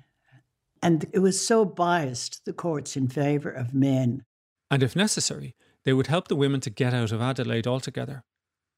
and 0.86 1.08
it 1.14 1.20
was 1.20 1.44
so 1.44 1.66
biased, 1.66 2.46
the 2.46 2.54
courts 2.54 2.96
in 2.96 3.08
favour 3.08 3.50
of 3.50 3.74
men. 3.74 4.24
And 4.70 4.84
if 4.84 4.96
necessary, 4.96 5.56
they 5.86 5.94
would 5.94 6.08
help 6.08 6.28
the 6.28 6.36
women 6.36 6.60
to 6.62 6.70
get 6.70 6.94
out 6.94 7.12
of 7.12 7.22
Adelaide 7.22 7.68
altogether. 7.68 8.24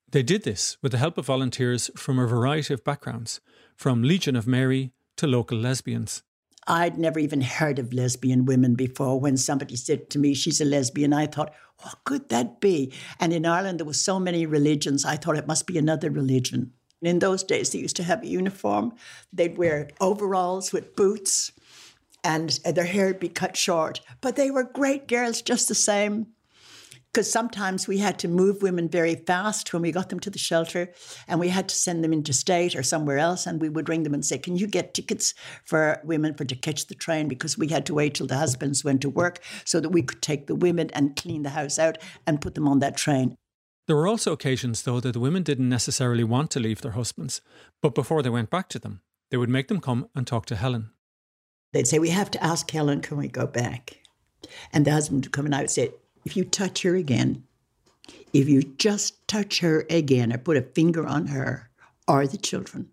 They 0.09 0.23
did 0.23 0.43
this 0.43 0.77
with 0.81 0.91
the 0.91 0.97
help 0.97 1.17
of 1.17 1.25
volunteers 1.25 1.89
from 1.97 2.19
a 2.19 2.27
variety 2.27 2.73
of 2.73 2.83
backgrounds, 2.83 3.41
from 3.75 4.03
Legion 4.03 4.35
of 4.35 4.47
Mary 4.47 4.93
to 5.17 5.27
local 5.27 5.57
lesbians. 5.57 6.23
I'd 6.67 6.97
never 6.97 7.19
even 7.19 7.41
heard 7.41 7.79
of 7.79 7.93
lesbian 7.93 8.45
women 8.45 8.75
before. 8.75 9.19
When 9.19 9.37
somebody 9.37 9.77
said 9.77 10.09
to 10.09 10.19
me, 10.19 10.33
she's 10.33 10.59
a 10.59 10.65
lesbian, 10.65 11.13
I 11.13 11.27
thought, 11.27 11.53
what 11.81 11.95
could 12.03 12.29
that 12.29 12.59
be? 12.59 12.93
And 13.19 13.31
in 13.31 13.45
Ireland, 13.45 13.79
there 13.79 13.85
were 13.85 13.93
so 13.93 14.19
many 14.19 14.45
religions, 14.45 15.05
I 15.05 15.15
thought 15.15 15.37
it 15.37 15.47
must 15.47 15.65
be 15.65 15.77
another 15.77 16.11
religion. 16.11 16.73
In 17.01 17.19
those 17.19 17.43
days, 17.43 17.69
they 17.69 17.79
used 17.79 17.95
to 17.97 18.03
have 18.03 18.23
a 18.23 18.27
uniform. 18.27 18.93
They'd 19.31 19.57
wear 19.57 19.89
overalls 20.01 20.73
with 20.73 20.95
boots 20.95 21.51
and 22.23 22.49
their 22.65 22.85
hair 22.85 23.07
would 23.07 23.19
be 23.19 23.29
cut 23.29 23.55
short. 23.55 24.01
But 24.19 24.35
they 24.35 24.51
were 24.51 24.63
great 24.63 25.07
girls 25.07 25.41
just 25.41 25.67
the 25.67 25.75
same. 25.75 26.27
Because 27.17 27.31
sometimes 27.31 27.87
we 27.87 27.97
had 27.97 28.19
to 28.19 28.27
move 28.27 28.61
women 28.61 28.87
very 28.87 29.15
fast 29.15 29.73
when 29.73 29.81
we 29.81 29.91
got 29.91 30.09
them 30.09 30.19
to 30.19 30.29
the 30.29 30.37
shelter, 30.37 30.93
and 31.27 31.39
we 31.39 31.49
had 31.49 31.67
to 31.67 31.75
send 31.75 32.03
them 32.03 32.13
interstate 32.13 32.75
or 32.75 32.83
somewhere 32.83 33.17
else, 33.17 33.47
and 33.47 33.59
we 33.59 33.69
would 33.69 33.89
ring 33.89 34.03
them 34.03 34.13
and 34.13 34.23
say, 34.23 34.37
"Can 34.37 34.55
you 34.55 34.67
get 34.67 34.93
tickets 34.93 35.33
for 35.65 35.99
women 36.03 36.35
for 36.35 36.45
to 36.45 36.55
catch 36.55 36.85
the 36.85 36.93
train?" 36.93 37.27
Because 37.27 37.57
we 37.57 37.69
had 37.69 37.87
to 37.87 37.95
wait 37.95 38.13
till 38.13 38.27
the 38.27 38.37
husbands 38.37 38.83
went 38.83 39.01
to 39.01 39.09
work 39.09 39.39
so 39.65 39.79
that 39.79 39.89
we 39.89 40.03
could 40.03 40.21
take 40.21 40.45
the 40.45 40.53
women 40.53 40.91
and 40.93 41.15
clean 41.15 41.41
the 41.41 41.49
house 41.49 41.79
out 41.79 41.97
and 42.27 42.39
put 42.39 42.53
them 42.53 42.67
on 42.67 42.77
that 42.81 42.97
train. 42.97 43.35
There 43.87 43.95
were 43.95 44.05
also 44.05 44.31
occasions, 44.31 44.83
though, 44.83 44.99
that 44.99 45.13
the 45.13 45.19
women 45.19 45.41
didn't 45.41 45.69
necessarily 45.69 46.23
want 46.23 46.51
to 46.51 46.59
leave 46.59 46.81
their 46.81 46.91
husbands, 46.91 47.41
but 47.81 47.95
before 47.95 48.21
they 48.21 48.29
went 48.29 48.51
back 48.51 48.69
to 48.69 48.79
them, 48.79 49.01
they 49.31 49.37
would 49.37 49.49
make 49.49 49.69
them 49.69 49.81
come 49.81 50.07
and 50.13 50.27
talk 50.27 50.45
to 50.45 50.55
Helen. 50.55 50.91
They'd 51.73 51.87
say, 51.87 51.97
We 51.97 52.11
have 52.11 52.29
to 52.29 52.43
ask 52.43 52.69
Helen, 52.69 53.01
can 53.01 53.17
we 53.17 53.27
go 53.27 53.47
back? 53.47 54.01
And 54.71 54.85
the 54.85 54.91
husband 54.91 55.25
would 55.25 55.31
come 55.31 55.45
and 55.45 55.55
I 55.55 55.61
would 55.61 55.71
say, 55.71 55.89
If 56.27 56.35
you 56.35 56.43
touch 56.43 56.81
her 56.81 56.93
again, 56.93 57.43
if 58.33 58.49
you 58.49 58.61
just 58.61 59.25
touch 59.29 59.61
her 59.61 59.85
again 59.89 60.33
or 60.33 60.37
put 60.37 60.57
a 60.57 60.61
finger 60.61 61.07
on 61.07 61.27
her 61.27 61.69
or 62.05 62.27
the 62.27 62.35
children, 62.35 62.89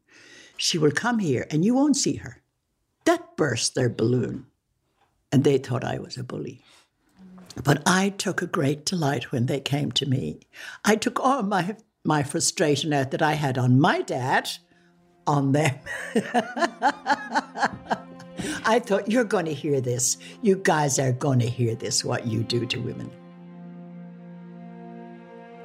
she 0.56 0.78
will 0.78 0.92
come 0.92 1.18
here 1.18 1.44
and 1.50 1.64
you 1.64 1.74
won't 1.74 1.96
see 1.96 2.14
her. 2.18 2.42
That 3.06 3.36
burst 3.36 3.74
their 3.74 3.88
balloon. 3.88 4.46
And 5.32 5.42
they 5.42 5.58
thought 5.58 5.82
I 5.82 5.98
was 5.98 6.16
a 6.16 6.22
bully. 6.22 6.62
But 7.64 7.82
I 7.86 8.10
took 8.10 8.40
a 8.40 8.46
great 8.46 8.86
delight 8.86 9.32
when 9.32 9.46
they 9.46 9.58
came 9.58 9.90
to 9.90 10.06
me. 10.06 10.38
I 10.84 10.94
took 10.94 11.18
all 11.18 11.42
my, 11.42 11.74
my 12.04 12.22
frustration 12.22 12.92
out 12.92 13.10
that 13.10 13.20
I 13.20 13.32
had 13.32 13.58
on 13.58 13.80
my 13.80 14.02
dad 14.02 14.48
on 15.26 15.50
them. 15.50 15.76
I 18.66 18.78
thought, 18.78 19.10
you're 19.10 19.24
going 19.24 19.46
to 19.46 19.54
hear 19.54 19.80
this. 19.80 20.18
You 20.42 20.56
guys 20.56 20.98
are 20.98 21.12
going 21.12 21.38
to 21.40 21.48
hear 21.48 21.74
this, 21.74 22.04
what 22.04 22.26
you 22.26 22.42
do 22.42 22.66
to 22.66 22.78
women. 22.78 23.10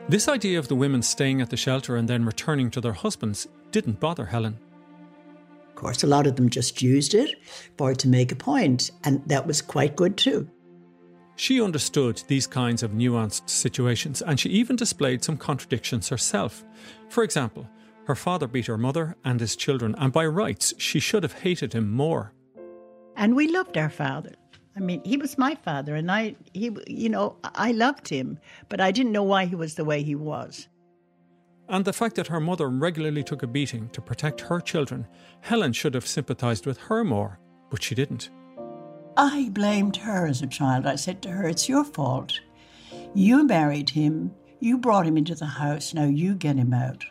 This 0.10 0.28
idea 0.28 0.58
of 0.58 0.68
the 0.68 0.76
women 0.76 1.04
staying 1.04 1.40
at 1.40 1.52
the 1.52 1.56
shelter 1.56 1.96
and 1.96 2.10
then 2.10 2.26
returning 2.26 2.72
to 2.72 2.82
their 2.82 2.94
husbands 2.94 3.48
didn't 3.70 4.00
bother 4.00 4.26
Helen. 4.26 4.58
Of 5.68 5.76
course, 5.76 6.02
a 6.02 6.08
lot 6.08 6.26
of 6.26 6.36
them 6.36 6.50
just 6.50 6.82
used 6.82 7.14
it 7.14 7.36
for 7.78 7.94
to 7.94 8.08
make 8.08 8.32
a 8.32 8.36
point, 8.36 8.90
and 9.04 9.22
that 9.28 9.46
was 9.46 9.62
quite 9.62 9.96
good 9.96 10.18
too. 10.18 10.50
She 11.36 11.62
understood 11.62 12.24
these 12.28 12.48
kinds 12.48 12.82
of 12.82 12.90
nuanced 12.90 13.48
situations 13.48 14.24
and 14.24 14.40
she 14.40 14.50
even 14.50 14.76
displayed 14.76 15.24
some 15.24 15.38
contradictions 15.38 16.10
herself. 16.10 16.66
For 17.10 17.24
example, 17.24 17.70
her 18.06 18.16
father 18.16 18.48
beat 18.48 18.66
her 18.66 18.80
mother 18.80 19.16
and 19.24 19.40
his 19.40 19.56
children, 19.56 19.94
and 20.00 20.12
by 20.12 20.26
rights, 20.26 20.74
she 20.80 21.00
should 21.00 21.22
have 21.22 21.34
hated 21.34 21.74
him 21.74 21.92
more. 21.92 22.34
And 23.16 23.36
we 23.36 23.48
loved 23.48 23.78
our 23.78 23.92
father. 23.92 24.34
I 24.80 24.82
mean, 24.82 25.02
he 25.04 25.18
was 25.18 25.38
my 25.38 25.56
father, 25.56 25.94
and 25.94 26.10
I, 26.10 26.36
he, 26.54 26.72
you 26.88 27.10
know, 27.10 27.36
I 27.44 27.74
loved 27.74 28.08
him, 28.08 28.40
but 28.70 28.80
I 28.80 28.92
didn't 28.92 29.12
know 29.12 29.24
why 29.24 29.46
he 29.46 29.56
was 29.56 29.76
the 29.76 29.84
way 29.84 30.04
he 30.04 30.16
was. 30.16 30.70
And 31.68 31.84
the 31.84 31.92
fact 31.92 32.16
that 32.16 32.28
her 32.28 32.40
mother 32.40 32.70
regularly 32.70 33.24
took 33.24 33.44
a 33.44 33.48
beating 33.48 33.90
to 33.90 34.02
protect 34.02 34.40
her 34.42 34.62
children, 34.62 35.06
Helen 35.42 35.74
should 35.74 35.94
have 35.96 36.08
sympathised 36.08 36.66
with 36.66 36.78
her 36.78 37.04
more, 37.04 37.40
but 37.70 37.84
she 37.84 37.94
didn't. 37.94 38.30
I 39.18 39.50
blamed 39.52 39.98
her 39.98 40.26
as 40.26 40.42
a 40.42 40.48
child. 40.48 40.86
I 40.86 40.96
said 40.96 41.22
to 41.24 41.30
her, 41.30 41.46
It's 41.46 41.68
your 41.68 41.84
fault. 41.84 42.40
You 43.14 43.46
married 43.46 43.90
him, 43.90 44.34
you 44.62 44.78
brought 44.78 45.06
him 45.06 45.18
into 45.18 45.36
the 45.36 45.46
house, 45.46 45.94
now 45.94 46.06
you 46.06 46.36
get 46.36 46.56
him 46.56 46.74
out. 46.74 47.04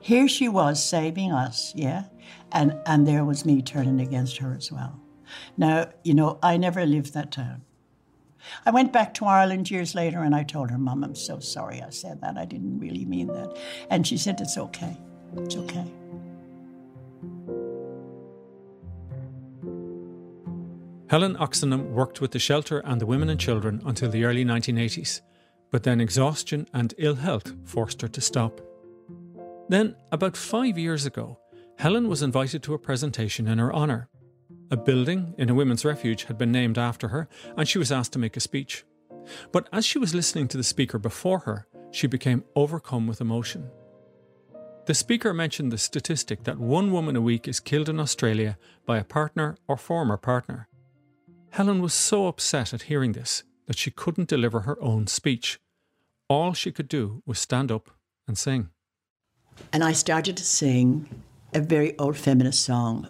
Here 0.00 0.28
she 0.28 0.48
was 0.48 0.84
saving 0.84 1.32
us, 1.32 1.72
yeah? 1.74 2.04
And, 2.52 2.78
and 2.84 3.06
there 3.06 3.24
was 3.24 3.46
me 3.46 3.62
turning 3.62 4.02
against 4.02 4.36
her 4.36 4.54
as 4.54 4.70
well. 4.70 5.00
Now, 5.56 5.90
you 6.04 6.14
know, 6.14 6.38
I 6.42 6.56
never 6.56 6.84
lived 6.86 7.14
that 7.14 7.30
down. 7.30 7.62
I 8.64 8.70
went 8.70 8.92
back 8.92 9.14
to 9.14 9.26
Ireland 9.26 9.70
years 9.70 9.94
later 9.94 10.22
and 10.22 10.34
I 10.34 10.42
told 10.42 10.70
her, 10.70 10.78
Mum, 10.78 11.04
I'm 11.04 11.14
so 11.14 11.40
sorry 11.40 11.82
I 11.82 11.90
said 11.90 12.20
that. 12.22 12.38
I 12.38 12.44
didn't 12.44 12.78
really 12.78 13.04
mean 13.04 13.26
that. 13.28 13.56
And 13.90 14.06
she 14.06 14.16
said, 14.16 14.40
It's 14.40 14.56
okay. 14.56 14.96
It's 15.36 15.56
okay. 15.56 15.84
Helen 21.10 21.36
Oxenham 21.38 21.90
worked 21.92 22.20
with 22.20 22.30
the 22.30 22.38
shelter 22.38 22.78
and 22.84 23.00
the 23.00 23.06
women 23.06 23.30
and 23.30 23.40
children 23.40 23.82
until 23.84 24.10
the 24.10 24.24
early 24.24 24.44
1980s, 24.44 25.20
but 25.72 25.82
then 25.82 26.00
exhaustion 26.00 26.68
and 26.72 26.94
ill 26.98 27.16
health 27.16 27.52
forced 27.64 28.00
her 28.02 28.08
to 28.08 28.20
stop. 28.20 28.60
Then, 29.68 29.96
about 30.12 30.36
five 30.36 30.78
years 30.78 31.06
ago, 31.06 31.38
Helen 31.78 32.08
was 32.08 32.22
invited 32.22 32.62
to 32.62 32.74
a 32.74 32.78
presentation 32.78 33.48
in 33.48 33.58
her 33.58 33.74
honour. 33.74 34.08
A 34.72 34.76
building 34.76 35.34
in 35.36 35.50
a 35.50 35.54
women's 35.54 35.84
refuge 35.84 36.24
had 36.24 36.38
been 36.38 36.52
named 36.52 36.78
after 36.78 37.08
her, 37.08 37.28
and 37.56 37.68
she 37.68 37.78
was 37.78 37.90
asked 37.90 38.12
to 38.12 38.20
make 38.20 38.36
a 38.36 38.40
speech. 38.40 38.84
But 39.50 39.68
as 39.72 39.84
she 39.84 39.98
was 39.98 40.14
listening 40.14 40.46
to 40.48 40.56
the 40.56 40.62
speaker 40.62 40.98
before 40.98 41.40
her, 41.40 41.66
she 41.90 42.06
became 42.06 42.44
overcome 42.54 43.08
with 43.08 43.20
emotion. 43.20 43.68
The 44.86 44.94
speaker 44.94 45.34
mentioned 45.34 45.72
the 45.72 45.78
statistic 45.78 46.44
that 46.44 46.58
one 46.58 46.92
woman 46.92 47.16
a 47.16 47.20
week 47.20 47.48
is 47.48 47.58
killed 47.60 47.88
in 47.88 47.98
Australia 47.98 48.58
by 48.86 48.98
a 48.98 49.04
partner 49.04 49.56
or 49.66 49.76
former 49.76 50.16
partner. 50.16 50.68
Helen 51.50 51.82
was 51.82 51.92
so 51.92 52.28
upset 52.28 52.72
at 52.72 52.82
hearing 52.82 53.12
this 53.12 53.42
that 53.66 53.78
she 53.78 53.90
couldn't 53.90 54.28
deliver 54.28 54.60
her 54.60 54.80
own 54.80 55.06
speech. 55.08 55.58
All 56.28 56.54
she 56.54 56.70
could 56.70 56.88
do 56.88 57.22
was 57.26 57.38
stand 57.38 57.72
up 57.72 57.90
and 58.28 58.38
sing. 58.38 58.70
And 59.72 59.82
I 59.82 59.92
started 59.92 60.36
to 60.36 60.44
sing 60.44 61.22
a 61.52 61.60
very 61.60 61.98
old 61.98 62.16
feminist 62.16 62.62
song. 62.62 63.08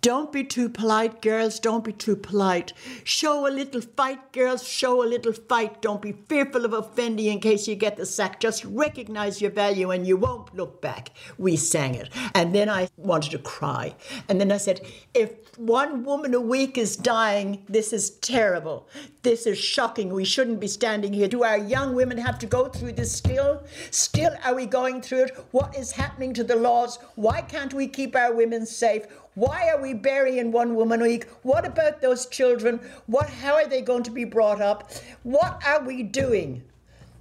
Don't 0.00 0.32
be 0.32 0.44
too 0.44 0.68
polite, 0.68 1.20
girls. 1.20 1.58
Don't 1.58 1.84
be 1.84 1.92
too 1.92 2.14
polite. 2.14 2.72
Show 3.02 3.48
a 3.48 3.50
little 3.50 3.80
fight, 3.80 4.32
girls. 4.32 4.66
Show 4.66 5.02
a 5.02 5.06
little 5.06 5.32
fight. 5.32 5.82
Don't 5.82 6.00
be 6.00 6.12
fearful 6.28 6.64
of 6.64 6.72
offending 6.72 7.26
in 7.26 7.40
case 7.40 7.66
you 7.66 7.74
get 7.74 7.96
the 7.96 8.06
sack. 8.06 8.38
Just 8.38 8.64
recognize 8.64 9.42
your 9.42 9.50
value 9.50 9.90
and 9.90 10.06
you 10.06 10.16
won't 10.16 10.54
look 10.54 10.80
back. 10.80 11.10
We 11.36 11.56
sang 11.56 11.96
it. 11.96 12.10
And 12.34 12.54
then 12.54 12.68
I 12.68 12.88
wanted 12.96 13.32
to 13.32 13.38
cry. 13.38 13.96
And 14.28 14.40
then 14.40 14.52
I 14.52 14.58
said, 14.58 14.82
if 15.14 15.32
one 15.58 16.04
woman 16.04 16.32
a 16.32 16.40
week 16.40 16.78
is 16.78 16.96
dying, 16.96 17.64
this 17.68 17.92
is 17.92 18.10
terrible. 18.10 18.88
This 19.22 19.46
is 19.46 19.58
shocking. 19.58 20.12
We 20.12 20.24
shouldn't 20.24 20.60
be 20.60 20.68
standing 20.68 21.12
here. 21.12 21.26
Do 21.26 21.42
our 21.42 21.58
young 21.58 21.96
women 21.96 22.18
have 22.18 22.38
to 22.38 22.46
go 22.46 22.68
through 22.68 22.92
this 22.92 23.10
still? 23.10 23.64
Still, 23.90 24.34
are 24.44 24.54
we 24.54 24.66
going 24.66 25.02
through 25.02 25.24
it? 25.24 25.36
What 25.50 25.76
is 25.76 25.90
happening 25.90 26.32
to 26.34 26.44
the 26.44 26.54
laws? 26.54 27.00
Why 27.16 27.42
can't 27.42 27.74
we 27.74 27.88
keep 27.88 28.14
our 28.14 28.32
women 28.32 28.64
safe? 28.64 29.02
Why 29.38 29.68
are 29.68 29.80
we 29.80 29.94
burying 29.94 30.50
one 30.50 30.74
woman 30.74 31.00
a 31.00 31.04
week? 31.04 31.28
What 31.44 31.64
about 31.64 32.00
those 32.00 32.26
children? 32.26 32.80
What 33.06 33.30
how 33.30 33.54
are 33.54 33.68
they 33.68 33.82
going 33.82 34.02
to 34.02 34.10
be 34.10 34.24
brought 34.24 34.60
up? 34.60 34.90
What 35.22 35.62
are 35.64 35.80
we 35.84 36.02
doing? 36.02 36.64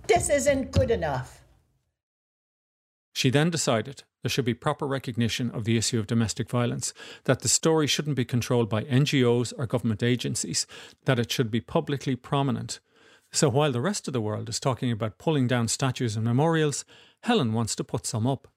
This 0.08 0.28
isn't 0.32 0.72
good 0.72 0.90
enough. 0.90 1.44
She 3.14 3.30
then 3.30 3.52
decided 3.52 4.04
there 4.24 4.32
should 4.32 4.46
be 4.46 4.56
proper 4.56 4.88
recognition 4.88 5.52
of 5.52 5.66
the 5.66 5.78
issue 5.78 6.00
of 6.00 6.08
domestic 6.08 6.50
violence, 6.50 6.92
that 7.26 7.42
the 7.42 7.48
story 7.48 7.86
shouldn't 7.86 8.16
be 8.16 8.26
controlled 8.26 8.68
by 8.68 8.84
NGOs 8.86 9.54
or 9.56 9.68
government 9.68 10.02
agencies, 10.02 10.66
that 11.06 11.20
it 11.20 11.32
should 11.32 11.52
be 11.52 11.62
publicly 11.62 12.16
prominent. 12.16 12.80
So 13.32 13.48
while 13.48 13.72
the 13.72 13.80
rest 13.80 14.08
of 14.08 14.14
the 14.14 14.22
world 14.22 14.50
is 14.50 14.60
talking 14.60 14.92
about 14.92 15.20
pulling 15.20 15.46
down 15.46 15.68
statues 15.68 16.16
and 16.16 16.26
memorials, 16.26 16.84
Helen 17.22 17.54
wants 17.54 17.76
to 17.76 17.84
put 17.84 18.08
some 18.08 18.26
up. 18.26 18.48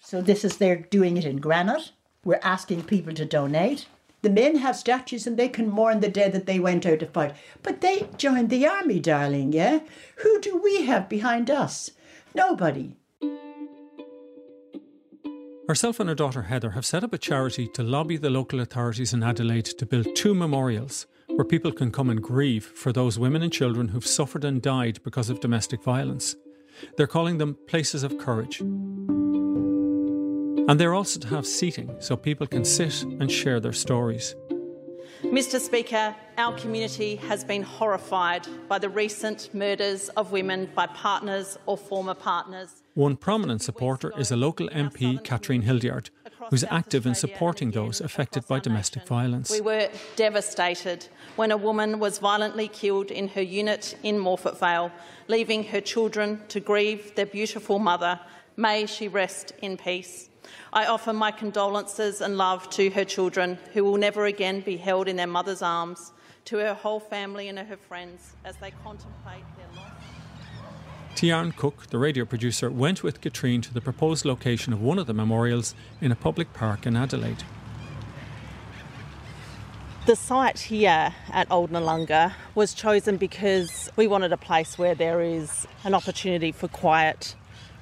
So 0.00 0.20
this 0.20 0.44
is 0.44 0.58
they're 0.58 0.76
doing 0.76 1.16
it 1.16 1.24
in 1.24 1.38
granite. 1.38 1.92
We're 2.24 2.40
asking 2.42 2.84
people 2.84 3.14
to 3.14 3.24
donate. 3.24 3.86
The 4.22 4.30
men 4.30 4.56
have 4.56 4.76
statues 4.76 5.26
and 5.26 5.36
they 5.36 5.48
can 5.48 5.70
mourn 5.70 6.00
the 6.00 6.08
dead 6.08 6.32
that 6.32 6.46
they 6.46 6.58
went 6.58 6.84
out 6.84 6.98
to 7.00 7.06
fight. 7.06 7.34
But 7.62 7.80
they 7.80 8.08
joined 8.16 8.50
the 8.50 8.66
army, 8.66 8.98
darling, 8.98 9.52
yeah? 9.52 9.80
Who 10.16 10.40
do 10.40 10.56
we 10.56 10.82
have 10.82 11.08
behind 11.08 11.50
us? 11.50 11.92
Nobody. 12.34 12.96
Herself 15.68 16.00
and 16.00 16.08
her 16.08 16.14
daughter 16.14 16.42
Heather 16.42 16.70
have 16.70 16.86
set 16.86 17.04
up 17.04 17.12
a 17.12 17.18
charity 17.18 17.68
to 17.74 17.82
lobby 17.82 18.16
the 18.16 18.30
local 18.30 18.60
authorities 18.60 19.12
in 19.12 19.22
Adelaide 19.22 19.66
to 19.66 19.86
build 19.86 20.16
two 20.16 20.34
memorials 20.34 21.06
where 21.28 21.44
people 21.44 21.70
can 21.70 21.92
come 21.92 22.10
and 22.10 22.22
grieve 22.22 22.64
for 22.64 22.90
those 22.92 23.18
women 23.18 23.42
and 23.42 23.52
children 23.52 23.88
who've 23.88 24.06
suffered 24.06 24.44
and 24.44 24.62
died 24.62 24.98
because 25.04 25.30
of 25.30 25.40
domestic 25.40 25.84
violence. 25.84 26.34
They're 26.96 27.06
calling 27.06 27.38
them 27.38 27.56
Places 27.66 28.02
of 28.02 28.18
Courage. 28.18 28.62
And 30.68 30.78
they're 30.78 30.94
also 30.94 31.18
to 31.20 31.28
have 31.28 31.46
seating 31.46 31.96
so 31.98 32.14
people 32.14 32.46
can 32.46 32.62
sit 32.62 33.02
and 33.02 33.32
share 33.32 33.58
their 33.58 33.72
stories. 33.72 34.36
Mr. 35.22 35.58
Speaker, 35.58 36.14
our 36.36 36.54
community 36.58 37.16
has 37.16 37.42
been 37.42 37.62
horrified 37.62 38.46
by 38.68 38.78
the 38.78 38.90
recent 38.90 39.52
murders 39.54 40.10
of 40.10 40.30
women 40.30 40.70
by 40.76 40.86
partners 40.86 41.58
or 41.64 41.78
former 41.78 42.14
partners. 42.14 42.82
One 42.94 43.16
prominent 43.16 43.62
supporter 43.62 44.12
is 44.18 44.30
a 44.30 44.36
local 44.36 44.68
MP, 44.68 45.24
Katrine 45.24 45.62
Hildyard, 45.62 46.10
who's 46.50 46.64
active 46.64 47.06
in 47.06 47.14
supporting 47.14 47.70
those 47.70 48.00
affected 48.02 48.46
by 48.46 48.60
domestic 48.60 49.06
violence. 49.06 49.50
We 49.50 49.62
were 49.62 49.88
devastated 50.16 51.08
when 51.36 51.50
a 51.50 51.56
woman 51.56 51.98
was 51.98 52.18
violently 52.18 52.68
killed 52.68 53.10
in 53.10 53.28
her 53.28 53.42
unit 53.42 53.96
in 54.02 54.18
Morphett 54.18 54.60
Vale, 54.60 54.92
leaving 55.28 55.64
her 55.64 55.80
children 55.80 56.42
to 56.48 56.60
grieve 56.60 57.14
their 57.14 57.26
beautiful 57.26 57.78
mother. 57.78 58.20
May 58.56 58.86
she 58.86 59.08
rest 59.08 59.52
in 59.62 59.78
peace. 59.78 60.27
I 60.72 60.86
offer 60.86 61.12
my 61.12 61.30
condolences 61.30 62.20
and 62.20 62.36
love 62.36 62.68
to 62.70 62.90
her 62.90 63.04
children, 63.04 63.58
who 63.72 63.84
will 63.84 63.96
never 63.96 64.26
again 64.26 64.60
be 64.60 64.76
held 64.76 65.08
in 65.08 65.16
their 65.16 65.26
mother's 65.26 65.62
arms, 65.62 66.12
to 66.46 66.58
her 66.58 66.74
whole 66.74 67.00
family 67.00 67.48
and 67.48 67.58
her 67.58 67.76
friends 67.76 68.34
as 68.44 68.56
they 68.56 68.70
contemplate 68.82 69.44
their 69.56 69.82
loss. 69.82 69.92
Tiarn 71.14 71.54
Cook, 71.56 71.88
the 71.88 71.98
radio 71.98 72.24
producer, 72.24 72.70
went 72.70 73.02
with 73.02 73.20
Katrine 73.20 73.60
to 73.62 73.74
the 73.74 73.80
proposed 73.80 74.24
location 74.24 74.72
of 74.72 74.80
one 74.80 74.98
of 74.98 75.06
the 75.06 75.14
memorials 75.14 75.74
in 76.00 76.12
a 76.12 76.16
public 76.16 76.52
park 76.52 76.86
in 76.86 76.96
Adelaide. 76.96 77.42
The 80.06 80.16
site 80.16 80.58
here 80.58 81.12
at 81.30 81.50
Old 81.50 81.70
Noarlunga 81.70 82.32
was 82.54 82.72
chosen 82.72 83.18
because 83.18 83.90
we 83.96 84.06
wanted 84.06 84.32
a 84.32 84.38
place 84.38 84.78
where 84.78 84.94
there 84.94 85.20
is 85.20 85.66
an 85.84 85.92
opportunity 85.92 86.50
for 86.50 86.66
quiet 86.66 87.34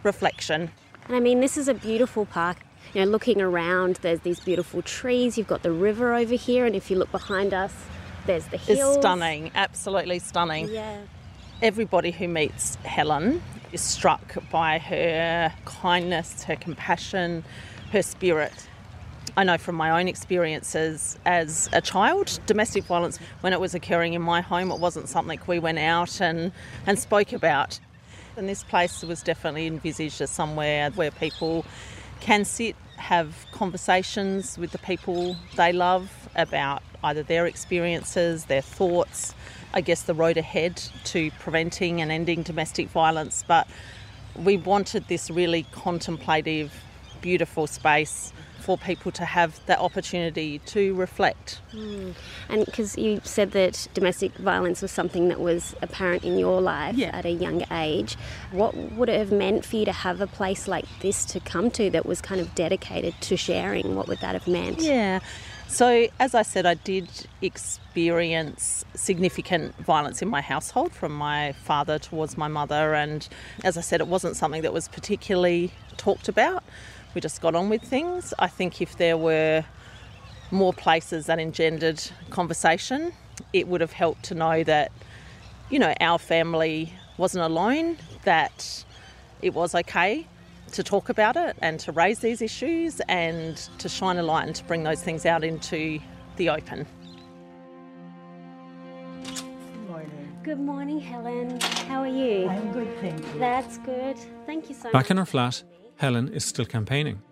reflection. 0.03 0.73
And 1.07 1.17
I 1.17 1.21
mean, 1.21 1.41
this 1.41 1.57
is 1.57 1.69
a 1.69 1.75
beautiful 1.75 2.27
park. 2.27 2.59
You 2.95 3.05
know, 3.05 3.11
looking 3.11 3.41
around, 3.41 3.97
there's 4.03 4.21
these 4.21 4.41
beautiful 4.41 4.83
trees. 4.83 5.37
You've 5.37 5.49
got 5.49 5.63
the 5.63 5.73
river 5.73 6.15
over 6.15 6.35
here, 6.35 6.67
and 6.67 6.75
if 6.75 6.91
you 6.91 6.97
look 6.97 7.11
behind 7.13 7.53
us, 7.53 7.73
there's 8.27 8.47
the 8.47 8.57
hills. 8.57 8.97
It's 8.97 9.05
stunning, 9.05 9.51
absolutely 9.55 10.19
stunning. 10.19 10.69
Yeah. 10.69 10.99
Everybody 11.63 12.11
who 12.11 12.29
meets 12.29 12.77
Helen 12.77 13.43
is 13.73 13.81
struck 13.81 14.37
by 14.51 14.79
her 14.79 15.53
kindness, 15.65 16.45
her 16.45 16.57
compassion, 16.57 17.45
her 17.93 18.03
spirit. 18.03 18.69
I 19.37 19.45
know 19.45 19.59
from 19.59 19.75
my 19.75 20.01
own 20.01 20.09
experiences 20.09 21.19
as 21.27 21.69
a 21.73 21.81
child, 21.81 22.41
domestic 22.47 22.85
violence, 22.85 23.19
when 23.41 23.53
it 23.53 23.61
was 23.61 23.75
occurring 23.75 24.15
in 24.15 24.23
my 24.23 24.41
home, 24.41 24.71
it 24.71 24.81
wasn't 24.81 25.09
something 25.09 25.39
we 25.47 25.59
went 25.59 25.79
out 25.79 26.21
and, 26.21 26.53
and 26.87 26.99
spoke 26.99 27.33
about. 27.33 27.79
And 28.37 28.49
this 28.49 28.65
place 28.65 29.03
was 29.03 29.23
definitely 29.23 29.67
envisaged 29.67 30.21
as 30.21 30.31
somewhere 30.31 30.91
where 30.91 31.11
people 31.11 31.65
can 32.21 32.45
sit, 32.45 32.77
have 32.97 33.35
conversations 33.51 34.59
with 34.59 34.73
the 34.73 34.79
people 34.79 35.37
they 35.57 35.73
love 35.73 36.29
about 36.35 36.83
either 37.03 37.23
their 37.23 37.47
experiences, 37.47 38.45
their 38.45 38.61
thoughts, 38.61 39.35
I 39.73 39.81
guess 39.81 40.03
the 40.03 40.13
road 40.13 40.37
ahead 40.37 40.77
to 41.05 41.31
preventing 41.39 42.03
and 42.03 42.13
ending 42.13 42.43
domestic 42.43 42.89
violence. 42.89 43.43
But 43.47 43.67
we 44.35 44.59
wanted 44.59 45.09
this 45.09 45.31
really 45.31 45.67
contemplative, 45.73 46.75
beautiful 47.23 47.67
space 47.67 48.35
for 48.67 48.77
people 48.77 49.13
to 49.13 49.25
have 49.25 49.65
that 49.67 49.79
opportunity 49.79 50.59
to 50.59 50.93
reflect. 50.95 51.61
Mm. 51.73 52.15
And 52.49 52.67
because 52.67 52.99
you 52.99 53.21
said 53.23 53.53
that 53.53 53.87
domestic 53.95 54.35
violence 54.39 54.83
was 54.83 54.91
something 54.91 55.29
that 55.29 55.39
was 55.39 55.77
apparent 55.83 56.25
in 56.25 56.37
your 56.37 56.61
life 56.61 56.97
yeah. 56.97 57.17
at 57.17 57.25
a 57.25 57.31
young 57.31 57.63
age, 57.71 58.17
what 58.51 58.75
would 58.75 59.09
it 59.09 59.21
have 59.21 59.31
meant 59.31 59.65
for 59.65 59.77
you 59.77 59.85
to 59.85 59.93
have 59.93 60.21
a 60.21 60.27
place 60.27 60.67
like 60.67 60.85
this 60.99 61.25
to 61.27 61.39
come 61.39 61.71
to 61.71 61.91
that 61.91 62.07
was 62.07 62.21
kind 62.21 62.41
of 62.41 62.57
dedicated 62.57 63.15
to 63.21 63.37
sharing? 63.37 63.95
What 63.95 64.09
would 64.09 64.19
that 64.19 64.35
have 64.35 64.49
meant? 64.49 64.81
Yeah. 64.81 65.21
So, 65.69 66.09
as 66.19 66.35
I 66.35 66.43
said, 66.43 66.67
I 66.67 66.75
did 66.75 67.09
experience 67.43 68.85
significant 68.97 69.77
violence 69.77 70.23
in 70.23 70.29
my 70.29 70.41
household 70.41 70.93
from 70.93 71.13
my 71.13 71.53
father 71.53 72.01
towards 72.01 72.37
my 72.37 72.49
mother, 72.49 72.95
and 72.95 73.29
as 73.63 73.77
I 73.77 73.81
said, 73.81 74.01
it 74.01 74.09
wasn't 74.09 74.35
something 74.35 74.63
that 74.63 74.73
was 74.73 74.89
particularly 74.89 75.71
talked 75.97 76.29
about 76.29 76.65
we 77.17 77.21
just 77.23 77.41
got 77.41 77.55
on 77.55 77.71
with 77.71 77.81
things. 77.83 78.35
I 78.39 78.47
think 78.47 78.83
if 78.83 78.99
there 78.99 79.17
were 79.17 79.65
more 80.51 80.75
places 80.75 81.25
that 81.27 81.39
engendered 81.39 82.01
conversation, 82.29 83.15
it 83.55 83.67
would 83.69 83.81
have 83.81 83.93
helped 83.93 84.25
to 84.25 84.35
know 84.35 84.63
that, 84.65 84.93
you 85.71 85.79
know, 85.79 85.95
our 86.03 86.19
family 86.19 86.93
wasn't 87.17 87.43
alone, 87.43 87.97
that 88.25 88.85
it 89.41 89.55
was 89.55 89.75
okay 89.75 90.27
to 90.73 90.83
talk 90.83 91.09
about 91.09 91.37
it 91.37 91.57
and 91.63 91.81
to 91.81 91.91
raise 91.91 92.19
these 92.19 92.43
issues 92.43 93.01
and 93.09 93.57
to 93.79 93.89
shine 93.89 94.19
a 94.19 94.23
light 94.23 94.47
and 94.47 94.55
to 94.57 94.65
bring 94.65 94.83
those 94.83 95.03
things 95.03 95.25
out 95.25 95.43
into 95.43 95.99
the 96.37 96.51
open. 96.51 96.87
Good 99.25 99.89
morning. 99.89 100.39
Good 100.43 100.61
morning, 100.61 101.01
Helen. 101.01 101.61
How 101.89 102.01
are 102.01 102.07
you? 102.07 102.47
I'm 102.47 102.73
good, 102.73 103.01
thank 103.01 103.19
you. 103.21 103.39
That's 103.39 103.79
good. 103.79 104.19
Thank 104.45 104.69
you 104.69 104.75
so 104.75 104.85
much. 104.85 104.93
Back 104.93 105.11
in 105.11 105.17
her 105.17 105.25
flat, 105.25 105.63
Helen 105.97 106.29
is 106.29 106.45
still 106.45 106.67
campaigning. 106.67 107.23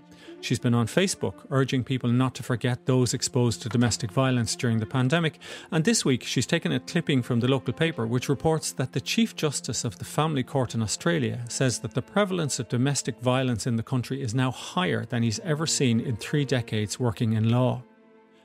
She's 0.44 0.58
been 0.58 0.74
on 0.74 0.88
Facebook 0.88 1.46
urging 1.50 1.84
people 1.84 2.10
not 2.10 2.34
to 2.34 2.42
forget 2.42 2.84
those 2.84 3.14
exposed 3.14 3.62
to 3.62 3.70
domestic 3.70 4.10
violence 4.10 4.54
during 4.54 4.78
the 4.78 4.84
pandemic. 4.84 5.38
And 5.70 5.84
this 5.84 6.04
week, 6.04 6.22
she's 6.22 6.44
taken 6.44 6.70
a 6.70 6.80
clipping 6.80 7.22
from 7.22 7.40
the 7.40 7.48
local 7.48 7.72
paper 7.72 8.06
which 8.06 8.28
reports 8.28 8.70
that 8.72 8.92
the 8.92 9.00
Chief 9.00 9.34
Justice 9.34 9.86
of 9.86 9.98
the 9.98 10.04
Family 10.04 10.42
Court 10.42 10.74
in 10.74 10.82
Australia 10.82 11.40
says 11.48 11.78
that 11.78 11.94
the 11.94 12.02
prevalence 12.02 12.58
of 12.58 12.68
domestic 12.68 13.18
violence 13.20 13.66
in 13.66 13.76
the 13.76 13.82
country 13.82 14.20
is 14.20 14.34
now 14.34 14.50
higher 14.50 15.06
than 15.06 15.22
he's 15.22 15.40
ever 15.40 15.66
seen 15.66 15.98
in 15.98 16.16
three 16.16 16.44
decades 16.44 17.00
working 17.00 17.32
in 17.32 17.48
law. 17.48 17.82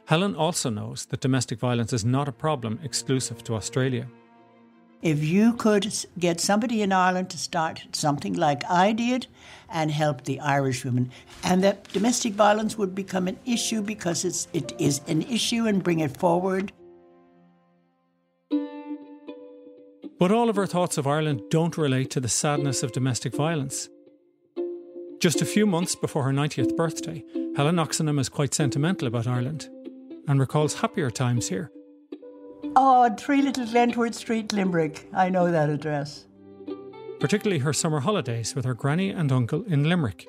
Helen 0.05 0.38
also 0.38 0.70
knows 0.70 1.05
that 1.07 1.20
domestic 1.20 1.59
violence 1.59 1.91
is 1.91 2.05
not 2.05 2.30
a 2.30 2.32
problem 2.32 2.80
exclusive 2.82 3.43
to 3.43 3.55
Australia. 3.55 4.07
If 5.02 5.24
you 5.24 5.54
could 5.54 5.95
get 6.18 6.41
somebody 6.41 6.82
in 6.82 6.91
Ireland 6.91 7.30
to 7.30 7.38
start 7.38 7.84
something 7.93 8.34
like 8.34 8.64
I 8.70 8.91
did 8.91 9.28
and 9.70 9.91
help 9.91 10.26
the 10.26 10.41
Irish 10.41 10.84
women, 10.84 11.12
and 11.41 11.64
that 11.64 11.88
domestic 11.93 12.34
violence 12.34 12.78
would 12.78 12.93
become 12.93 13.30
an 13.30 13.39
issue 13.45 13.82
because 13.82 14.26
it's, 14.26 14.50
it 14.52 14.74
is 14.78 15.00
an 15.08 15.22
issue 15.22 15.68
and 15.68 15.82
bring 15.82 16.00
it 16.00 16.18
forward. 16.18 16.74
But 20.20 20.34
all 20.34 20.50
of 20.50 20.58
her 20.58 20.68
thoughts 20.68 20.97
of 20.97 21.08
Ireland 21.08 21.43
don't 21.50 21.78
relate 21.78 22.10
to 22.12 22.20
the 22.20 22.28
sadness 22.28 22.84
of 22.84 22.91
domestic 22.91 23.34
violence. 23.34 23.88
Just 25.22 25.41
a 25.41 25.45
few 25.45 25.66
months 25.66 25.95
before 25.95 26.24
her 26.24 26.34
90th 26.34 26.76
birthday, 26.76 27.24
Helen 27.56 27.80
Oxenham 27.80 28.20
is 28.20 28.28
quite 28.28 28.54
sentimental 28.54 29.08
about 29.08 29.28
Ireland 29.28 29.70
and 30.28 30.41
recalls 30.41 30.82
happier 30.82 31.10
times 31.10 31.47
here. 31.47 31.72
Oh, 32.76 33.09
Three 33.17 33.41
Little 33.41 33.65
Glentworth 33.65 34.15
Street, 34.15 34.53
Limerick. 34.53 35.09
I 35.13 35.30
know 35.30 35.51
that 35.51 35.70
address. 35.70 36.26
Particularly 37.20 37.59
her 37.59 37.74
summer 37.74 37.99
holidays 37.99 38.55
with 38.55 38.65
her 38.65 38.74
granny 38.74 39.09
and 39.09 39.32
uncle 39.32 39.63
in 39.63 39.89
Limerick. 39.89 40.28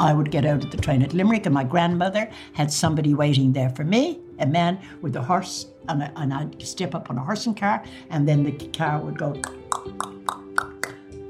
I 0.00 0.14
would 0.14 0.30
get 0.30 0.46
out 0.46 0.64
of 0.64 0.70
the 0.70 0.78
train 0.78 1.02
at 1.02 1.12
Limerick, 1.12 1.44
and 1.44 1.54
my 1.54 1.64
grandmother 1.64 2.30
had 2.54 2.72
somebody 2.72 3.12
waiting 3.12 3.52
there 3.52 3.68
for 3.70 3.84
me, 3.84 4.18
a 4.38 4.46
man 4.46 4.80
with 5.02 5.14
a 5.16 5.22
horse, 5.22 5.66
and, 5.88 6.02
a, 6.02 6.12
and 6.16 6.32
I'd 6.32 6.62
step 6.62 6.94
up 6.94 7.10
on 7.10 7.18
a 7.18 7.22
horse 7.22 7.46
and 7.46 7.56
car, 7.56 7.84
and 8.08 8.26
then 8.26 8.42
the 8.42 8.52
car 8.70 8.98
would 9.00 9.18
go. 9.18 9.34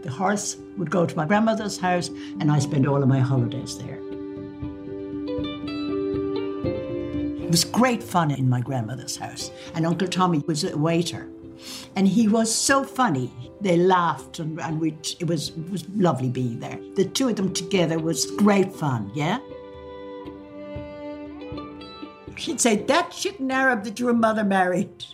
The 0.03 0.11
horse 0.11 0.57
would 0.79 0.91
go 0.91 1.05
to 1.05 1.17
my 1.17 1.27
grandmother's 1.27 1.79
house, 1.79 2.09
and 2.09 2.51
I 2.51 2.61
spent 2.61 2.87
all 2.87 3.03
of 3.03 3.09
my 3.09 3.19
holidays 3.19 3.77
there. 3.79 3.99
It 7.51 7.55
was 7.55 7.65
great 7.65 8.01
fun 8.01 8.31
in 8.31 8.49
my 8.49 8.61
grandmother's 8.61 9.17
house, 9.17 9.51
and 9.75 9.85
Uncle 9.85 10.07
Tommy 10.07 10.39
was 10.47 10.63
a 10.63 10.79
waiter. 10.79 11.27
And 11.97 12.07
he 12.07 12.29
was 12.29 12.55
so 12.55 12.85
funny. 12.85 13.33
They 13.61 13.77
laughed, 13.77 14.39
and, 14.39 14.61
and 14.61 14.81
we, 14.81 14.97
it, 15.19 15.27
was, 15.27 15.51
was 15.69 15.85
lovely 15.97 16.29
being 16.29 16.61
there. 16.61 16.79
The 16.95 17.07
two 17.07 17.29
of 17.29 17.35
them 17.35 17.53
together 17.53 17.99
was 17.99 18.31
great 18.31 18.73
fun, 18.73 19.11
yeah? 19.17 19.41
She'd 22.37 22.61
say, 22.61 22.85
That 22.85 23.11
shitting 23.11 23.51
Arab 23.51 23.83
that 23.83 23.99
your 23.99 24.13
mother 24.13 24.45
married. 24.45 25.07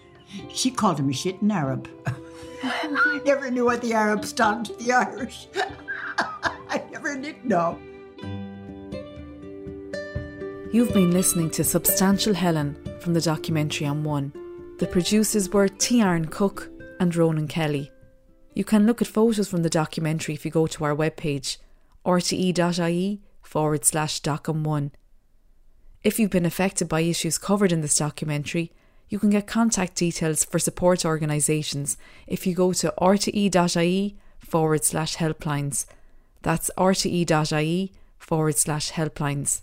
She 0.53 0.70
called 0.70 1.01
him 1.01 1.09
a 1.09 1.12
shitting 1.12 1.51
Arab. 1.51 1.89
I 2.62 3.22
never 3.24 3.51
knew 3.51 3.64
what 3.64 3.80
the 3.80 3.95
Arabs 3.95 4.34
done 4.34 4.62
to 4.64 4.74
the 4.74 4.93
Irish. 4.93 5.49
I 6.68 6.82
never 6.93 7.16
did 7.16 7.47
know. 7.47 7.78
You've 10.77 10.93
been 10.93 11.11
listening 11.11 11.49
to 11.53 11.64
Substantial 11.64 12.35
Helen 12.35 12.77
from 13.01 13.14
the 13.14 13.20
documentary 13.22 13.87
on 13.87 14.05
One. 14.05 14.31
The 14.79 14.87
producers 14.87 15.49
were 15.49 15.68
Tiarn 15.68 16.31
Cook 16.31 16.70
and 17.01 17.16
Ronan 17.16 17.49
Kelly. 17.49 17.91
You 18.53 18.62
can 18.62 18.85
look 18.85 19.01
at 19.01 19.09
photos 19.09 19.49
from 19.49 19.62
the 19.62 19.70
documentary 19.70 20.35
if 20.35 20.45
you 20.45 20.51
go 20.51 20.66
to 20.66 20.85
our 20.85 20.95
webpage, 20.95 21.57
rte.ie 22.05 23.22
forward 23.41 23.87
slash 23.87 24.20
doconone. 24.20 24.91
If 26.05 26.20
you've 26.20 26.29
been 26.29 26.45
affected 26.45 26.91
by 26.91 27.01
issues 27.01 27.39
covered 27.39 27.72
in 27.72 27.81
this 27.81 27.97
documentary, 27.97 28.70
you 29.09 29.18
can 29.18 29.31
get 29.31 29.47
contact 29.47 29.95
details 29.95 30.45
for 30.45 30.59
support 30.59 31.07
organisations 31.07 31.97
if 32.27 32.47
you 32.47 32.55
go 32.55 32.74
to 32.74 32.93
rte.ie 33.01 34.16
forward 34.41 34.85
slash 34.85 35.16
helplines. 35.16 35.87
That's 36.43 36.70
rte.ie 36.77 37.93
forward 38.18 38.59
slash 38.59 38.93
helplines. 38.93 39.62